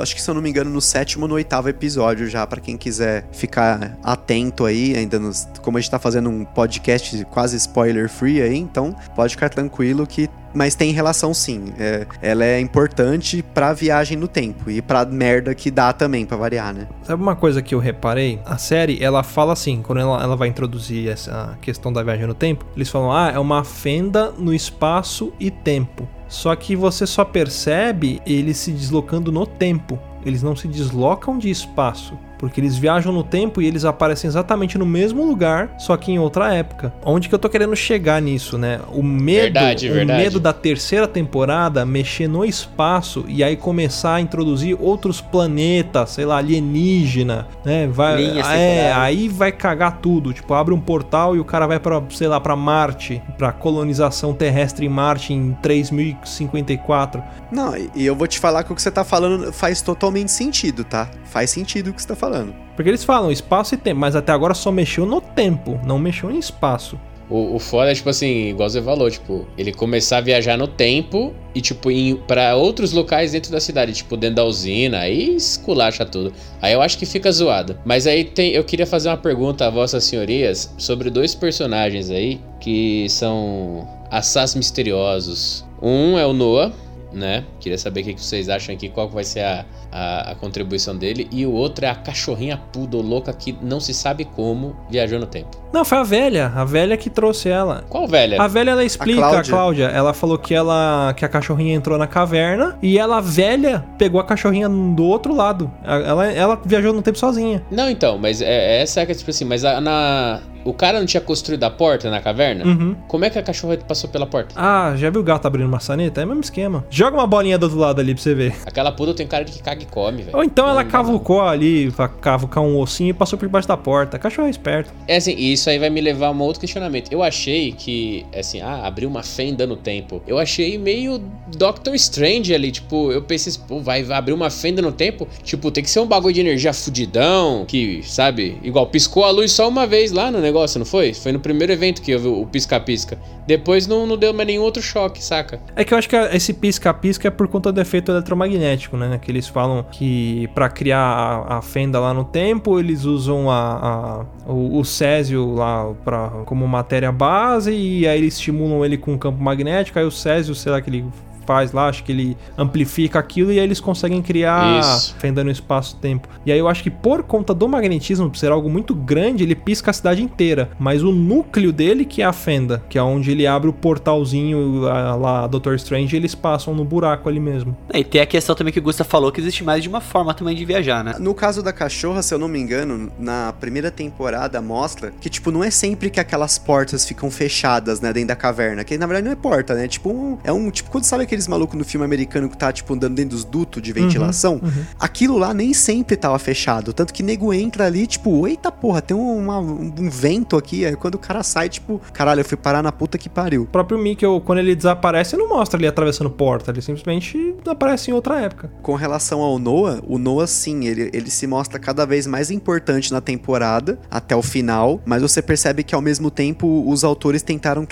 acho 0.00 0.14
que 0.14 0.22
se 0.22 0.30
eu 0.30 0.34
não 0.34 0.42
me 0.42 0.50
engano, 0.50 0.70
no 0.70 0.80
sétimo 0.80 1.24
ou 1.24 1.28
no 1.28 1.34
oitavo 1.34 1.68
episódio 1.68 2.28
já, 2.28 2.46
pra 2.46 2.60
quem 2.60 2.76
quiser 2.76 3.26
ficar 3.32 3.98
atento 4.02 4.64
aí, 4.64 4.96
ainda 4.96 5.18
nos, 5.18 5.48
como 5.62 5.78
a 5.78 5.80
gente 5.80 5.90
tá 5.90 5.98
fazendo 5.98 6.28
um 6.28 6.44
podcast 6.44 7.24
quase 7.26 7.56
spoiler 7.56 8.08
free 8.08 8.42
aí, 8.42 8.56
então 8.56 8.94
pode 9.14 9.34
ficar 9.34 9.48
tranquilo 9.48 10.06
que 10.06 10.28
mas 10.54 10.74
tem 10.74 10.92
relação 10.92 11.32
sim. 11.32 11.72
É, 11.78 12.06
ela 12.20 12.44
é 12.44 12.60
importante 12.60 13.42
pra 13.54 13.72
viagem 13.72 14.16
no 14.16 14.28
tempo 14.28 14.70
e 14.70 14.82
pra 14.82 15.04
merda 15.04 15.54
que 15.54 15.70
dá 15.70 15.92
também, 15.92 16.26
pra 16.26 16.36
variar, 16.36 16.74
né? 16.74 16.86
Sabe 17.02 17.22
uma 17.22 17.34
coisa 17.34 17.62
que 17.62 17.74
eu 17.74 17.78
reparei? 17.78 18.40
A 18.44 18.58
série, 18.58 19.02
ela 19.02 19.22
fala 19.22 19.52
assim, 19.52 19.82
quando 19.82 20.00
ela, 20.00 20.22
ela 20.22 20.36
vai 20.36 20.48
introduzir 20.48 21.08
essa 21.08 21.56
questão 21.60 21.92
da 21.92 22.02
viagem 22.02 22.26
no 22.26 22.34
tempo, 22.34 22.66
eles 22.76 22.88
falam, 22.88 23.12
ah, 23.12 23.32
é 23.34 23.38
uma 23.38 23.64
fenda 23.64 24.30
no 24.36 24.52
espaço 24.52 25.32
e 25.40 25.50
tempo. 25.50 26.08
Só 26.32 26.56
que 26.56 26.74
você 26.74 27.06
só 27.06 27.26
percebe 27.26 28.22
eles 28.24 28.56
se 28.56 28.72
deslocando 28.72 29.30
no 29.30 29.46
tempo. 29.46 29.98
Eles 30.24 30.42
não 30.42 30.56
se 30.56 30.66
deslocam 30.66 31.36
de 31.36 31.50
espaço. 31.50 32.18
Porque 32.42 32.60
eles 32.60 32.76
viajam 32.76 33.12
no 33.12 33.22
tempo 33.22 33.62
e 33.62 33.66
eles 33.68 33.84
aparecem 33.84 34.26
exatamente 34.26 34.76
no 34.76 34.84
mesmo 34.84 35.24
lugar, 35.24 35.76
só 35.78 35.96
que 35.96 36.10
em 36.10 36.18
outra 36.18 36.52
época. 36.52 36.92
Onde 37.04 37.28
que 37.28 37.34
eu 37.36 37.38
tô 37.38 37.48
querendo 37.48 37.76
chegar 37.76 38.20
nisso, 38.20 38.58
né? 38.58 38.80
O 38.92 39.00
medo, 39.00 39.42
Verdade, 39.54 39.88
o 39.88 39.92
verdade. 39.92 40.20
medo 40.24 40.40
da 40.40 40.52
terceira 40.52 41.06
temporada 41.06 41.86
mexer 41.86 42.26
no 42.26 42.44
espaço 42.44 43.24
e 43.28 43.44
aí 43.44 43.54
começar 43.56 44.14
a 44.14 44.20
introduzir 44.20 44.76
outros 44.80 45.20
planetas, 45.20 46.10
sei 46.10 46.24
lá, 46.24 46.38
alienígena, 46.38 47.46
né? 47.64 47.86
Vai, 47.86 48.40
é, 48.40 48.92
aí 48.92 49.28
vai 49.28 49.52
cagar 49.52 49.98
tudo. 49.98 50.32
Tipo, 50.32 50.52
abre 50.54 50.74
um 50.74 50.80
portal 50.80 51.36
e 51.36 51.38
o 51.38 51.44
cara 51.44 51.68
vai 51.68 51.78
pra, 51.78 52.02
sei 52.10 52.26
lá, 52.26 52.40
pra 52.40 52.56
Marte, 52.56 53.22
pra 53.38 53.52
colonização 53.52 54.34
terrestre 54.34 54.84
em 54.84 54.88
Marte 54.88 55.32
em 55.32 55.52
3054. 55.62 57.22
Não, 57.52 57.76
e 57.76 58.02
e 58.02 58.06
eu 58.06 58.16
vou 58.16 58.26
te 58.26 58.40
falar 58.40 58.64
que 58.64 58.72
o 58.72 58.74
que 58.74 58.82
você 58.82 58.90
tá 58.90 59.04
falando 59.04 59.52
faz 59.52 59.80
totalmente 59.80 60.32
sentido, 60.32 60.82
tá? 60.82 61.08
Faz 61.32 61.48
sentido 61.48 61.88
o 61.88 61.94
que 61.94 62.02
você 62.02 62.08
tá 62.08 62.14
falando. 62.14 62.54
Porque 62.76 62.90
eles 62.90 63.02
falam 63.02 63.32
espaço 63.32 63.74
e 63.74 63.78
tempo, 63.78 63.98
mas 63.98 64.14
até 64.14 64.32
agora 64.32 64.52
só 64.52 64.70
mexeu 64.70 65.06
no 65.06 65.18
tempo, 65.18 65.80
não 65.82 65.98
mexeu 65.98 66.30
em 66.30 66.38
espaço. 66.38 67.00
O, 67.30 67.56
o 67.56 67.58
foda 67.58 67.90
é, 67.90 67.94
tipo 67.94 68.10
assim, 68.10 68.50
igual 68.50 68.68
você 68.68 68.82
falou, 68.82 69.10
tipo, 69.10 69.46
ele 69.56 69.72
começar 69.72 70.18
a 70.18 70.20
viajar 70.20 70.58
no 70.58 70.68
tempo 70.68 71.32
e, 71.54 71.62
tipo, 71.62 71.90
ir 71.90 72.16
pra 72.26 72.54
outros 72.54 72.92
locais 72.92 73.32
dentro 73.32 73.50
da 73.50 73.60
cidade, 73.60 73.94
tipo, 73.94 74.14
dentro 74.14 74.36
da 74.36 74.44
usina, 74.44 74.98
aí 74.98 75.34
esculacha 75.36 76.04
tudo. 76.04 76.34
Aí 76.60 76.74
eu 76.74 76.82
acho 76.82 76.98
que 76.98 77.06
fica 77.06 77.32
zoado. 77.32 77.78
Mas 77.82 78.06
aí 78.06 78.24
tem, 78.24 78.52
eu 78.52 78.62
queria 78.62 78.86
fazer 78.86 79.08
uma 79.08 79.16
pergunta 79.16 79.66
a 79.66 79.70
vossas 79.70 80.04
senhorias 80.04 80.74
sobre 80.76 81.08
dois 81.08 81.34
personagens 81.34 82.10
aí 82.10 82.38
que 82.60 83.06
são 83.08 83.88
assás 84.10 84.54
misteriosos. 84.54 85.64
Um 85.80 86.18
é 86.18 86.26
o 86.26 86.34
Noah, 86.34 86.70
né? 87.12 87.44
Queria 87.60 87.78
saber 87.78 88.00
o 88.00 88.04
que 88.04 88.14
vocês 88.22 88.48
acham 88.48 88.74
aqui, 88.74 88.88
qual 88.88 89.08
vai 89.08 89.24
ser 89.24 89.40
a, 89.40 89.64
a, 89.90 90.30
a 90.32 90.34
contribuição 90.34 90.96
dele. 90.96 91.28
E 91.30 91.44
o 91.46 91.52
outro 91.52 91.84
é 91.84 91.88
a 91.88 91.94
cachorrinha 91.94 92.56
poodle 92.72 93.02
louca 93.02 93.32
que 93.32 93.56
não 93.62 93.80
se 93.80 93.92
sabe 93.94 94.24
como 94.24 94.76
viajou 94.90 95.18
no 95.18 95.26
tempo. 95.26 95.60
Não, 95.72 95.84
foi 95.86 95.98
a 95.98 96.02
velha. 96.02 96.52
A 96.54 96.64
velha 96.64 96.96
que 96.98 97.08
trouxe 97.08 97.48
ela. 97.48 97.84
Qual 97.88 98.06
velha? 98.06 98.40
A 98.40 98.46
velha 98.46 98.72
ela 98.72 98.84
explica, 98.84 99.20
a 99.24 99.30
Cláudia. 99.30 99.50
Cláudia. 99.52 99.84
Ela 99.86 100.12
falou 100.12 100.36
que 100.36 100.52
ela 100.54 101.14
que 101.16 101.24
a 101.24 101.28
cachorrinha 101.28 101.74
entrou 101.74 101.96
na 101.96 102.06
caverna 102.06 102.78
e 102.82 102.98
ela 102.98 103.20
velha 103.20 103.82
pegou 103.96 104.20
a 104.20 104.24
cachorrinha 104.24 104.68
do 104.68 105.04
outro 105.04 105.34
lado. 105.34 105.70
Ela, 105.82 106.30
ela 106.32 106.60
viajou 106.64 106.92
no 106.92 107.00
tempo 107.00 107.18
sozinha. 107.18 107.62
Não, 107.70 107.88
então, 107.88 108.18
mas 108.18 108.42
é, 108.42 108.82
essa 108.82 109.00
é 109.00 109.06
que, 109.06 109.14
tipo 109.14 109.30
assim, 109.30 109.44
mas 109.46 109.64
a- 109.64 109.80
na. 109.80 110.40
O 110.64 110.72
cara 110.72 110.98
não 110.98 111.06
tinha 111.06 111.20
construído 111.20 111.64
a 111.64 111.70
porta 111.70 112.10
na 112.10 112.20
caverna? 112.20 112.64
Uhum. 112.64 112.96
Como 113.08 113.24
é 113.24 113.30
que 113.30 113.38
a 113.38 113.42
cachorra 113.42 113.76
passou 113.76 114.08
pela 114.08 114.26
porta? 114.26 114.54
Ah, 114.56 114.94
já 114.96 115.10
viu 115.10 115.20
o 115.20 115.24
gato 115.24 115.46
abrindo 115.46 115.68
maçaneta? 115.68 116.20
É 116.20 116.24
o 116.24 116.28
mesmo 116.28 116.42
esquema. 116.42 116.84
Joga 116.90 117.16
uma 117.16 117.26
bolinha 117.26 117.58
do 117.58 117.64
outro 117.64 117.78
lado 117.78 118.00
ali 118.00 118.14
pra 118.14 118.22
você 118.22 118.34
ver. 118.34 118.54
Aquela 118.66 118.92
poodle 118.92 119.14
tem 119.14 119.26
cara 119.26 119.44
de 119.44 119.52
que 119.52 119.62
caga 119.62 119.82
e 119.82 119.86
come, 119.86 120.22
velho. 120.22 120.36
Ou 120.36 120.44
então 120.44 120.64
ela 120.64 120.82
Não 120.82 120.84
dá, 120.84 120.90
cavucou 120.90 121.40
ali, 121.42 121.90
pra 121.90 122.08
cavucar 122.08 122.62
um 122.62 122.78
ossinho 122.78 123.10
e 123.10 123.12
passou 123.12 123.38
por 123.38 123.46
debaixo 123.46 123.68
da 123.68 123.76
porta. 123.76 124.18
Cachorro 124.18 124.48
é 124.48 124.50
esperto. 124.50 124.92
É 125.06 125.16
assim, 125.16 125.34
e 125.36 125.52
isso 125.52 125.68
aí 125.68 125.78
vai 125.78 125.90
me 125.90 126.00
levar 126.00 126.28
a 126.28 126.30
um 126.30 126.40
outro 126.40 126.60
questionamento. 126.60 127.12
Eu 127.12 127.22
achei 127.22 127.72
que, 127.72 128.24
assim, 128.36 128.60
ah, 128.60 128.86
abriu 128.86 129.08
uma 129.08 129.22
fenda 129.22 129.66
no 129.66 129.76
tempo. 129.76 130.22
Eu 130.26 130.38
achei 130.38 130.78
meio 130.78 131.20
Doctor 131.56 131.94
Strange 131.94 132.54
ali, 132.54 132.70
tipo, 132.70 133.12
eu 133.12 133.22
pensei, 133.22 133.52
pô, 133.66 133.80
vai, 133.80 134.02
vai 134.02 134.16
abrir 134.16 134.32
uma 134.32 134.50
fenda 134.50 134.80
no 134.80 134.92
tempo? 134.92 135.28
Tipo, 135.42 135.70
tem 135.70 135.82
que 135.82 135.90
ser 135.90 136.00
um 136.00 136.06
bagulho 136.06 136.34
de 136.34 136.40
energia 136.40 136.72
fudidão, 136.72 137.64
que, 137.66 138.02
sabe, 138.04 138.58
igual 138.62 138.86
piscou 138.86 139.24
a 139.24 139.30
luz 139.30 139.52
só 139.52 139.68
uma 139.68 139.86
vez 139.86 140.12
lá 140.12 140.30
no 140.30 140.38
negócio, 140.38 140.51
não 140.78 140.86
foi? 140.86 141.12
Foi 141.14 141.32
no 141.32 141.40
primeiro 141.40 141.72
evento 141.72 142.00
que 142.02 142.16
vi 142.16 142.28
o 142.28 142.46
pisca-pisca. 142.46 143.18
Depois 143.46 143.86
não, 143.86 144.06
não 144.06 144.16
deu 144.16 144.32
mais 144.32 144.46
nenhum 144.46 144.62
outro 144.62 144.82
choque, 144.82 145.22
saca? 145.22 145.60
É 145.74 145.84
que 145.84 145.92
eu 145.92 145.98
acho 145.98 146.08
que 146.08 146.16
esse 146.16 146.52
pisca-pisca 146.52 147.28
é 147.28 147.30
por 147.30 147.48
conta 147.48 147.72
do 147.72 147.80
efeito 147.80 148.12
eletromagnético, 148.12 148.96
né? 148.96 149.18
Que 149.20 149.30
eles 149.30 149.48
falam 149.48 149.84
que 149.90 150.48
pra 150.54 150.68
criar 150.68 150.98
a, 150.98 151.58
a 151.58 151.62
fenda 151.62 151.98
lá 151.98 152.14
no 152.14 152.24
tempo, 152.24 152.78
eles 152.78 153.04
usam 153.04 153.50
a, 153.50 154.24
a- 154.46 154.50
o, 154.52 154.78
o 154.78 154.84
césio 154.84 155.54
lá 155.54 155.92
pra, 156.04 156.28
como 156.44 156.66
matéria 156.68 157.10
base 157.10 157.72
e 157.72 158.06
aí 158.06 158.18
eles 158.18 158.34
estimulam 158.34 158.84
ele 158.84 158.96
com 158.96 159.12
um 159.12 159.18
campo 159.18 159.42
magnético, 159.42 159.98
aí 159.98 160.04
o 160.04 160.10
césio, 160.10 160.54
sei 160.54 160.70
lá 160.72 160.80
que 160.80 160.90
ele 160.90 161.04
faz 161.46 161.72
lá, 161.72 161.88
acho 161.88 162.04
que 162.04 162.12
ele 162.12 162.36
amplifica 162.56 163.18
aquilo 163.18 163.52
e 163.52 163.58
aí 163.58 163.64
eles 163.64 163.80
conseguem 163.80 164.22
criar 164.22 164.80
Isso. 164.80 165.14
fenda 165.18 165.42
no 165.44 165.50
espaço-tempo. 165.50 166.28
E 166.46 166.52
aí 166.52 166.58
eu 166.58 166.68
acho 166.68 166.82
que 166.82 166.90
por 166.90 167.22
conta 167.22 167.52
do 167.54 167.68
magnetismo, 167.68 168.30
por 168.30 168.36
ser 168.36 168.50
algo 168.52 168.68
muito 168.70 168.94
grande, 168.94 169.42
ele 169.44 169.54
pisca 169.54 169.90
a 169.90 169.94
cidade 169.94 170.22
inteira. 170.22 170.70
Mas 170.78 171.02
o 171.02 171.12
núcleo 171.12 171.72
dele 171.72 172.04
que 172.04 172.22
é 172.22 172.24
a 172.24 172.32
fenda, 172.32 172.82
que 172.88 172.98
é 172.98 173.02
onde 173.02 173.30
ele 173.30 173.46
abre 173.46 173.68
o 173.68 173.72
portalzinho 173.72 174.80
lá, 174.80 175.14
lá 175.14 175.46
Doutor 175.46 175.74
Strange, 175.76 176.14
e 176.14 176.18
eles 176.18 176.34
passam 176.34 176.74
no 176.74 176.84
buraco 176.84 177.28
ali 177.28 177.40
mesmo. 177.40 177.76
E 177.92 178.04
tem 178.04 178.20
a 178.20 178.26
questão 178.26 178.54
também 178.54 178.72
que 178.72 178.78
o 178.78 178.82
Gusta 178.82 179.04
falou 179.04 179.30
que 179.32 179.40
existe 179.40 179.64
mais 179.64 179.82
de 179.82 179.88
uma 179.88 180.00
forma 180.00 180.34
também 180.34 180.54
de 180.54 180.64
viajar, 180.64 181.02
né? 181.04 181.14
No 181.18 181.34
caso 181.34 181.62
da 181.62 181.72
cachorra, 181.72 182.22
se 182.22 182.34
eu 182.34 182.38
não 182.38 182.48
me 182.48 182.58
engano, 182.58 183.10
na 183.18 183.52
primeira 183.52 183.90
temporada 183.90 184.60
mostra 184.60 185.12
que, 185.20 185.28
tipo, 185.30 185.50
não 185.50 185.62
é 185.64 185.70
sempre 185.70 186.10
que 186.10 186.20
aquelas 186.20 186.58
portas 186.58 187.06
ficam 187.06 187.30
fechadas, 187.30 188.00
né, 188.00 188.12
dentro 188.12 188.28
da 188.28 188.36
caverna. 188.36 188.84
Que 188.84 188.98
na 188.98 189.06
verdade 189.06 189.24
não 189.26 189.32
é 189.32 189.36
porta, 189.36 189.74
né? 189.74 189.88
Tipo, 189.88 190.10
um- 190.10 190.38
é 190.44 190.52
um. 190.52 190.70
Tipo, 190.70 190.90
quando 190.90 191.04
sabe 191.04 191.24
aqueles 191.32 191.48
malucos 191.48 191.76
no 191.78 191.84
filme 191.84 192.04
americano 192.04 192.48
que 192.48 192.56
tá, 192.56 192.70
tipo, 192.72 192.92
andando 192.94 193.14
dentro 193.14 193.30
dos 193.36 193.44
dutos 193.44 193.82
de 193.82 193.92
ventilação? 193.92 194.60
Aquilo 194.98 195.38
lá 195.38 195.54
nem 195.54 195.72
sempre 195.72 196.16
tava 196.16 196.38
fechado. 196.38 196.92
Tanto 196.92 197.12
que 197.12 197.22
nego 197.22 197.52
entra 197.54 197.86
ali, 197.86 198.06
tipo, 198.06 198.46
eita 198.46 198.70
porra, 198.70 199.00
tem 199.00 199.16
uma- 199.16 199.58
um, 199.58 199.92
um 199.98 200.10
vento 200.10 200.56
aqui. 200.56 200.84
Aí 200.84 200.94
quando 200.96 201.14
o 201.14 201.18
cara 201.18 201.42
sai, 201.42 201.68
tipo, 201.68 202.00
caralho, 202.12 202.40
eu 202.40 202.44
fui 202.44 202.56
parar 202.56 202.82
na 202.82 202.92
puta 202.92 203.16
que 203.16 203.28
pariu. 203.28 203.62
O 203.62 203.66
próprio 203.66 203.98
Mikkel, 203.98 204.40
quando 204.42 204.58
ele 204.58 204.74
desaparece, 204.74 205.36
não 205.36 205.48
mostra 205.48 205.78
ele 205.80 205.86
atravessando 205.86 206.28
porta, 206.30 206.70
ele 206.70 206.82
simplesmente 206.82 207.54
aparece 207.66 208.10
em 208.10 208.14
outra 208.14 208.40
época. 208.40 208.70
Com 208.82 208.94
relação 208.94 209.40
ao 209.40 209.58
Noah, 209.58 210.00
o 210.06 210.18
Noah 210.18 210.46
sim, 210.46 210.84
ele, 210.86 211.10
ele 211.12 211.30
se 211.30 211.46
mostra 211.46 211.78
cada 211.78 212.04
vez 212.04 212.26
mais 212.26 212.50
importante 212.50 213.12
na 213.12 213.20
temporada, 213.20 213.98
até 214.10 214.36
o 214.36 214.42
final, 214.42 215.00
mas 215.06 215.22
você 215.22 215.40
percebe 215.40 215.82
que 215.82 215.94
ao 215.94 216.00
mesmo 216.02 216.30
tempo 216.30 216.84
os 216.86 217.04
autores 217.04 217.42
tentaram 217.42 217.86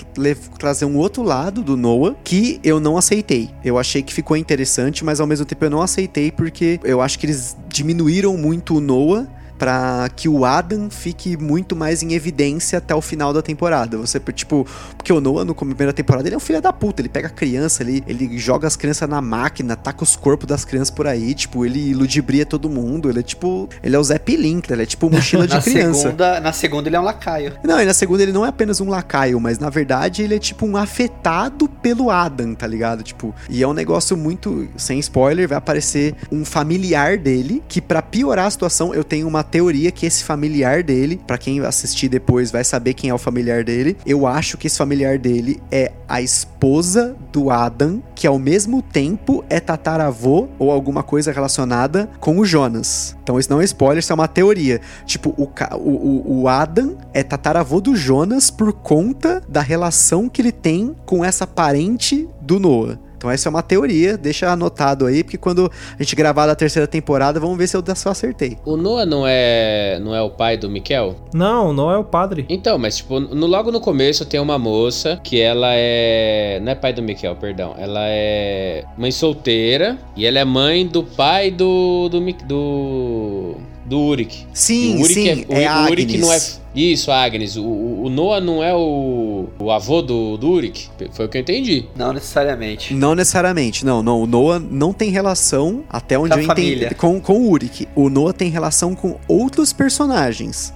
trazer 0.59 0.85
um 0.85 0.97
outro 0.97 1.23
lado 1.23 1.63
do 1.63 1.75
Noah 1.77 2.15
que 2.23 2.59
eu 2.63 2.79
não 2.79 2.97
aceitei. 2.97 3.30
Eu 3.63 3.77
achei 3.77 4.01
que 4.01 4.13
ficou 4.13 4.35
interessante, 4.35 5.05
mas 5.05 5.19
ao 5.19 5.27
mesmo 5.27 5.45
tempo 5.45 5.63
eu 5.63 5.69
não 5.69 5.81
aceitei 5.81 6.31
porque 6.31 6.79
eu 6.83 7.01
acho 7.01 7.17
que 7.17 7.25
eles 7.25 7.55
diminuíram 7.69 8.35
muito 8.35 8.75
o 8.75 8.81
Noah 8.81 9.27
pra 9.61 10.09
que 10.15 10.27
o 10.27 10.43
Adam 10.43 10.89
fique 10.89 11.37
muito 11.37 11.75
mais 11.75 12.01
em 12.01 12.13
evidência 12.13 12.79
até 12.79 12.95
o 12.95 13.01
final 13.01 13.31
da 13.31 13.43
temporada. 13.43 13.95
Você, 13.95 14.19
tipo, 14.33 14.65
porque 14.97 15.13
o 15.13 15.21
Noah, 15.21 15.45
no 15.45 15.53
primeira 15.53 15.93
temporada, 15.93 16.27
ele 16.27 16.33
é 16.33 16.37
um 16.37 16.41
filho 16.41 16.59
da 16.59 16.73
puta. 16.73 16.99
Ele 16.99 17.09
pega 17.09 17.27
a 17.27 17.29
criança, 17.29 17.83
ele, 17.83 18.03
ele 18.07 18.39
joga 18.39 18.65
as 18.65 18.75
crianças 18.75 19.07
na 19.07 19.21
máquina, 19.21 19.75
taca 19.75 20.03
os 20.03 20.15
corpos 20.15 20.47
das 20.47 20.65
crianças 20.65 20.89
por 20.89 21.05
aí, 21.05 21.35
tipo, 21.35 21.63
ele 21.63 21.93
ludibria 21.93 22.43
todo 22.43 22.67
mundo. 22.71 23.07
Ele 23.07 23.19
é 23.19 23.21
tipo. 23.21 23.69
Ele 23.83 23.95
é 23.95 23.99
o 23.99 24.03
Zé 24.03 24.17
Pilintra, 24.17 24.73
ele 24.73 24.81
é 24.81 24.85
tipo 24.87 25.07
mochila 25.11 25.45
de 25.45 25.53
Na 25.53 25.61
criança. 25.61 26.01
segunda, 26.01 26.39
na 26.39 26.53
segunda 26.53 26.89
ele 26.89 26.95
é 26.95 26.99
um 26.99 27.03
lacaio. 27.03 27.53
Não, 27.63 27.79
e 27.79 27.85
na 27.85 27.93
segunda 27.93 28.23
ele 28.23 28.31
não 28.31 28.43
é 28.43 28.49
apenas 28.49 28.81
um 28.81 28.89
lacaio, 28.89 29.39
mas 29.39 29.59
na 29.59 29.69
verdade 29.69 30.23
ele 30.23 30.33
é 30.33 30.39
tipo 30.39 30.65
um 30.65 30.75
afetado 30.75 31.69
pelo 31.69 32.09
Adam, 32.09 32.55
tá 32.55 32.65
ligado? 32.65 33.03
Tipo, 33.03 33.35
e 33.47 33.61
é 33.61 33.67
um 33.67 33.73
negócio 33.73 34.17
muito. 34.17 34.67
Sem 34.75 34.97
spoiler, 34.97 35.47
vai 35.47 35.59
aparecer 35.59 36.15
um 36.31 36.43
familiar 36.43 37.15
dele, 37.19 37.61
que 37.67 37.79
pra 37.79 38.01
piorar 38.01 38.47
a 38.47 38.49
situação, 38.49 38.91
eu 38.91 39.03
tenho 39.03 39.27
uma 39.27 39.50
teoria 39.51 39.91
que 39.91 40.05
esse 40.05 40.23
familiar 40.23 40.81
dele, 40.81 41.19
pra 41.27 41.37
quem 41.37 41.59
assistir 41.59 42.07
depois 42.07 42.49
vai 42.49 42.63
saber 42.63 42.93
quem 42.93 43.09
é 43.09 43.13
o 43.13 43.17
familiar 43.17 43.63
dele, 43.63 43.97
eu 44.05 44.25
acho 44.25 44.57
que 44.57 44.67
esse 44.67 44.77
familiar 44.77 45.19
dele 45.19 45.61
é 45.69 45.91
a 46.07 46.21
esposa 46.21 47.15
do 47.31 47.49
Adam, 47.49 48.01
que 48.15 48.25
ao 48.25 48.39
mesmo 48.39 48.81
tempo 48.81 49.43
é 49.49 49.59
tataravô 49.59 50.47
ou 50.57 50.71
alguma 50.71 51.03
coisa 51.03 51.31
relacionada 51.31 52.09
com 52.19 52.39
o 52.39 52.45
Jonas. 52.45 53.15
Então 53.21 53.37
isso 53.37 53.51
não 53.51 53.61
é 53.61 53.65
spoiler, 53.65 53.99
isso 53.99 54.11
é 54.11 54.15
uma 54.15 54.27
teoria. 54.27 54.79
Tipo, 55.05 55.29
o, 55.37 55.49
o, 55.77 56.41
o 56.41 56.47
Adam 56.47 56.97
é 57.13 57.21
tataravô 57.21 57.81
do 57.81 57.95
Jonas 57.95 58.49
por 58.49 58.71
conta 58.71 59.41
da 59.47 59.61
relação 59.61 60.29
que 60.29 60.41
ele 60.41 60.51
tem 60.51 60.95
com 61.05 61.23
essa 61.25 61.45
parente 61.45 62.27
do 62.41 62.59
Noah. 62.59 63.10
Então 63.21 63.29
essa 63.29 63.47
é 63.47 63.51
uma 63.51 63.61
teoria, 63.61 64.17
deixa 64.17 64.49
anotado 64.51 65.05
aí, 65.05 65.23
porque 65.23 65.37
quando 65.37 65.71
a 65.99 66.01
gente 66.01 66.15
gravar 66.15 66.47
da 66.47 66.55
terceira 66.55 66.87
temporada, 66.87 67.39
vamos 67.39 67.55
ver 67.55 67.67
se 67.67 67.77
eu 67.77 67.83
só 67.95 68.09
acertei. 68.09 68.57
O 68.65 68.75
Noah 68.75 69.05
não 69.05 69.27
é, 69.27 69.99
não 70.01 70.15
é 70.15 70.21
o 70.23 70.31
pai 70.31 70.57
do 70.57 70.67
Mikel? 70.67 71.15
Não, 71.31 71.71
não 71.71 71.91
é 71.91 71.97
o 71.99 72.03
padre. 72.03 72.47
Então, 72.49 72.79
mas 72.79 72.97
tipo, 72.97 73.19
no, 73.19 73.45
logo 73.45 73.71
no 73.71 73.79
começo 73.79 74.25
tem 74.25 74.39
uma 74.39 74.57
moça 74.57 75.19
que 75.23 75.39
ela 75.39 75.67
é. 75.71 76.59
Não 76.63 76.71
é 76.71 76.75
pai 76.75 76.93
do 76.93 77.03
Mikel, 77.03 77.35
perdão. 77.35 77.75
Ela 77.77 78.01
é 78.07 78.85
mãe 78.97 79.11
solteira 79.11 79.99
e 80.17 80.25
ela 80.25 80.39
é 80.39 80.45
mãe 80.45 80.87
do 80.87 81.03
pai 81.03 81.51
do. 81.51 82.09
do. 82.09 82.19
Mi- 82.19 82.33
do, 82.47 83.55
do 83.91 83.99
Uric. 83.99 84.45
Sim, 84.53 84.95
o 84.97 85.01
Uric 85.01 85.13
sim, 85.13 85.45
é, 85.49 85.63
é 85.63 85.69
o, 85.69 85.73
a 85.73 85.81
o 85.83 85.91
Uric 85.91 86.17
não 86.17 86.31
é. 86.31 86.35
Agnes. 86.37 86.61
Isso, 86.73 87.11
Agnes. 87.11 87.57
O, 87.57 87.63
o- 87.65 88.09
Noah 88.09 88.39
não 88.39 88.63
é 88.63 88.73
o, 88.73 89.49
o 89.59 89.69
avô 89.69 90.01
do, 90.01 90.37
do 90.37 90.49
Uric. 90.49 90.87
Foi 91.11 91.25
o 91.25 91.29
que 91.29 91.37
eu 91.37 91.41
entendi. 91.41 91.85
Não 91.95 92.13
necessariamente. 92.13 92.93
Não 92.93 93.13
necessariamente, 93.13 93.85
não, 93.85 94.01
não. 94.01 94.23
O 94.23 94.25
Noah 94.25 94.57
não 94.59 94.93
tem 94.93 95.09
relação, 95.11 95.83
até 95.89 96.17
onde 96.17 96.29
Com 96.29 96.35
a 96.35 96.37
eu 96.39 96.43
entendi, 96.45 96.67
família. 96.69 96.95
com, 96.95 97.19
com 97.19 97.33
o 97.41 97.51
Uric. 97.51 97.87
O 97.93 98.09
Noah 98.09 98.31
tem 98.33 98.49
relação 98.49 98.95
com 98.95 99.17
outros 99.27 99.73
personagens. 99.73 100.73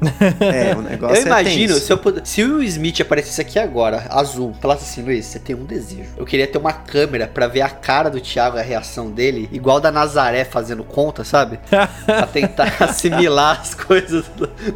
é, 0.40 0.74
o 0.76 0.82
negócio 0.82 1.16
Eu 1.16 1.26
imagino, 1.26 1.72
é 1.72 1.74
tenso. 1.74 1.86
se, 1.86 1.92
eu 1.92 1.98
puder, 1.98 2.22
se 2.24 2.42
o 2.42 2.54
Will 2.56 2.62
Smith 2.64 3.00
aparecesse 3.00 3.40
aqui 3.40 3.58
agora, 3.58 4.06
azul, 4.10 4.54
falasse 4.60 4.84
assim, 4.84 5.02
Luiz, 5.02 5.26
você 5.26 5.38
tem 5.38 5.54
um 5.54 5.64
desejo. 5.64 6.10
Eu 6.16 6.24
queria 6.24 6.46
ter 6.46 6.58
uma 6.58 6.72
câmera 6.72 7.26
pra 7.26 7.46
ver 7.46 7.60
a 7.62 7.68
cara 7.68 8.08
do 8.08 8.20
Thiago, 8.20 8.56
a 8.58 8.62
reação 8.62 9.10
dele, 9.10 9.48
igual 9.52 9.80
da 9.80 9.90
Nazaré 9.90 10.44
fazendo 10.44 10.82
conta, 10.84 11.24
sabe? 11.24 11.58
pra 12.06 12.26
tentar 12.26 12.74
assimilar 12.80 13.60
as 13.60 13.74
coisas 13.74 14.24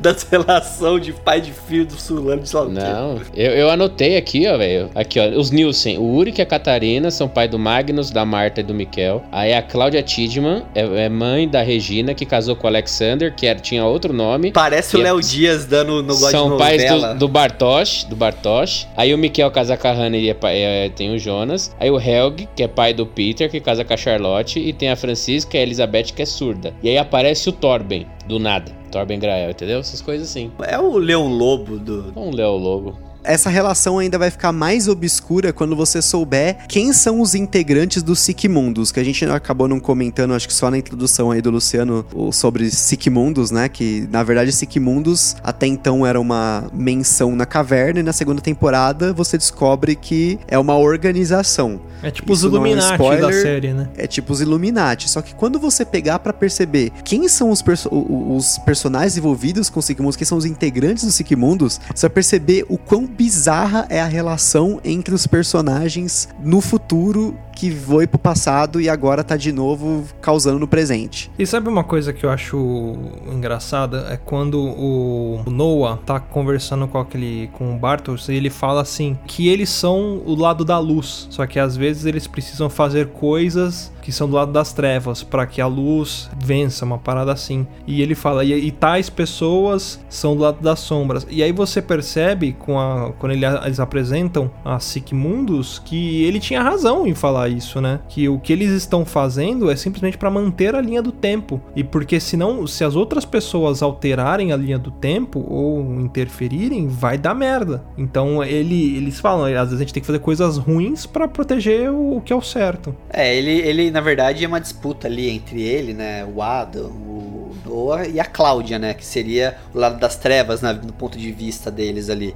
da- 0.00 0.14
relações 0.30 1.04
de 1.04 1.12
pai 1.12 1.40
de 1.40 1.52
filho 1.52 1.86
do 1.86 1.94
Sulano 1.94 2.42
de 2.42 2.48
sei 2.48 2.58
lá 2.58 2.64
o 2.66 2.68
quê. 2.70 2.74
Não, 2.80 3.20
eu, 3.34 3.50
eu 3.52 3.70
anotei 3.70 4.16
aqui, 4.16 4.46
ó, 4.46 4.56
velho. 4.58 4.90
Aqui, 4.94 5.18
ó. 5.20 5.24
Os 5.38 5.50
Nielsen, 5.50 5.98
o 5.98 6.02
Uric 6.14 6.40
e 6.40 6.42
a 6.42 6.46
Catarina 6.46 7.10
são 7.10 7.28
pai 7.28 7.48
do 7.48 7.58
Magnus, 7.58 8.10
da 8.10 8.24
Marta 8.24 8.60
e 8.60 8.64
do 8.64 8.74
Mikel. 8.74 9.22
Aí 9.32 9.52
a 9.52 9.62
Cláudia 9.62 10.02
Tidman 10.02 10.64
é, 10.74 11.04
é 11.04 11.08
mãe 11.08 11.48
da 11.48 11.62
Regina, 11.62 12.14
que 12.14 12.24
casou 12.26 12.56
com 12.56 12.66
o 12.66 12.70
Alexander, 12.70 13.34
que 13.34 13.46
era, 13.46 13.58
tinha 13.58 13.84
outro 13.84 14.12
nome. 14.12 14.52
Parece 14.52 14.96
o 14.96 15.00
é- 15.00 15.02
Léo 15.14 15.20
Dias 15.20 15.66
dando 15.66 16.02
no 16.02 16.14
de 16.14 16.30
São 16.30 16.56
pais 16.56 16.82
do, 16.84 17.18
do 17.20 17.28
Bartosz, 17.28 18.04
do 18.04 18.16
Bartosz. 18.16 18.86
Aí 18.96 19.14
o 19.14 19.18
Mikel 19.18 19.50
casa 19.50 19.76
com 19.76 19.88
a 19.88 19.92
Hannah 19.92 20.16
e 20.16 20.30
é 20.30 20.36
é- 20.44 20.88
tem 20.88 21.14
o 21.14 21.18
Jonas. 21.18 21.74
Aí 21.78 21.90
o 21.90 21.98
Helg, 21.98 22.48
que 22.54 22.62
é 22.62 22.68
pai 22.68 22.92
do 22.92 23.06
Peter, 23.06 23.50
que 23.50 23.60
casa 23.60 23.84
com 23.84 23.94
a 23.94 23.96
Charlotte. 23.96 24.58
E 24.58 24.72
tem 24.72 24.90
a 24.90 24.96
Francisca 24.96 25.56
e 25.56 25.60
a 25.60 25.62
Elizabeth, 25.62 26.12
que 26.14 26.22
é 26.22 26.26
surda. 26.26 26.74
E 26.82 26.88
aí 26.88 26.98
aparece 26.98 27.48
o 27.48 27.52
Torben, 27.52 28.06
do 28.26 28.38
nada. 28.38 28.72
Torben 28.90 29.18
Grael, 29.18 29.50
entendeu? 29.50 29.80
Essas 29.80 30.00
coisas 30.00 30.28
assim. 30.28 30.50
É 30.62 30.78
o 30.78 30.96
Leão 30.98 31.28
Lobo 31.28 31.78
do... 31.78 32.12
Um 32.16 32.34
Léo 32.34 32.56
Lobo. 32.56 32.98
Essa 33.24 33.50
relação 33.50 33.98
ainda 33.98 34.18
vai 34.18 34.30
ficar 34.30 34.52
mais 34.52 34.86
obscura 34.86 35.52
quando 35.52 35.74
você 35.74 36.00
souber 36.00 36.58
quem 36.68 36.92
são 36.92 37.20
os 37.20 37.34
integrantes 37.34 38.02
dos 38.02 38.20
Sigmundos, 38.20 38.92
que 38.92 39.00
a 39.00 39.04
gente 39.04 39.24
acabou 39.24 39.66
não 39.66 39.80
comentando, 39.80 40.34
acho 40.34 40.46
que 40.46 40.54
só 40.54 40.70
na 40.70 40.78
introdução 40.78 41.30
aí 41.30 41.40
do 41.40 41.50
Luciano, 41.50 42.04
sobre 42.32 42.70
Sigmundos, 42.70 43.50
né? 43.50 43.68
Que 43.68 44.06
na 44.10 44.22
verdade 44.22 44.52
Sigmundos 44.52 45.36
até 45.42 45.66
então 45.66 46.06
era 46.06 46.20
uma 46.20 46.64
menção 46.72 47.34
na 47.34 47.46
caverna 47.46 48.00
e 48.00 48.02
na 48.02 48.12
segunda 48.12 48.40
temporada 48.40 49.12
você 49.12 49.38
descobre 49.38 49.96
que 49.96 50.38
é 50.46 50.58
uma 50.58 50.76
organização. 50.76 51.80
É 52.02 52.10
tipo 52.10 52.32
Isso 52.32 52.46
os 52.46 52.52
é 52.52 52.56
Illuminati 52.56 53.02
é 53.02 53.06
um 53.06 53.20
da 53.20 53.32
série, 53.32 53.72
né? 53.72 53.88
É 53.96 54.06
tipo 54.06 54.32
os 54.32 54.40
Illuminati. 54.40 55.08
Só 55.08 55.22
que 55.22 55.34
quando 55.34 55.58
você 55.58 55.86
pegar 55.86 56.18
para 56.18 56.34
perceber 56.34 56.92
quem 57.02 57.26
são 57.28 57.50
os, 57.50 57.62
perso 57.62 57.88
os 57.90 58.58
personagens 58.58 59.16
envolvidos 59.16 59.70
com 59.70 59.80
Sigmundos, 59.80 60.14
quem 60.14 60.26
são 60.26 60.36
os 60.36 60.44
integrantes 60.44 61.04
dos 61.04 61.14
Sigmundos, 61.14 61.80
você 61.94 62.06
vai 62.06 62.14
perceber 62.14 62.66
o 62.68 62.76
quão 62.76 63.06
bizarra 63.14 63.86
é 63.88 64.00
a 64.00 64.06
relação 64.06 64.80
entre 64.84 65.14
os 65.14 65.26
personagens 65.26 66.28
no 66.42 66.60
futuro 66.60 67.36
que 67.54 67.70
foi 67.70 68.06
pro 68.06 68.18
passado 68.18 68.80
e 68.80 68.88
agora 68.88 69.22
tá 69.22 69.36
de 69.36 69.52
novo 69.52 70.04
causando 70.20 70.58
no 70.58 70.68
presente. 70.68 71.30
E 71.38 71.46
sabe 71.46 71.68
uma 71.68 71.84
coisa 71.84 72.12
que 72.12 72.24
eu 72.24 72.30
acho 72.30 72.96
engraçada? 73.32 74.06
É 74.10 74.16
quando 74.16 74.60
o 74.60 75.42
Noah 75.46 75.98
tá 76.04 76.18
conversando 76.20 76.86
com 76.88 76.98
aquele 76.98 77.48
com 77.52 77.74
o 77.74 77.78
Bartos 77.78 78.28
e 78.28 78.34
ele 78.34 78.50
fala 78.50 78.82
assim 78.82 79.18
que 79.26 79.48
eles 79.48 79.68
são 79.68 80.22
o 80.24 80.34
lado 80.34 80.64
da 80.64 80.78
luz, 80.78 81.26
só 81.30 81.46
que 81.46 81.58
às 81.58 81.76
vezes 81.76 82.04
eles 82.04 82.26
precisam 82.26 82.68
fazer 82.68 83.08
coisas 83.08 83.92
que 84.04 84.12
são 84.12 84.28
do 84.28 84.36
lado 84.36 84.52
das 84.52 84.70
trevas, 84.74 85.22
para 85.22 85.46
que 85.46 85.62
a 85.62 85.66
luz 85.66 86.28
vença, 86.38 86.84
uma 86.84 86.98
parada 86.98 87.32
assim. 87.32 87.66
E 87.86 88.02
ele 88.02 88.14
fala, 88.14 88.44
e, 88.44 88.52
e, 88.52 88.70
tais 88.70 89.08
pessoas 89.08 89.98
são 90.10 90.36
do 90.36 90.42
lado 90.42 90.60
das 90.60 90.80
sombras. 90.80 91.26
E 91.30 91.42
aí 91.42 91.52
você 91.52 91.80
percebe, 91.80 92.52
com 92.52 92.78
a, 92.78 93.12
quando 93.18 93.32
ele, 93.32 93.46
eles 93.46 93.80
apresentam 93.80 94.50
a 94.62 94.78
Sigmundos, 94.78 95.78
que 95.82 96.22
ele 96.22 96.38
tinha 96.38 96.62
razão 96.62 97.06
em 97.06 97.14
falar 97.14 97.43
isso, 97.48 97.80
né? 97.80 98.00
Que 98.08 98.28
o 98.28 98.38
que 98.38 98.52
eles 98.52 98.70
estão 98.70 99.04
fazendo 99.04 99.70
é 99.70 99.76
simplesmente 99.76 100.18
para 100.18 100.30
manter 100.30 100.74
a 100.74 100.80
linha 100.80 101.02
do 101.02 101.12
tempo. 101.12 101.60
E 101.74 101.82
porque 101.82 102.18
senão, 102.20 102.66
se 102.66 102.84
as 102.84 102.96
outras 102.96 103.24
pessoas 103.24 103.82
alterarem 103.82 104.52
a 104.52 104.56
linha 104.56 104.78
do 104.78 104.90
tempo 104.90 105.44
ou 105.48 106.00
interferirem, 106.00 106.88
vai 106.88 107.18
dar 107.18 107.34
merda. 107.34 107.84
Então 107.96 108.42
ele, 108.42 108.96
eles 108.96 109.20
falam, 109.20 109.44
às 109.44 109.68
vezes 109.68 109.74
a 109.74 109.78
gente 109.78 109.92
tem 109.92 110.00
que 110.00 110.06
fazer 110.06 110.18
coisas 110.18 110.56
ruins 110.56 111.06
para 111.06 111.28
proteger 111.28 111.90
o, 111.90 112.16
o 112.16 112.20
que 112.20 112.32
é 112.32 112.36
o 112.36 112.42
certo. 112.42 112.94
É, 113.10 113.34
ele, 113.36 113.50
ele 113.50 113.90
na 113.90 114.00
verdade, 114.00 114.44
é 114.44 114.48
uma 114.48 114.60
disputa 114.60 115.06
ali 115.06 115.28
entre 115.28 115.62
ele, 115.62 115.92
né? 115.92 116.24
O 116.24 116.42
Adam, 116.42 116.90
o 116.90 117.54
Noah 117.64 118.06
e 118.06 118.20
a 118.20 118.24
Cláudia, 118.24 118.78
né? 118.78 118.94
Que 118.94 119.04
seria 119.04 119.56
o 119.72 119.78
lado 119.78 119.98
das 119.98 120.16
trevas, 120.16 120.60
né, 120.62 120.72
no 120.72 120.92
ponto 120.92 121.18
de 121.18 121.32
vista 121.32 121.70
deles 121.70 122.08
ali. 122.10 122.34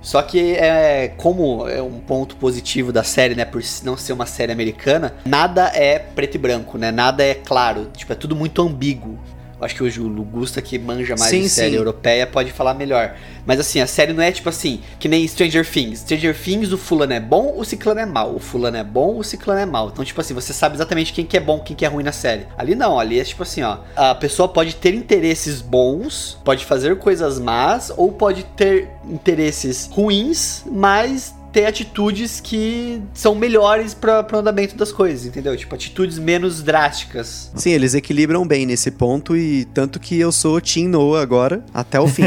Só 0.00 0.22
que 0.22 0.54
é 0.54 1.12
como 1.16 1.68
é 1.68 1.82
um 1.82 1.98
ponto 1.98 2.36
positivo 2.36 2.92
da 2.92 3.02
série, 3.02 3.34
né, 3.34 3.44
por 3.44 3.62
não 3.82 3.96
ser 3.96 4.12
uma 4.12 4.26
série 4.26 4.52
americana, 4.52 5.14
nada 5.24 5.70
é 5.74 5.98
preto 5.98 6.36
e 6.36 6.38
branco, 6.38 6.78
né? 6.78 6.90
Nada 6.90 7.24
é 7.24 7.34
claro, 7.34 7.90
tipo, 7.96 8.12
é 8.12 8.16
tudo 8.16 8.36
muito 8.36 8.62
ambíguo. 8.62 9.18
Acho 9.60 9.74
que 9.74 9.82
o 9.82 10.24
Gusta, 10.24 10.60
que 10.60 10.78
manja 10.78 11.14
mais 11.16 11.30
sim, 11.30 11.42
de 11.42 11.48
série 11.48 11.70
sim. 11.70 11.76
europeia, 11.76 12.26
pode 12.26 12.52
falar 12.52 12.74
melhor. 12.74 13.16
Mas 13.46 13.60
assim, 13.60 13.80
a 13.80 13.86
série 13.86 14.12
não 14.12 14.22
é 14.22 14.30
tipo 14.30 14.48
assim, 14.48 14.80
que 14.98 15.08
nem 15.08 15.26
Stranger 15.26 15.68
Things. 15.68 16.00
Stranger 16.00 16.36
Things, 16.36 16.72
o 16.72 16.78
fulano 16.78 17.12
é 17.12 17.20
bom, 17.20 17.54
o 17.56 17.64
ciclano 17.64 18.00
é 18.00 18.06
mal. 18.06 18.34
O 18.34 18.38
fulano 18.38 18.76
é 18.76 18.84
bom, 18.84 19.16
o 19.18 19.24
ciclano 19.24 19.60
é 19.60 19.66
mal. 19.66 19.88
Então, 19.88 20.04
tipo 20.04 20.20
assim, 20.20 20.34
você 20.34 20.52
sabe 20.52 20.74
exatamente 20.74 21.12
quem 21.12 21.24
que 21.24 21.36
é 21.36 21.40
bom, 21.40 21.60
quem 21.60 21.74
que 21.74 21.84
é 21.84 21.88
ruim 21.88 22.04
na 22.04 22.12
série. 22.12 22.46
Ali 22.58 22.74
não, 22.74 22.98
ali 22.98 23.18
é 23.18 23.24
tipo 23.24 23.42
assim, 23.42 23.62
ó. 23.62 23.78
A 23.94 24.14
pessoa 24.14 24.48
pode 24.48 24.74
ter 24.76 24.92
interesses 24.94 25.62
bons, 25.62 26.38
pode 26.44 26.64
fazer 26.64 26.98
coisas 26.98 27.38
más, 27.38 27.92
ou 27.96 28.12
pode 28.12 28.44
ter 28.44 28.90
interesses 29.08 29.88
ruins, 29.90 30.64
mas 30.70 31.34
ter 31.56 31.64
atitudes 31.64 32.38
que 32.38 33.00
são 33.14 33.34
melhores 33.34 33.94
para 33.94 34.26
o 34.30 34.36
andamento 34.36 34.76
das 34.76 34.92
coisas, 34.92 35.24
entendeu? 35.24 35.56
Tipo, 35.56 35.74
atitudes 35.74 36.18
menos 36.18 36.62
drásticas. 36.62 37.50
Sim, 37.54 37.70
eles 37.70 37.94
equilibram 37.94 38.46
bem 38.46 38.66
nesse 38.66 38.90
ponto 38.90 39.34
e 39.34 39.64
tanto 39.72 39.98
que 39.98 40.20
eu 40.20 40.30
sou 40.30 40.60
Team 40.60 40.90
Noah 40.90 41.22
agora, 41.22 41.64
até 41.72 41.98
o 41.98 42.06
fim. 42.08 42.24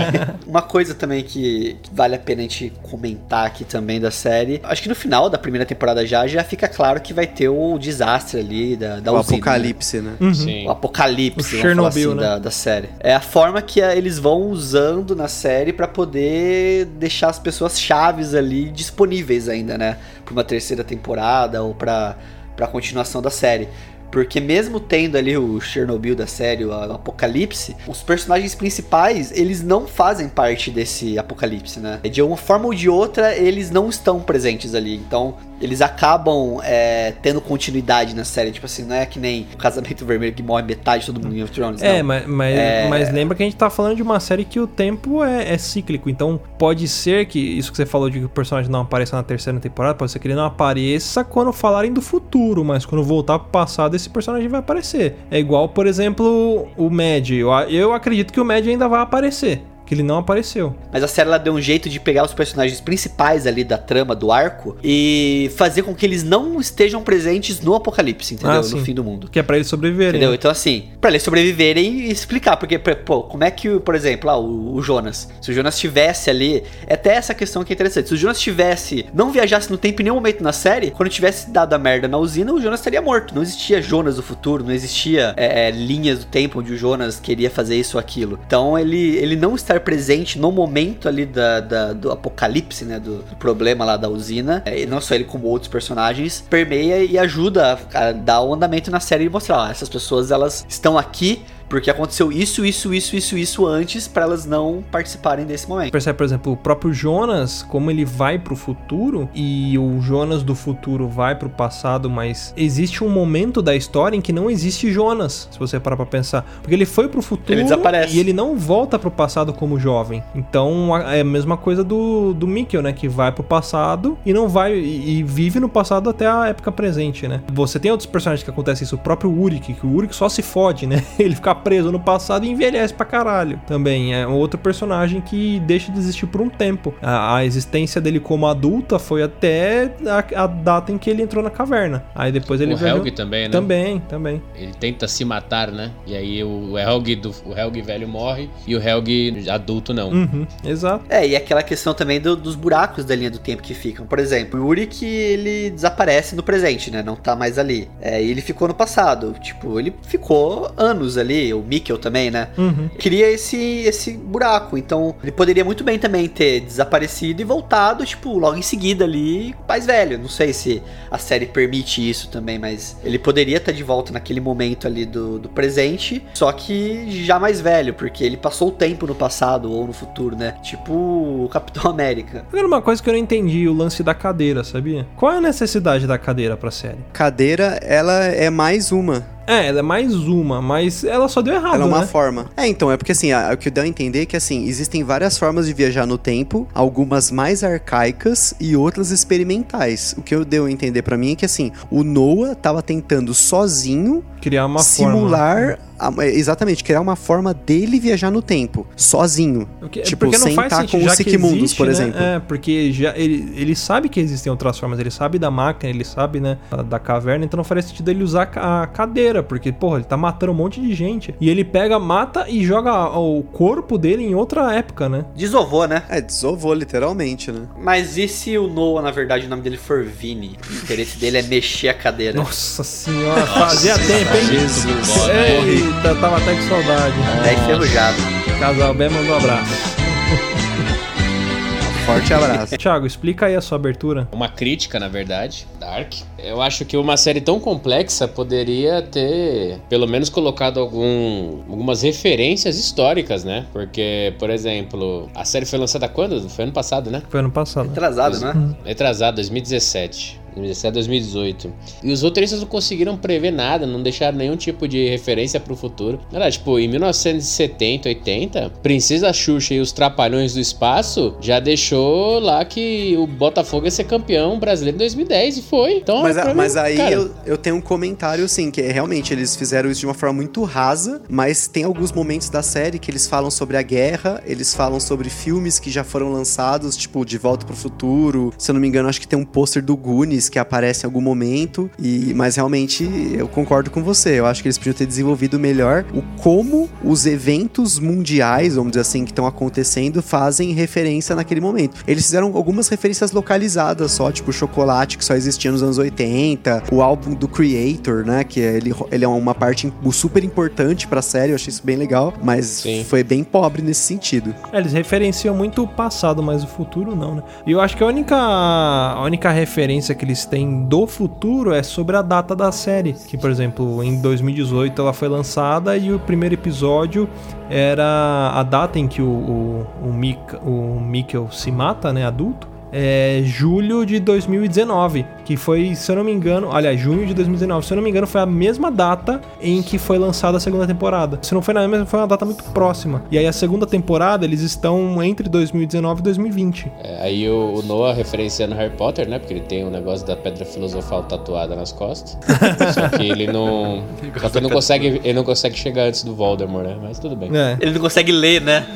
Uma 0.48 0.62
coisa 0.62 0.94
também 0.94 1.22
que 1.22 1.76
vale 1.92 2.14
a 2.14 2.18
pena 2.18 2.40
a 2.40 2.44
gente 2.44 2.72
comentar 2.82 3.46
aqui 3.46 3.66
também 3.66 4.00
da 4.00 4.10
série, 4.10 4.62
acho 4.64 4.80
que 4.80 4.88
no 4.88 4.94
final 4.94 5.28
da 5.28 5.36
primeira 5.36 5.66
temporada 5.66 6.06
já, 6.06 6.26
já 6.26 6.42
fica 6.42 6.66
claro 6.66 7.02
que 7.02 7.12
vai 7.12 7.26
ter 7.26 7.50
o 7.50 7.76
desastre 7.78 8.40
ali 8.40 8.76
da, 8.78 8.98
da 8.98 9.12
o 9.12 9.20
usina, 9.20 9.36
apocalipse, 9.36 10.00
né? 10.00 10.16
né? 10.18 10.26
Uhum. 10.26 10.68
O 10.68 10.70
apocalipse, 10.70 11.54
o 11.54 11.60
Chernobyl, 11.60 12.12
assim, 12.12 12.18
né? 12.18 12.26
da, 12.26 12.38
da 12.38 12.50
série. 12.50 12.88
É 12.98 13.14
a 13.14 13.20
forma 13.20 13.60
que 13.60 13.82
a, 13.82 13.94
eles 13.94 14.18
vão 14.18 14.44
usando 14.44 15.14
na 15.14 15.28
série 15.28 15.70
para 15.70 15.86
poder 15.86 16.86
deixar 16.86 17.28
as 17.28 17.38
pessoas 17.38 17.78
chaves 17.78 18.32
ali 18.32 18.69
disponíveis 18.70 19.48
ainda, 19.48 19.76
né? 19.76 19.98
Pra 20.24 20.32
uma 20.32 20.44
terceira 20.44 20.84
temporada 20.84 21.62
ou 21.62 21.74
pra, 21.74 22.16
pra 22.56 22.66
continuação 22.66 23.20
da 23.20 23.30
série. 23.30 23.68
Porque 24.10 24.40
mesmo 24.40 24.80
tendo 24.80 25.16
ali 25.16 25.36
o 25.36 25.60
Chernobyl 25.60 26.16
da 26.16 26.26
série, 26.26 26.64
o 26.64 26.72
Apocalipse, 26.72 27.76
os 27.86 28.02
personagens 28.02 28.54
principais, 28.54 29.30
eles 29.30 29.62
não 29.62 29.86
fazem 29.86 30.28
parte 30.28 30.70
desse 30.70 31.16
apocalipse, 31.16 31.78
né? 31.78 32.00
De 32.02 32.20
uma 32.20 32.36
forma 32.36 32.66
ou 32.66 32.74
de 32.74 32.88
outra, 32.88 33.36
eles 33.36 33.70
não 33.70 33.88
estão 33.88 34.20
presentes 34.20 34.74
ali. 34.74 34.96
Então, 34.96 35.36
eles 35.60 35.80
acabam 35.80 36.58
é, 36.62 37.12
tendo 37.22 37.40
continuidade 37.40 38.14
na 38.14 38.24
série. 38.24 38.50
Tipo 38.50 38.66
assim, 38.66 38.84
não 38.84 38.96
é 38.96 39.04
que 39.06 39.18
nem 39.18 39.46
o 39.54 39.56
Casamento 39.56 40.04
Vermelho 40.04 40.34
que 40.34 40.42
morre 40.42 40.62
metade 40.62 41.00
de 41.00 41.06
todo 41.06 41.16
mundo 41.16 41.28
em 41.28 41.36
Game 41.36 41.44
of 41.44 41.52
Thrones. 41.52 41.82
É, 41.82 42.02
mas, 42.02 42.26
mas, 42.26 42.56
é... 42.56 42.88
mas, 42.88 43.12
lembra 43.12 43.36
que 43.36 43.42
a 43.42 43.46
gente 43.46 43.56
tá 43.56 43.68
falando 43.68 43.96
de 43.96 44.02
uma 44.02 44.18
série 44.20 44.44
que 44.44 44.58
o 44.58 44.66
tempo 44.66 45.22
é, 45.22 45.52
é, 45.52 45.58
cíclico. 45.58 46.08
Então 46.08 46.40
pode 46.58 46.88
ser 46.88 47.26
que 47.26 47.38
isso 47.38 47.70
que 47.70 47.76
você 47.76 47.86
falou 47.86 48.08
de 48.08 48.20
que 48.20 48.24
o 48.24 48.28
personagem 48.28 48.70
não 48.70 48.80
apareça 48.80 49.16
na 49.16 49.22
terceira 49.22 49.58
temporada, 49.60 49.94
pode 49.94 50.10
ser 50.10 50.18
que 50.18 50.28
ele 50.28 50.34
não 50.34 50.44
apareça 50.44 51.22
quando 51.24 51.52
falarem 51.52 51.92
do 51.92 52.00
futuro, 52.00 52.64
mas 52.64 52.86
quando 52.86 53.04
voltar 53.04 53.38
pro 53.38 53.48
passado, 53.48 53.94
esse 53.94 54.08
personagem 54.08 54.48
vai 54.48 54.60
aparecer. 54.60 55.16
É 55.30 55.38
igual, 55.38 55.68
por 55.68 55.86
exemplo, 55.86 56.68
o 56.76 56.88
Mad. 56.88 57.30
Eu, 57.30 57.50
eu 57.68 57.92
acredito 57.92 58.32
que 58.32 58.40
o 58.40 58.44
Mad 58.44 58.66
ainda 58.66 58.88
vai 58.88 59.00
aparecer 59.00 59.62
que 59.90 59.94
ele 59.96 60.04
não 60.04 60.18
apareceu. 60.18 60.72
Mas 60.92 61.02
a 61.02 61.08
série 61.08 61.28
ela 61.28 61.36
deu 61.36 61.52
um 61.52 61.60
jeito 61.60 61.88
de 61.88 61.98
pegar 61.98 62.24
os 62.24 62.32
personagens 62.32 62.80
principais 62.80 63.44
ali 63.44 63.64
da 63.64 63.76
trama 63.76 64.14
do 64.14 64.30
arco 64.30 64.76
e 64.84 65.50
fazer 65.56 65.82
com 65.82 65.92
que 65.92 66.06
eles 66.06 66.22
não 66.22 66.60
estejam 66.60 67.02
presentes 67.02 67.60
no 67.60 67.74
apocalipse, 67.74 68.34
entendeu? 68.34 68.60
Ah, 68.60 68.62
no 68.62 68.84
fim 68.84 68.94
do 68.94 69.02
mundo. 69.02 69.28
Que 69.28 69.40
é 69.40 69.42
para 69.42 69.56
eles 69.56 69.66
sobreviverem. 69.66 70.20
Entendeu? 70.20 70.32
Então 70.32 70.48
assim, 70.48 70.90
para 71.00 71.10
eles 71.10 71.24
sobreviverem 71.24 72.02
e 72.02 72.12
explicar, 72.12 72.56
porque 72.56 72.78
pô, 72.78 73.24
como 73.24 73.42
é 73.42 73.50
que, 73.50 73.80
por 73.80 73.96
exemplo, 73.96 74.30
ah, 74.30 74.38
o, 74.38 74.76
o 74.76 74.80
Jonas, 74.80 75.28
se 75.42 75.50
o 75.50 75.54
Jonas 75.54 75.74
estivesse 75.74 76.30
ali, 76.30 76.62
é 76.86 76.94
até 76.94 77.14
essa 77.14 77.34
questão 77.34 77.64
que 77.64 77.72
é 77.72 77.74
interessante. 77.74 78.10
Se 78.10 78.14
o 78.14 78.16
Jonas 78.16 78.38
tivesse, 78.38 79.06
não 79.12 79.32
viajasse 79.32 79.68
no 79.72 79.76
tempo 79.76 80.02
em 80.02 80.04
nenhum 80.04 80.14
momento 80.14 80.40
na 80.40 80.52
série, 80.52 80.92
quando 80.92 81.08
tivesse 81.08 81.50
dado 81.50 81.74
a 81.74 81.78
merda 81.78 82.06
na 82.06 82.16
usina, 82.16 82.52
o 82.52 82.60
Jonas 82.60 82.78
estaria 82.78 83.02
morto. 83.02 83.34
Não 83.34 83.42
existia 83.42 83.82
Jonas 83.82 84.14
do 84.14 84.22
futuro, 84.22 84.62
não 84.62 84.72
existia 84.72 85.34
é, 85.36 85.66
é, 85.66 85.70
linhas 85.72 86.20
do 86.20 86.26
tempo 86.26 86.60
onde 86.60 86.74
o 86.74 86.76
Jonas 86.76 87.18
queria 87.18 87.50
fazer 87.50 87.74
isso 87.74 87.96
ou 87.96 88.00
aquilo. 88.00 88.38
Então 88.46 88.78
ele, 88.78 89.16
ele 89.16 89.34
não 89.34 89.56
estar 89.56 89.79
presente 89.80 90.38
no 90.38 90.52
momento 90.52 91.08
ali 91.08 91.26
da, 91.26 91.60
da 91.60 91.92
do 91.92 92.10
apocalipse, 92.10 92.84
né? 92.84 92.98
Do, 92.98 93.22
do, 93.22 93.36
problema 93.36 93.84
lá 93.84 93.96
da 93.96 94.08
usina. 94.08 94.62
É, 94.64 94.80
e 94.80 94.86
não 94.86 95.00
só 95.00 95.14
ele, 95.14 95.24
como 95.24 95.46
outros 95.46 95.70
personagens, 95.70 96.44
permeia 96.48 97.02
e 97.02 97.18
ajuda 97.18 97.78
a, 97.94 98.08
a 98.08 98.12
dar 98.12 98.42
o 98.42 98.54
andamento 98.54 98.90
na 98.90 99.00
série 99.00 99.24
e 99.24 99.28
mostrar, 99.28 99.58
ó, 99.58 99.68
essas 99.68 99.88
pessoas 99.88 100.30
elas 100.30 100.64
estão 100.68 100.96
aqui 100.98 101.42
porque 101.70 101.88
aconteceu 101.88 102.32
isso, 102.32 102.66
isso, 102.66 102.92
isso, 102.92 103.16
isso, 103.16 103.38
isso 103.38 103.66
antes 103.66 104.08
para 104.08 104.24
elas 104.24 104.44
não 104.44 104.82
participarem 104.90 105.46
desse 105.46 105.68
momento. 105.68 105.92
Percebe, 105.92 106.18
por 106.18 106.24
exemplo, 106.24 106.52
o 106.52 106.56
próprio 106.56 106.92
Jonas, 106.92 107.62
como 107.62 107.92
ele 107.92 108.04
vai 108.04 108.40
pro 108.40 108.56
futuro 108.56 109.28
e 109.32 109.78
o 109.78 110.00
Jonas 110.00 110.42
do 110.42 110.56
futuro 110.56 111.08
vai 111.08 111.36
pro 111.36 111.48
passado, 111.48 112.10
mas 112.10 112.52
existe 112.56 113.04
um 113.04 113.08
momento 113.08 113.62
da 113.62 113.76
história 113.76 114.16
em 114.16 114.20
que 114.20 114.32
não 114.32 114.50
existe 114.50 114.90
Jonas, 114.90 115.48
se 115.52 115.58
você 115.60 115.78
parar 115.78 115.96
pra 115.96 116.06
pensar. 116.06 116.44
Porque 116.60 116.74
ele 116.74 116.84
foi 116.84 117.08
pro 117.08 117.22
futuro 117.22 117.52
ele 117.52 117.62
desaparece. 117.62 118.16
e 118.16 118.18
ele 118.18 118.32
não 118.32 118.56
volta 118.56 118.98
pro 118.98 119.10
passado 119.10 119.52
como 119.52 119.78
jovem. 119.78 120.24
Então 120.34 120.96
é 120.96 121.20
a 121.20 121.24
mesma 121.24 121.56
coisa 121.56 121.84
do, 121.84 122.34
do 122.34 122.48
Mikkel, 122.48 122.82
né? 122.82 122.92
Que 122.92 123.06
vai 123.06 123.30
pro 123.30 123.44
passado 123.44 124.18
e 124.26 124.32
não 124.32 124.48
vai 124.48 124.74
e, 124.74 125.18
e 125.18 125.22
vive 125.22 125.60
no 125.60 125.68
passado 125.68 126.10
até 126.10 126.26
a 126.26 126.48
época 126.48 126.72
presente, 126.72 127.28
né? 127.28 127.40
Você 127.52 127.78
tem 127.78 127.92
outros 127.92 128.08
personagens 128.08 128.42
que 128.42 128.50
acontecem 128.50 128.84
isso, 128.84 128.96
o 128.96 128.98
próprio 128.98 129.30
Urik, 129.30 129.72
que 129.72 129.86
o 129.86 129.94
Urik 129.94 130.12
só 130.16 130.28
se 130.28 130.42
fode, 130.42 130.84
né? 130.84 131.04
Ele 131.16 131.36
fica 131.36 131.59
preso 131.62 131.90
no 131.92 132.00
passado 132.00 132.44
e 132.44 132.50
envelhece 132.50 132.92
pra 132.92 133.06
caralho. 133.06 133.60
Também 133.66 134.14
é 134.14 134.26
outro 134.26 134.58
personagem 134.58 135.20
que 135.20 135.60
deixa 135.60 135.92
de 135.92 135.98
existir 135.98 136.26
por 136.26 136.40
um 136.40 136.48
tempo. 136.48 136.94
A, 137.02 137.36
a 137.36 137.44
existência 137.44 138.00
dele 138.00 138.20
como 138.20 138.46
adulta 138.46 138.98
foi 138.98 139.22
até 139.22 139.92
a, 140.06 140.44
a, 140.44 140.46
data 140.46 140.92
em 140.92 140.98
que 140.98 141.10
ele 141.10 141.22
entrou 141.22 141.42
na 141.42 141.50
caverna. 141.50 142.04
Aí 142.14 142.32
depois 142.32 142.60
ele 142.60 142.74
O 142.74 142.86
Helg 142.86 143.10
também, 143.12 143.44
né? 143.44 143.50
Também, 143.50 144.00
também. 144.00 144.42
Ele 144.54 144.72
tenta 144.78 145.06
se 145.08 145.24
matar, 145.24 145.70
né? 145.70 145.90
E 146.06 146.16
aí 146.16 146.42
o 146.44 146.78
Helg, 146.78 147.16
do, 147.16 147.34
o 147.44 147.56
Helg 147.56 147.80
velho 147.82 148.08
morre 148.08 148.50
e 148.66 148.74
o 148.74 148.82
Helg 148.82 149.48
adulto 149.50 149.92
não. 149.92 150.10
Uhum, 150.10 150.46
exato. 150.64 151.04
É, 151.08 151.26
e 151.26 151.36
aquela 151.36 151.62
questão 151.62 151.94
também 151.94 152.20
do, 152.20 152.36
dos 152.36 152.54
buracos 152.54 153.04
da 153.04 153.14
linha 153.14 153.30
do 153.30 153.38
tempo 153.38 153.62
que 153.62 153.74
ficam. 153.74 154.06
Por 154.06 154.18
exemplo, 154.18 154.60
o 154.60 154.66
Uri 154.66 154.86
que 154.86 155.06
ele 155.06 155.70
desaparece 155.70 156.34
no 156.34 156.42
presente, 156.42 156.90
né? 156.90 157.02
Não 157.02 157.16
tá 157.16 157.36
mais 157.36 157.58
ali. 157.58 157.88
É, 158.00 158.22
e 158.22 158.30
ele 158.30 158.40
ficou 158.40 158.68
no 158.68 158.74
passado. 158.74 159.34
Tipo, 159.40 159.78
ele 159.78 159.94
ficou 160.02 160.70
anos 160.76 161.16
ali 161.16 161.49
o 161.52 161.62
Mikkel 161.62 161.98
também, 161.98 162.30
né? 162.30 162.48
Uhum. 162.56 162.88
Cria 162.98 163.30
esse, 163.30 163.56
esse 163.80 164.12
buraco. 164.12 164.76
Então, 164.76 165.14
ele 165.22 165.32
poderia 165.32 165.64
muito 165.64 165.84
bem 165.84 165.98
também 165.98 166.28
ter 166.28 166.60
desaparecido 166.60 167.42
e 167.42 167.44
voltado, 167.44 168.04
tipo, 168.04 168.36
logo 168.38 168.56
em 168.56 168.62
seguida 168.62 169.04
ali, 169.04 169.54
mais 169.68 169.86
velho. 169.86 170.18
Não 170.18 170.28
sei 170.28 170.52
se 170.52 170.82
a 171.10 171.18
série 171.18 171.46
permite 171.46 172.08
isso 172.08 172.28
também, 172.28 172.58
mas 172.58 172.96
ele 173.04 173.18
poderia 173.18 173.56
estar 173.56 173.72
de 173.72 173.82
volta 173.82 174.12
naquele 174.12 174.40
momento 174.40 174.86
ali 174.86 175.04
do, 175.04 175.38
do 175.38 175.48
presente, 175.48 176.24
só 176.34 176.50
que 176.52 177.10
já 177.24 177.38
mais 177.38 177.60
velho, 177.60 177.94
porque 177.94 178.24
ele 178.24 178.36
passou 178.36 178.68
o 178.68 178.72
tempo 178.72 179.06
no 179.06 179.14
passado 179.14 179.70
ou 179.70 179.86
no 179.86 179.92
futuro, 179.92 180.36
né? 180.36 180.56
Tipo 180.62 180.92
o 180.92 181.48
Capitão 181.50 181.90
América. 181.90 182.44
Agora, 182.48 182.66
uma 182.66 182.82
coisa 182.82 183.02
que 183.02 183.08
eu 183.08 183.12
não 183.12 183.20
entendi, 183.20 183.68
o 183.68 183.74
lance 183.74 184.02
da 184.02 184.14
cadeira, 184.14 184.62
sabia? 184.64 185.06
Qual 185.16 185.32
é 185.32 185.38
a 185.38 185.40
necessidade 185.40 186.06
da 186.06 186.18
cadeira 186.18 186.56
pra 186.56 186.70
série? 186.70 186.98
Cadeira, 187.12 187.78
ela 187.82 188.24
é 188.24 188.50
mais 188.50 188.92
uma. 188.92 189.24
É, 189.46 189.66
ela 189.66 189.80
é 189.80 189.82
mais 189.82 190.14
uma, 190.14 190.62
mas 190.62 191.02
ela 191.02 191.28
só 191.28 191.42
deu 191.42 191.54
errado, 191.54 191.74
Ela 191.74 191.84
é 191.84 191.88
uma 191.88 192.00
né? 192.00 192.06
forma. 192.06 192.46
É, 192.56 192.66
então, 192.68 192.90
é 192.90 192.96
porque 192.96 193.10
assim, 193.12 193.32
a- 193.32 193.50
o 193.52 193.56
que 193.56 193.68
deu 193.70 193.82
a 193.82 193.86
entender 193.86 194.22
é 194.22 194.26
que 194.26 194.36
assim, 194.36 194.66
existem 194.66 195.02
várias 195.02 195.36
formas 195.36 195.66
de 195.66 195.72
viajar 195.72 196.06
no 196.06 196.16
tempo, 196.16 196.68
algumas 196.72 197.30
mais 197.32 197.64
arcaicas 197.64 198.54
e 198.60 198.76
outras 198.76 199.10
experimentais. 199.10 200.14
O 200.16 200.22
que 200.22 200.34
eu 200.34 200.44
deu 200.44 200.66
a 200.66 200.70
entender 200.70 201.02
pra 201.02 201.16
mim 201.16 201.32
é 201.32 201.36
que 201.36 201.44
assim, 201.44 201.72
o 201.90 202.04
Noah 202.04 202.54
tava 202.54 202.80
tentando 202.82 203.34
sozinho 203.34 204.24
Criar 204.40 204.66
uma 204.66 204.80
forma. 204.82 205.12
simular 205.14 205.70
a- 205.72 205.89
exatamente, 206.32 206.82
criar 206.84 207.00
uma 207.00 207.16
forma 207.16 207.52
dele 207.52 207.98
viajar 208.00 208.30
no 208.30 208.40
tempo, 208.42 208.86
sozinho. 208.96 209.68
Porque, 209.80 210.00
Tipo, 210.02 210.26
porque 210.26 210.38
não 210.38 210.46
sem 210.46 210.54
faz 210.54 210.70
tá 210.70 210.76
sentido, 210.80 211.00
com 211.00 211.06
os 211.06 211.20
existe, 211.56 211.76
por 211.76 211.86
né? 211.86 211.92
exemplo. 211.92 212.20
É, 212.20 212.38
porque 212.40 212.92
já 212.92 213.16
ele, 213.16 213.52
ele 213.56 213.74
sabe 213.76 214.08
que 214.08 214.20
existem 214.20 214.50
outras 214.50 214.78
formas, 214.78 214.98
ele 214.98 215.10
sabe 215.10 215.38
da 215.38 215.50
máquina, 215.50 215.90
ele 215.90 216.04
sabe, 216.04 216.40
né, 216.40 216.58
da- 216.88 216.98
caverna, 216.98 217.44
então 217.44 217.56
não 217.58 217.64
faria 217.64 217.82
sentido 217.82 218.08
ele 218.10 218.22
usar 218.22 218.50
a 218.56 218.86
cadeira, 218.86 219.42
porque, 219.42 219.72
porra, 219.72 219.96
ele 219.96 220.04
tá 220.04 220.16
matando 220.16 220.52
um 220.52 220.54
monte 220.54 220.80
de 220.80 220.94
gente. 220.94 221.34
E 221.40 221.48
ele 221.48 221.64
pega, 221.64 221.98
mata 221.98 222.46
e 222.48 222.64
joga 222.64 223.08
o 223.18 223.42
corpo 223.42 223.96
dele 223.98 224.22
em 224.24 224.34
outra 224.34 224.72
época, 224.74 225.08
né? 225.08 225.24
Desovou, 225.34 225.86
né? 225.88 226.02
É, 226.08 226.20
desovou 226.20 226.72
literalmente, 226.74 227.50
né? 227.50 227.62
Mas 227.78 228.16
e 228.18 228.28
se 228.28 228.56
o 228.58 228.66
Noah, 228.68 229.02
na 229.02 229.10
verdade, 229.10 229.46
o 229.46 229.48
nome 229.48 229.62
dele 229.62 229.76
for 229.76 230.04
Vini? 230.04 230.56
O 230.70 230.74
interesse 230.84 231.18
dele 231.18 231.38
é 231.38 231.42
mexer 231.42 231.88
a 231.88 231.94
cadeira. 231.94 232.36
Nossa 232.38 232.84
senhora, 232.84 233.46
fazia 233.46 233.94
tempo, 233.98 234.34
hein? 234.36 234.46
Jesus. 234.50 235.89
Eita, 235.90 236.14
tava 236.20 236.36
até 236.36 236.54
com 236.54 236.62
saudade. 236.62 237.14
Tá 237.42 237.52
enferrujado. 237.52 238.16
Casal 238.60 238.94
B 238.94 239.08
mandou 239.08 239.34
um 239.34 239.38
abraço. 239.38 239.72
Forte 242.06 242.32
abraço. 242.32 242.78
Thiago, 242.78 243.06
explica 243.06 243.46
aí 243.46 243.56
a 243.56 243.60
sua 243.60 243.76
abertura. 243.76 244.28
Uma 244.32 244.48
crítica, 244.48 245.00
na 245.00 245.08
verdade, 245.08 245.66
Dark. 245.80 246.12
Eu 246.38 246.62
acho 246.62 246.84
que 246.84 246.96
uma 246.96 247.16
série 247.16 247.40
tão 247.40 247.58
complexa 247.58 248.28
poderia 248.28 249.02
ter, 249.02 249.80
pelo 249.88 250.06
menos, 250.06 250.28
colocado 250.28 250.78
algum, 250.78 251.62
algumas 251.68 252.02
referências 252.02 252.78
históricas, 252.78 253.42
né? 253.42 253.66
Porque, 253.72 254.32
por 254.38 254.48
exemplo, 254.48 255.28
a 255.34 255.44
série 255.44 255.66
foi 255.66 255.78
lançada 255.78 256.08
quando? 256.08 256.48
Foi 256.48 256.64
ano 256.64 256.72
passado, 256.72 257.10
né? 257.10 257.20
Foi 257.28 257.40
ano 257.40 257.50
passado. 257.50 257.90
Atrasado, 257.90 258.38
né? 258.38 258.54
Retrasado, 258.84 259.36
2017. 259.36 260.39
2017, 260.54 260.94
2018. 260.94 261.72
E 262.02 262.12
os 262.12 262.22
roteiristas 262.22 262.60
não 262.60 262.66
conseguiram 262.68 263.16
prever 263.16 263.50
nada, 263.50 263.86
não 263.86 264.02
deixaram 264.02 264.36
nenhum 264.38 264.56
tipo 264.56 264.86
de 264.88 265.08
referência 265.08 265.58
pro 265.60 265.76
futuro. 265.76 266.20
Era, 266.32 266.50
tipo, 266.50 266.78
em 266.78 266.88
1970, 266.88 268.08
80, 268.08 268.70
Princesa 268.82 269.32
Xuxa 269.32 269.74
e 269.74 269.80
os 269.80 269.92
Trapalhões 269.92 270.54
do 270.54 270.60
Espaço 270.60 271.34
já 271.40 271.58
deixou 271.60 272.38
lá 272.38 272.64
que 272.64 273.14
o 273.18 273.26
Botafogo 273.26 273.86
ia 273.86 273.90
ser 273.90 274.04
campeão 274.04 274.58
brasileiro 274.58 274.96
em 274.96 274.98
2010 274.98 275.58
e 275.58 275.62
foi. 275.62 275.94
Então, 275.96 276.22
Mas, 276.22 276.36
a- 276.36 276.54
mas 276.54 276.76
aí 276.76 276.96
cara, 276.96 277.10
eu, 277.12 277.30
eu 277.46 277.56
tenho 277.56 277.76
um 277.76 277.80
comentário, 277.80 278.44
assim, 278.44 278.70
que 278.70 278.80
é, 278.80 278.90
realmente 278.92 279.32
eles 279.32 279.56
fizeram 279.56 279.90
isso 279.90 280.00
de 280.00 280.06
uma 280.06 280.14
forma 280.14 280.34
muito 280.34 280.62
rasa, 280.64 281.22
mas 281.28 281.66
tem 281.66 281.84
alguns 281.84 282.12
momentos 282.12 282.48
da 282.48 282.62
série 282.62 282.98
que 282.98 283.10
eles 283.10 283.26
falam 283.26 283.50
sobre 283.50 283.76
a 283.76 283.82
guerra, 283.82 284.42
eles 284.46 284.74
falam 284.74 285.00
sobre 285.00 285.28
filmes 285.30 285.78
que 285.78 285.90
já 285.90 286.04
foram 286.04 286.32
lançados, 286.32 286.96
tipo 286.96 287.24
De 287.24 287.38
Volta 287.38 287.66
pro 287.66 287.74
Futuro. 287.76 288.52
Se 288.58 288.70
eu 288.70 288.74
não 288.74 288.80
me 288.80 288.88
engano, 288.88 289.08
acho 289.08 289.20
que 289.20 289.28
tem 289.28 289.38
um 289.38 289.44
pôster 289.44 289.82
do 289.82 289.96
Goonies 289.96 290.39
que 290.48 290.58
aparece 290.58 291.04
em 291.04 291.06
algum 291.06 291.20
momento. 291.20 291.90
E, 291.98 292.32
mas 292.34 292.56
realmente 292.56 293.08
eu 293.36 293.48
concordo 293.48 293.90
com 293.90 294.02
você. 294.02 294.38
Eu 294.38 294.46
acho 294.46 294.62
que 294.62 294.68
eles 294.68 294.78
podiam 294.78 294.94
ter 294.94 295.06
desenvolvido 295.06 295.58
melhor 295.58 296.04
o 296.14 296.22
como 296.42 296.88
os 297.04 297.26
eventos 297.26 297.98
mundiais, 297.98 298.74
vamos 298.74 298.92
dizer 298.92 299.02
assim, 299.02 299.24
que 299.24 299.30
estão 299.32 299.46
acontecendo, 299.46 300.22
fazem 300.22 300.72
referência 300.72 301.34
naquele 301.36 301.60
momento. 301.60 302.02
Eles 302.06 302.24
fizeram 302.24 302.52
algumas 302.56 302.88
referências 302.88 303.32
localizadas 303.32 304.12
só, 304.12 304.30
tipo 304.32 304.50
o 304.50 304.52
chocolate 304.52 305.18
que 305.18 305.24
só 305.24 305.34
existia 305.34 305.70
nos 305.70 305.82
anos 305.82 305.98
80, 305.98 306.84
o 306.92 307.02
álbum 307.02 307.34
do 307.34 307.46
Creator, 307.48 308.24
né? 308.24 308.44
Que 308.44 308.60
é- 308.60 308.76
ele, 308.76 308.94
ele 309.10 309.24
é 309.24 309.28
uma 309.28 309.54
parte 309.54 309.92
super 310.12 310.42
importante 310.44 311.06
pra 311.06 311.22
série, 311.22 311.52
eu 311.52 311.56
achei 311.56 311.70
isso 311.70 311.82
bem 311.84 311.96
legal, 311.96 312.32
mas 312.42 312.66
Sim. 312.66 313.04
foi 313.08 313.22
bem 313.22 313.44
pobre 313.44 313.82
nesse 313.82 314.00
sentido. 314.00 314.54
É, 314.72 314.78
eles 314.78 314.92
referenciam 314.92 315.54
muito 315.54 315.82
o 315.82 315.88
passado, 315.88 316.42
mas 316.42 316.62
o 316.64 316.66
futuro 316.66 317.14
não, 317.14 317.36
né? 317.36 317.42
E 317.66 317.72
eu 317.72 317.80
acho 317.80 317.96
que 317.96 318.02
a 318.02 318.06
única, 318.06 318.36
a 318.36 319.22
única 319.24 319.50
referência 319.50 320.14
que 320.14 320.24
eles 320.30 320.44
têm 320.44 320.84
do 320.84 321.06
futuro 321.06 321.72
é 321.72 321.82
sobre 321.82 322.16
a 322.16 322.22
data 322.22 322.54
da 322.56 322.70
série. 322.72 323.12
Que, 323.12 323.36
por 323.36 323.50
exemplo, 323.50 324.02
em 324.02 324.20
2018 324.20 325.00
ela 325.02 325.12
foi 325.12 325.28
lançada 325.28 325.96
e 325.96 326.12
o 326.12 326.18
primeiro 326.18 326.54
episódio 326.54 327.28
era 327.68 328.52
a 328.54 328.62
data 328.62 328.98
em 328.98 329.06
que 329.08 329.20
o, 329.20 329.26
o, 329.28 329.86
o, 330.04 330.12
Mik- 330.12 330.56
o 330.64 331.00
Mikkel 331.00 331.48
se 331.50 331.70
mata, 331.70 332.12
né? 332.12 332.24
Adulto. 332.24 332.69
É 332.92 333.42
julho 333.44 334.04
de 334.04 334.18
2019, 334.20 335.24
que 335.44 335.56
foi, 335.56 335.94
se 335.94 336.10
eu 336.10 336.16
não 336.16 336.24
me 336.24 336.32
engano, 336.32 336.70
aliás, 336.72 336.98
junho 336.98 337.26
de 337.26 337.34
2019, 337.34 337.86
se 337.86 337.92
eu 337.92 337.96
não 337.96 338.02
me 338.02 338.10
engano, 338.10 338.26
foi 338.26 338.40
a 338.40 338.46
mesma 338.46 338.90
data 338.90 339.40
em 339.60 339.82
que 339.82 339.98
foi 339.98 340.18
lançada 340.18 340.56
a 340.56 340.60
segunda 340.60 340.86
temporada. 340.86 341.38
Se 341.42 341.54
não 341.54 341.62
foi 341.62 341.74
na 341.74 341.86
mesma, 341.86 342.06
foi 342.06 342.20
uma 342.20 342.26
data 342.26 342.44
muito 342.44 342.64
próxima. 342.64 343.22
E 343.30 343.38
aí 343.38 343.46
a 343.46 343.52
segunda 343.52 343.86
temporada, 343.86 344.44
eles 344.44 344.60
estão 344.60 345.22
entre 345.22 345.48
2019 345.48 346.20
e 346.20 346.22
2020. 346.24 346.92
é, 347.02 347.22
aí 347.22 347.48
o, 347.48 347.74
o 347.74 347.82
Noah 347.82 348.12
referenciando 348.14 348.74
Harry 348.74 348.94
Potter, 348.96 349.28
né? 349.28 349.38
Porque 349.38 349.54
ele 349.54 349.60
tem 349.60 349.84
o 349.84 349.90
negócio 349.90 350.26
da 350.26 350.36
pedra 350.36 350.64
filosofal 350.64 351.22
tatuada 351.24 351.76
nas 351.76 351.92
costas. 351.92 352.38
só 352.94 353.08
que 353.08 353.22
ele 353.22 353.46
não. 353.46 354.02
Só 354.40 354.48
que 354.48 354.58
ele 354.58 354.66
não 354.66 354.70
consegue, 354.70 355.20
ele 355.22 355.34
não 355.34 355.44
consegue 355.44 355.78
chegar 355.78 356.04
antes 356.04 356.22
do 356.24 356.34
Voldemort, 356.34 356.84
né? 356.84 356.96
Mas 357.00 357.18
tudo 357.18 357.36
bem. 357.36 357.50
É. 357.56 357.76
Ele 357.80 357.92
não 357.92 358.00
consegue 358.00 358.32
ler, 358.32 358.60
né? 358.60 358.86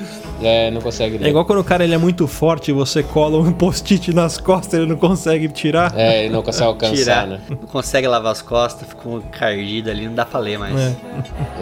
É, 0.42 0.70
não 0.70 0.80
consegue 0.80 1.18
ler. 1.18 1.26
É 1.26 1.30
igual 1.30 1.44
quando 1.44 1.60
o 1.60 1.64
cara 1.64 1.84
ele 1.84 1.94
é 1.94 1.98
muito 1.98 2.26
forte 2.26 2.70
e 2.70 2.74
você 2.74 3.02
cola 3.02 3.38
um 3.38 3.52
post-it 3.84 4.14
nas 4.14 4.38
costas 4.38 4.74
ele 4.80 4.86
não 4.86 4.96
consegue 4.96 5.46
tirar. 5.48 5.92
É, 5.96 6.24
ele 6.24 6.32
não 6.32 6.42
consegue 6.42 6.64
alcançar, 6.64 6.94
Tirar. 6.96 7.26
né? 7.26 7.40
Não 7.48 7.56
consegue 7.68 8.06
lavar 8.08 8.32
as 8.32 8.40
costas, 8.42 8.88
ficou 8.88 9.18
encardido 9.18 9.90
ali, 9.90 10.06
não 10.06 10.14
dá 10.14 10.24
pra 10.24 10.40
ler 10.40 10.58
mais. 10.58 10.74
É. 10.74 10.94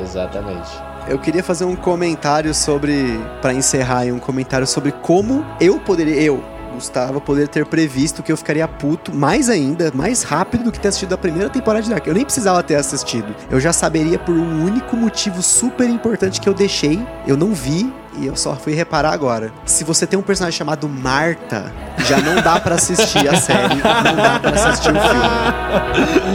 Exatamente. 0.01 0.70
Eu 1.09 1.18
queria 1.18 1.43
fazer 1.43 1.64
um 1.64 1.75
comentário 1.75 2.55
sobre, 2.55 3.18
Pra 3.41 3.53
encerrar 3.53 3.99
aí, 4.01 4.12
um 4.12 4.20
comentário 4.20 4.66
sobre 4.66 4.93
como 4.93 5.45
eu 5.61 5.81
poderia, 5.81 6.14
eu, 6.23 6.43
Gustavo, 6.73 7.20
poderia 7.20 7.49
ter 7.49 7.64
previsto 7.66 8.23
que 8.23 8.33
eu 8.33 8.37
ficaria 8.37 8.66
puto 8.66 9.14
mais 9.14 9.49
ainda, 9.49 9.93
mais 9.95 10.23
rápido 10.23 10.64
do 10.64 10.73
que 10.73 10.81
ter 10.81 10.89
assistido 10.89 11.12
a 11.12 11.18
primeira 11.18 11.49
temporada 11.49 11.83
de 11.83 11.91
Dark. 11.91 12.07
Eu 12.07 12.14
nem 12.14 12.25
precisava 12.25 12.62
ter 12.62 12.77
assistido. 12.77 13.35
Eu 13.51 13.61
já 13.61 13.73
saberia 13.73 14.18
por 14.18 14.35
um 14.35 14.64
único 14.64 14.97
motivo 14.97 15.43
super 15.43 15.89
importante 15.89 16.41
que 16.41 16.49
eu 16.49 16.55
deixei, 16.55 17.01
eu 17.27 17.37
não 17.37 17.53
vi 17.55 17.93
e 18.18 18.27
eu 18.27 18.37
só 18.37 18.55
fui 18.55 18.75
reparar 18.75 19.12
agora. 19.12 19.53
Se 19.64 19.85
você 19.85 20.07
tem 20.07 20.18
um 20.18 20.23
personagem 20.23 20.59
chamado 20.59 20.89
Marta, 20.89 21.73
já 21.99 22.18
não 22.20 22.43
dá 22.43 22.61
pra 22.61 22.75
assistir 22.75 23.29
a 23.29 23.37
série, 23.37 23.75
não 23.75 24.16
dá 24.16 24.39
pra 24.41 24.51
assistir 24.51 24.91
o 24.91 25.01
filme. 25.01 25.23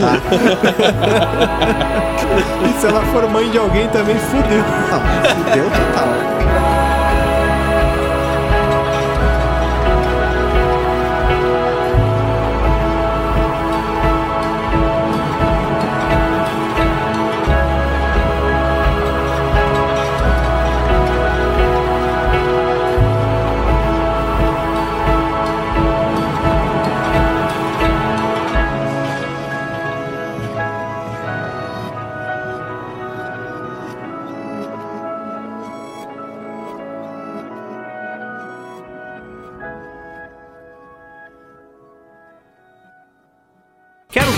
Tá? 0.00 0.18
E 2.28 2.80
se 2.80 2.86
ela 2.86 3.00
for 3.06 3.28
mãe 3.30 3.50
de 3.50 3.58
alguém 3.58 3.88
também, 3.88 4.16
fudeu. 4.18 4.58
Não, 4.58 5.44
fudeu 5.44 5.64
total. 5.64 6.37